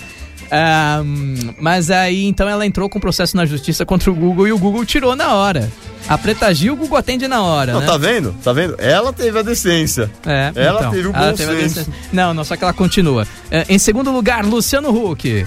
Hum, 0.53 1.55
mas 1.61 1.91
aí 1.91 2.25
então 2.27 2.49
ela 2.49 2.65
entrou 2.67 2.89
com 2.89 2.99
processo 2.99 3.37
na 3.37 3.45
justiça 3.47 3.85
contra 3.85 4.11
o 4.11 4.15
Google 4.15 4.49
e 4.49 4.53
o 4.53 4.59
Google 4.59 4.85
tirou 4.85 5.15
na 5.15 5.35
hora. 5.35 5.71
A 6.09 6.17
Preta 6.17 6.53
Gil, 6.55 6.73
o 6.73 6.77
Google 6.77 6.97
atende 6.97 7.29
na 7.29 7.43
hora, 7.43 7.73
Não, 7.75 7.81
né? 7.81 7.87
tá 7.87 7.99
vendo? 7.99 8.35
Tá 8.43 8.53
vendo? 8.53 8.77
Ela 8.79 9.13
teve 9.13 9.39
a 9.39 9.43
decência. 9.43 10.11
É, 10.25 10.53
Ela 10.55 10.79
então, 10.81 10.91
teve 10.91 11.09
o 11.09 11.13
bom 11.13 11.37
senso. 11.37 11.87
Não, 12.11 12.33
não, 12.33 12.45
só 12.45 12.57
que 12.57 12.65
ela 12.65 12.73
continua. 12.73 13.27
É, 13.51 13.67
em 13.69 13.79
segundo 13.79 14.11
lugar, 14.11 14.45
Luciano 14.45 14.89
Huck. 14.91 15.47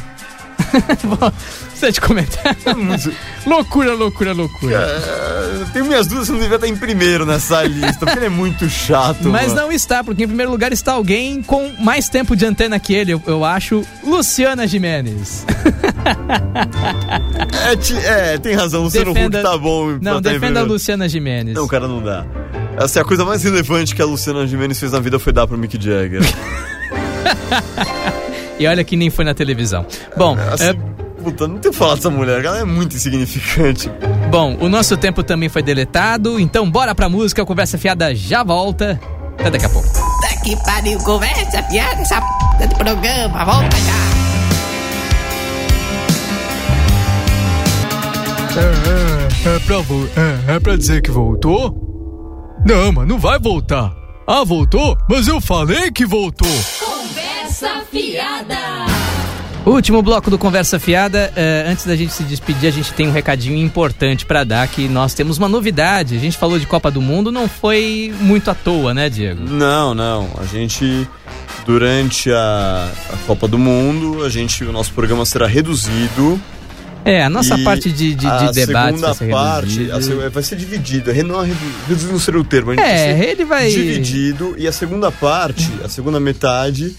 Bom, 1.03 1.31
Você 1.73 1.91
de 1.91 2.01
comentar? 2.01 2.55
loucura, 3.45 3.93
loucura, 3.93 4.33
loucura. 4.33 4.75
É, 4.77 5.65
tenho 5.73 5.85
minhas 5.85 6.07
dúvidas 6.07 6.27
se 6.27 6.31
não 6.33 6.39
devia 6.39 6.55
estar 6.55 6.67
em 6.67 6.75
primeiro 6.75 7.25
nessa 7.25 7.63
lista, 7.63 8.05
porque 8.05 8.19
ele 8.19 8.25
é 8.27 8.29
muito 8.29 8.69
chato. 8.69 9.27
Mas 9.29 9.47
mano. 9.53 9.61
não 9.61 9.71
está, 9.71 10.03
porque 10.03 10.23
em 10.23 10.27
primeiro 10.27 10.51
lugar 10.51 10.71
está 10.71 10.93
alguém 10.93 11.41
com 11.41 11.71
mais 11.79 12.09
tempo 12.09 12.35
de 12.35 12.45
antena 12.45 12.79
que 12.79 12.93
ele, 12.93 13.13
eu, 13.13 13.21
eu 13.25 13.43
acho, 13.45 13.83
Luciana 14.03 14.67
Jimenez. 14.67 15.45
É, 17.63 18.33
é, 18.33 18.37
tem 18.37 18.55
razão, 18.55 18.81
o 18.81 18.83
Luciano 18.85 19.13
Defenda- 19.13 19.39
Huck 19.39 19.49
tá 19.49 19.57
bom. 19.57 19.97
Não, 20.01 20.21
defenda 20.21 20.61
a. 20.61 20.63
Luciana 20.63 21.07
Jimenez. 21.07 21.55
Não, 21.55 21.67
cara, 21.67 21.87
não 21.87 22.01
dá. 22.01 22.25
Essa 22.77 22.99
é 22.99 23.01
a 23.01 23.05
coisa 23.05 23.25
mais 23.25 23.43
relevante 23.43 23.95
que 23.95 24.01
a 24.01 24.05
Luciana 24.05 24.45
Gimenez 24.47 24.79
fez 24.79 24.91
na 24.91 24.99
vida 24.99 25.19
foi 25.19 25.33
dar 25.33 25.47
pro 25.47 25.57
Mick 25.57 25.81
Jagger. 25.81 26.21
E 28.61 28.67
olha 28.67 28.83
que 28.83 28.95
nem 28.95 29.09
foi 29.09 29.25
na 29.25 29.33
televisão. 29.33 29.85
Bom, 30.15 30.37
Assim, 30.53 30.65
é, 30.65 30.73
puta, 31.23 31.47
não 31.47 31.57
tem 31.57 31.71
que 31.71 31.77
falar 31.77 31.95
dessa 31.95 32.09
mulher, 32.11 32.45
ela 32.45 32.59
é 32.59 32.63
muito 32.63 32.95
insignificante. 32.95 33.89
bom, 34.29 34.55
o 34.61 34.69
nosso 34.69 34.95
tempo 34.95 35.23
também 35.23 35.49
foi 35.49 35.63
deletado, 35.63 36.39
então 36.39 36.69
bora 36.69 36.93
pra 36.93 37.09
música, 37.09 37.41
a 37.41 37.45
conversa 37.45 37.77
fiada 37.79 38.13
já 38.13 38.43
volta. 38.43 38.99
Até 39.39 39.49
daqui 39.49 39.65
a 39.65 39.69
pouco. 39.69 39.87
Puta 39.87 40.41
que 40.43 40.55
pariu, 40.63 40.99
conversa, 40.99 41.63
piada, 41.63 42.01
essa 42.01 42.21
p 42.59 42.67
de 42.67 42.75
programa, 42.75 43.45
volta 43.45 43.75
já. 43.77 44.11
É, 48.59 49.55
é, 49.55 49.59
pra 49.59 49.77
vo- 49.79 50.09
é, 50.47 50.55
é 50.55 50.59
pra 50.59 50.75
dizer 50.75 51.01
que 51.01 51.09
voltou? 51.09 51.73
Não, 52.65 52.91
mas 52.91 53.07
não 53.07 53.17
vai 53.17 53.39
voltar. 53.39 53.91
Ah, 54.27 54.43
voltou? 54.43 54.95
Mas 55.09 55.27
eu 55.27 55.41
falei 55.41 55.89
que 55.91 56.05
voltou. 56.05 56.47
Fiada. 57.91 58.57
Último 59.65 60.01
bloco 60.01 60.31
do 60.31 60.37
Conversa 60.37 60.79
Fiada. 60.79 61.31
eh, 61.35 61.65
antes 61.67 61.85
da 61.85 61.95
gente 61.95 62.13
se 62.13 62.23
despedir, 62.23 62.67
a 62.69 62.71
gente 62.71 62.93
tem 62.93 63.07
um 63.07 63.11
recadinho 63.11 63.57
importante 63.57 64.25
pra 64.25 64.43
dar 64.43 64.67
que 64.67 64.87
nós 64.87 65.13
temos 65.13 65.37
uma 65.37 65.47
novidade. 65.49 66.15
A 66.15 66.19
gente 66.19 66.37
falou 66.37 66.57
de 66.57 66.65
Copa 66.65 66.89
do 66.89 67.01
Mundo, 67.01 67.31
não 67.31 67.47
foi 67.47 68.13
muito 68.21 68.49
à 68.49 68.55
toa, 68.55 68.93
né, 68.93 69.09
Diego? 69.09 69.43
Não, 69.47 69.93
não. 69.93 70.29
A 70.39 70.45
gente, 70.45 71.07
durante 71.65 72.31
a, 72.31 72.89
a 73.13 73.17
Copa 73.27 73.47
do 73.47 73.59
Mundo, 73.59 74.23
a 74.23 74.29
gente, 74.29 74.63
o 74.63 74.71
nosso 74.71 74.91
programa 74.93 75.25
será 75.25 75.45
reduzido 75.45 76.41
É, 77.05 77.23
a 77.23 77.29
nossa 77.29 77.55
parte 77.59 77.91
de, 77.91 78.15
de, 78.15 78.15
de 78.15 78.27
a 78.27 78.51
debate 78.51 78.95
segunda 78.99 79.07
vai 79.07 79.15
ser 79.15 79.29
parte 79.31 79.91
a 79.91 80.01
seg- 80.01 80.29
vai 80.31 80.43
ser 80.43 80.55
dividida. 80.55 81.13
Não, 81.23 81.41
reduzido 81.41 82.11
não 82.13 82.19
seria 82.19 82.39
o 82.39 82.43
termo. 82.43 82.71
A 82.71 82.75
gente 82.75 82.83
vai 82.83 82.93
É, 82.95 83.17
ser 83.17 83.29
ele 83.29 83.45
vai... 83.45 83.69
dividido. 83.69 84.55
E 84.57 84.67
a 84.67 84.71
segunda 84.71 85.11
parte, 85.11 85.69
a 85.85 85.89
segunda 85.89 86.19
metade, 86.19 86.95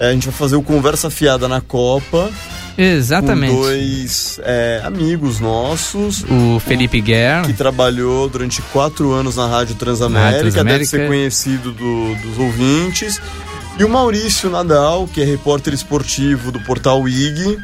é, 0.00 0.08
a 0.08 0.12
gente 0.12 0.26
vai 0.26 0.34
fazer 0.34 0.56
o 0.56 0.62
Conversa 0.62 1.10
Fiada 1.10 1.48
na 1.48 1.60
Copa. 1.60 2.30
Exatamente. 2.76 3.52
Com 3.54 3.60
dois 3.62 4.38
é, 4.44 4.80
amigos 4.84 5.40
nossos. 5.40 6.24
O 6.30 6.60
Felipe 6.60 7.00
Guerra. 7.00 7.42
Que 7.42 7.52
trabalhou 7.52 8.28
durante 8.28 8.62
quatro 8.72 9.12
anos 9.12 9.34
na 9.36 9.46
Rádio 9.48 9.74
Transamérica, 9.74 10.24
Rádio 10.36 10.40
Transamérica. 10.52 10.78
deve 10.78 10.86
ser 10.86 11.06
conhecido 11.08 11.72
do- 11.72 12.14
dos 12.22 12.38
ouvintes. 12.38 13.20
E 13.80 13.84
o 13.84 13.88
Maurício 13.88 14.48
Nadal, 14.50 15.08
que 15.12 15.20
é 15.20 15.24
repórter 15.24 15.72
esportivo 15.74 16.50
do 16.52 16.60
portal 16.60 17.08
IG. 17.08 17.58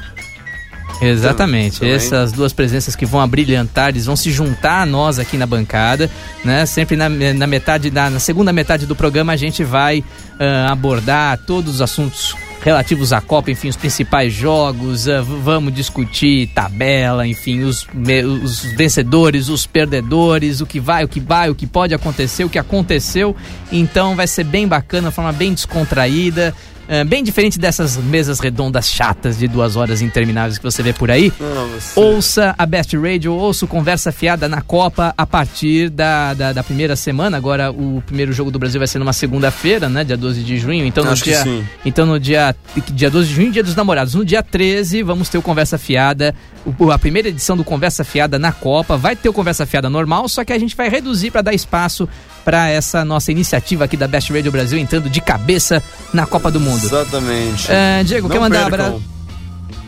Exatamente. 1.01 1.81
Também. 1.81 1.95
Essas 1.95 2.33
duas 2.33 2.53
presenças 2.53 2.95
que 2.97 3.05
vão 3.05 3.21
abrilhantar, 3.21 3.89
eles 3.91 4.07
vão 4.07 4.17
se 4.17 4.31
juntar 4.31 4.83
a 4.83 4.87
nós 4.87 5.19
aqui 5.19 5.37
na 5.37 5.47
bancada, 5.47 6.11
né? 6.45 6.65
Sempre 6.67 6.97
na, 6.97 7.09
na 7.09 7.47
metade, 7.47 7.91
da, 7.91 8.09
na 8.11 8.19
segunda 8.19 8.53
metade 8.53 8.87
do 8.87 8.95
programa 8.97 9.33
a 9.33 9.37
gente 9.37 9.63
vai 9.65 10.03
ah, 10.39 10.73
abordar 10.73 11.39
todos 11.47 11.75
os 11.77 11.83
assuntos 11.83 12.35
relativos 12.63 13.13
à 13.13 13.21
Copa, 13.21 13.51
enfim, 13.51 13.69
os 13.69 13.77
principais 13.77 14.33
jogos, 14.33 15.05
v- 15.05 15.21
vamos 15.43 15.75
discutir 15.75 16.47
tabela, 16.55 17.27
enfim, 17.27 17.61
os, 17.61 17.87
os 18.43 18.61
vencedores, 18.65 19.51
os 19.51 19.67
perdedores, 19.67 20.63
o 20.63 20.67
que 20.67 20.81
vai, 20.81 21.05
o 21.05 21.09
que 21.09 21.21
vai, 21.21 21.51
o 21.51 21.55
que 21.55 21.67
pode 21.67 21.93
acontecer, 21.93 22.43
o 22.43 22.49
que 22.49 22.59
aconteceu. 22.59 23.37
Então 23.71 24.17
vai 24.17 24.27
ser 24.27 24.45
bem 24.45 24.67
bacana, 24.67 25.11
de 25.11 25.15
forma 25.15 25.31
bem 25.33 25.53
descontraída. 25.53 26.55
Ah, 26.89 27.05
bem 27.05 27.23
diferente 27.25 27.59
dessas 27.59 27.97
mesas 27.97 28.41
redondas 28.41 28.89
chatas 28.89 29.39
de 29.39 29.49
duas 29.49 29.77
horas 29.77 30.03
intermináveis 30.03 30.59
que 30.59 30.65
você 30.65 30.83
vê 30.83 30.93
por 30.93 31.11
aí. 31.11 31.33
Você- 31.75 31.99
Ouça 32.01 32.55
a 32.59 32.67
Best 32.67 32.97
Radio, 32.97 33.33
ouça 33.35 33.65
o 33.65 33.69
Conversa 33.69 34.13
Fiada 34.13 34.49
na 34.49 34.61
Copa 34.61 35.15
a 35.17 35.27
partir 35.27 35.89
da, 35.91 36.35
da, 36.35 36.53
da 36.53 36.63
primeira 36.63 36.95
semana. 36.97 37.37
Agora 37.37 37.71
o 37.73 38.03
primeiro 38.07 38.33
jogo 38.33 38.51
do 38.51 38.59
Brasil 38.59 38.79
vai 38.81 38.87
ser 38.87 38.99
numa 38.99 39.13
segunda-feira, 39.13 39.89
né? 39.89 40.05
Dia 40.05 40.17
12 40.17 40.43
de 40.43 40.59
junho. 40.59 40.85
Então 40.85 41.05
no 41.05 41.11
Acho 41.13 41.25
dia. 41.25 41.43
Então 41.85 42.07
no 42.07 42.19
dia, 42.21 42.55
dia 42.93 43.11
12 43.11 43.29
de 43.29 43.35
junho, 43.35 43.51
dia 43.53 43.63
dos 43.63 43.75
namorados. 43.75 44.15
No 44.15 44.25
dia 44.25 44.43
13, 44.43 45.03
vamos 45.03 45.29
ter 45.29 45.39
o 45.39 45.43
Conversa 45.43 45.79
Fiada. 45.79 46.35
o- 46.79 46.91
a 46.91 46.99
primeira 46.99 47.29
edição 47.29 47.57
do 47.57 47.63
Conversa 47.65 48.05
Fiada 48.05 48.39
na 48.39 48.51
Copa. 48.51 48.97
Vai 48.97 49.15
ter 49.15 49.29
o 49.29 49.33
Conversa 49.35 49.67
Fiada 49.67 49.91
normal, 49.91 50.27
só 50.29 50.43
que 50.45 50.53
a 50.53 50.59
gente 50.59 50.75
vai 50.75 50.89
reduzir 50.89 51.31
para 51.31 51.43
dar 51.43 51.53
espaço 51.53 52.09
para 52.45 52.69
essa 52.69 53.05
nossa 53.05 53.33
iniciativa 53.33 53.85
aqui 53.85 53.97
da 53.97 54.07
Best 54.07 54.33
Radio 54.33 54.53
Brasil 54.53 54.79
entrando 54.79 55.09
de 55.09 55.21
cabeça 55.21 55.83
na 56.13 56.27
Copa 56.27 56.51
do 56.51 56.61
Mundo. 56.61 56.85
Exatamente. 56.85 57.71
É, 57.71 58.03
Diego, 58.05 58.29
Não 58.29 58.35
quer 58.35 58.41
mandar 58.41 58.71
percam. 58.71 58.87
abraço? 58.87 59.03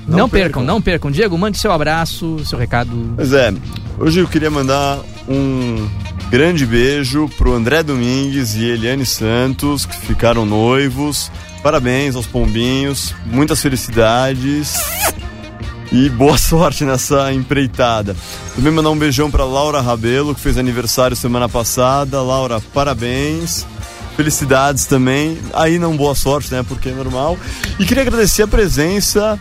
Não, 0.07 0.29
percam, 0.29 0.63
não 0.63 0.81
percam. 0.81 1.11
Diego, 1.11 1.37
mande 1.37 1.59
seu 1.59 1.73
abraço, 1.73 2.39
seu 2.45 2.59
recado. 2.59 2.91
Pois 3.17 3.33
é, 3.33 3.53
hoje 3.99 4.21
eu 4.21 4.29
queria 4.29 4.51
mandar 4.51 5.01
um 5.29 5.89
grande 6.31 6.65
beijo 6.65 7.29
pro 7.37 7.53
André 7.53 7.83
Domingues 7.83 8.55
e 8.55 8.65
Eliane 8.65 9.05
Santos, 9.05 9.85
que 9.85 9.97
ficaram 9.97 10.47
noivos. 10.47 11.31
Parabéns 11.63 12.15
aos 12.15 12.27
pombinhos, 12.27 13.13
muitas 13.27 13.61
felicidades 13.61 14.75
e 15.93 16.09
boa 16.09 16.37
sorte 16.39 16.85
nessa 16.85 17.33
empreitada. 17.33 18.17
Também 18.55 18.73
mandar 18.73 18.91
um 18.91 18.99
beijão 18.99 19.31
pra 19.31 19.45
Laura 19.45 19.81
Rabelo, 19.81 20.35
que 20.35 20.41
fez 20.41 20.59
aniversário 20.59 21.17
semana 21.17 21.49
passada. 21.49 22.21
Laura, 22.23 22.61
parabéns. 22.73 23.67
Felicidades 24.17 24.87
também. 24.87 25.39
Aí 25.53 25.79
não 25.79 25.97
boa 25.97 26.15
sorte, 26.15 26.53
né? 26.53 26.65
Porque 26.67 26.89
é 26.89 26.93
normal. 26.93 27.39
E 27.79 27.85
queria 27.85 28.03
agradecer 28.03 28.43
a 28.43 28.49
presença 28.49 29.39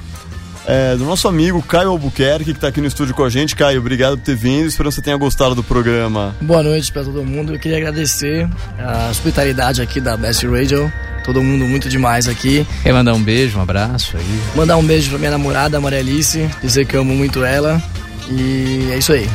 é, 0.67 0.95
do 0.95 1.05
nosso 1.05 1.27
amigo 1.27 1.61
Caio 1.61 1.89
Albuquerque, 1.89 2.45
que 2.45 2.51
está 2.51 2.67
aqui 2.67 2.81
no 2.81 2.87
estúdio 2.87 3.13
com 3.13 3.23
a 3.23 3.29
gente. 3.29 3.55
Caio, 3.55 3.79
obrigado 3.79 4.17
por 4.17 4.23
ter 4.23 4.35
vindo. 4.35 4.67
Espero 4.67 4.89
que 4.89 4.95
você 4.95 5.01
tenha 5.01 5.17
gostado 5.17 5.55
do 5.55 5.63
programa. 5.63 6.35
Boa 6.41 6.63
noite 6.63 6.91
para 6.91 7.03
todo 7.03 7.23
mundo. 7.23 7.53
Eu 7.53 7.59
queria 7.59 7.77
agradecer 7.77 8.49
a 8.79 9.09
hospitalidade 9.09 9.81
aqui 9.81 9.99
da 9.99 10.17
Best 10.17 10.45
Radio. 10.45 10.91
Todo 11.23 11.41
mundo 11.41 11.65
muito 11.65 11.89
demais 11.89 12.27
aqui. 12.27 12.65
Quer 12.83 12.93
mandar 12.93 13.13
um 13.13 13.23
beijo, 13.23 13.57
um 13.57 13.61
abraço 13.61 14.15
aí? 14.15 14.41
Mandar 14.55 14.77
um 14.77 14.83
beijo 14.83 15.09
pra 15.09 15.17
minha 15.17 15.31
namorada, 15.31 15.79
Maria 15.79 15.99
Alice. 15.99 16.47
Dizer 16.61 16.85
que 16.85 16.95
eu 16.95 17.01
amo 17.01 17.15
muito 17.15 17.43
ela. 17.43 17.81
E 18.29 18.89
é 18.91 18.97
isso 18.97 19.11
aí. 19.11 19.27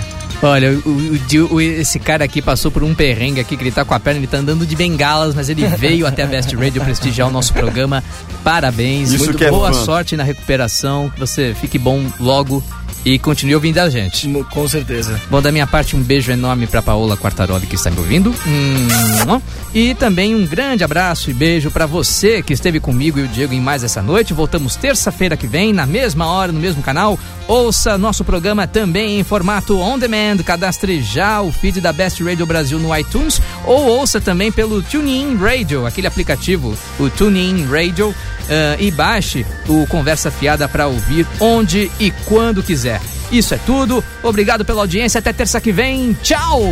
Olha, 0.43 0.73
o, 0.73 0.89
o 0.89 1.55
o- 1.55 1.61
esse 1.61 1.99
cara 1.99 2.25
aqui 2.25 2.41
passou 2.41 2.71
por 2.71 2.83
um 2.83 2.95
perrengue 2.95 3.41
aqui, 3.41 3.57
que 3.57 3.63
ele 3.63 3.71
tá 3.71 3.85
com 3.85 3.93
a 3.93 4.01
perna, 4.01 4.21
ele 4.21 4.27
tá 4.27 4.39
andando 4.39 4.65
de 4.65 4.75
bengalas, 4.75 5.35
mas 5.35 5.49
ele 5.51 5.67
veio 5.67 6.07
até 6.07 6.23
a 6.23 6.27
Best 6.27 6.55
Radio 6.57 6.83
prestigiar 6.83 7.29
o 7.29 7.31
nosso 7.31 7.53
programa. 7.53 8.03
Parabéns, 8.43 9.13
Isso 9.13 9.25
muito 9.25 9.45
é 9.45 9.51
boa 9.51 9.69
sorte 9.75 10.17
na 10.17 10.25
recuperação, 10.25 11.11
que 11.11 11.21
você 11.21 11.55
fique 11.61 11.79
bom 11.79 12.03
logo 12.19 12.65
e 13.05 13.19
continue 13.19 13.55
ouvindo 13.55 13.79
a 13.79 13.89
gente. 13.89 14.29
Com 14.51 14.69
certeza. 14.69 15.21
Bom, 15.31 15.41
da 15.41 15.51
minha 15.51 15.67
parte, 15.67 15.97
um 15.97 16.03
beijo 16.03 16.31
enorme 16.31 16.67
pra 16.67 16.83
Paola 16.83 17.17
Quartaroli 17.17 17.67
que 17.67 17.75
está 17.75 17.91
me 17.91 17.99
ouvindo. 17.99 18.35
Hum, 18.47 19.41
e 19.75 19.95
também 19.95 20.35
um 20.35 20.47
grande 20.47 20.85
abraço 20.85 21.31
e 21.31 21.35
beijo 21.35 21.71
pra 21.71 21.87
você 21.87 22.43
que 22.43 22.53
esteve 22.53 22.81
comigo 22.81 23.19
e 23.19 23.23
o 23.23 23.29
Diego 23.29 23.55
em 23.55 23.61
mais 23.61 23.85
essa 23.85 24.03
noite. 24.03 24.35
Voltamos 24.35 24.77
terça-feira 24.77 25.37
que 25.37 25.47
vem, 25.47 25.73
na 25.73 25.87
mesma 25.87 26.27
hora, 26.27 26.53
no 26.53 26.61
mesmo 26.61 26.83
canal. 26.83 27.19
Ouça 27.47 27.99
nosso 27.99 28.25
programa 28.25 28.67
também 28.67 29.19
em 29.19 29.25
formato 29.25 29.79
on 29.79 29.99
demand. 29.99 30.39
Cadastre 30.45 31.03
já 31.03 31.41
o 31.41 31.51
feed 31.53 31.81
da 31.81 31.93
Best 31.93 32.23
Radio 32.23 32.47
Brasil 32.47 32.79
no 32.79 32.97
iTunes 32.97 33.41
ou 33.65 33.87
ouça 33.87 34.21
também 34.21 34.53
pelo 34.53 34.83
TuneIn 34.83 35.37
Radio, 35.37 35.87
aquele 35.87 36.07
aplicativo, 36.07 36.77
o 36.99 37.09
TuneIn 37.11 37.67
Radio, 37.67 38.15
ah, 38.51 38.77
e 38.81 38.91
baixe 38.91 39.47
o 39.69 39.87
Conversa 39.87 40.31
Fiada 40.31 40.69
para 40.69 40.89
ouvir 40.89 41.27
onde 41.39 41.91
e 42.01 42.11
quando 42.27 42.63
quiser. 42.63 43.00
Isso 43.31 43.55
é 43.55 43.59
tudo. 43.59 44.03
Obrigado 44.23 44.65
pela 44.65 44.81
audiência. 44.83 45.19
Até 45.19 45.33
terça 45.33 45.61
que 45.61 45.73
vem. 45.73 46.17
Tchau! 46.23 46.63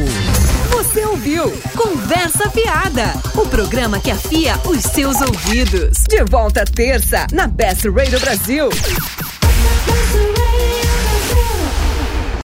Você 0.70 1.04
ouviu 1.04 1.50
Conversa 1.76 2.50
Fiada, 2.50 3.12
o 3.34 3.46
programa 3.46 3.98
que 4.00 4.10
afia 4.10 4.54
os 4.64 4.82
seus 4.82 5.20
ouvidos. 5.20 6.04
De 6.08 6.22
volta 6.24 6.64
terça 6.64 7.26
na 7.32 7.46
Best 7.46 7.88
Radio 7.88 8.20
Brasil. 8.20 8.68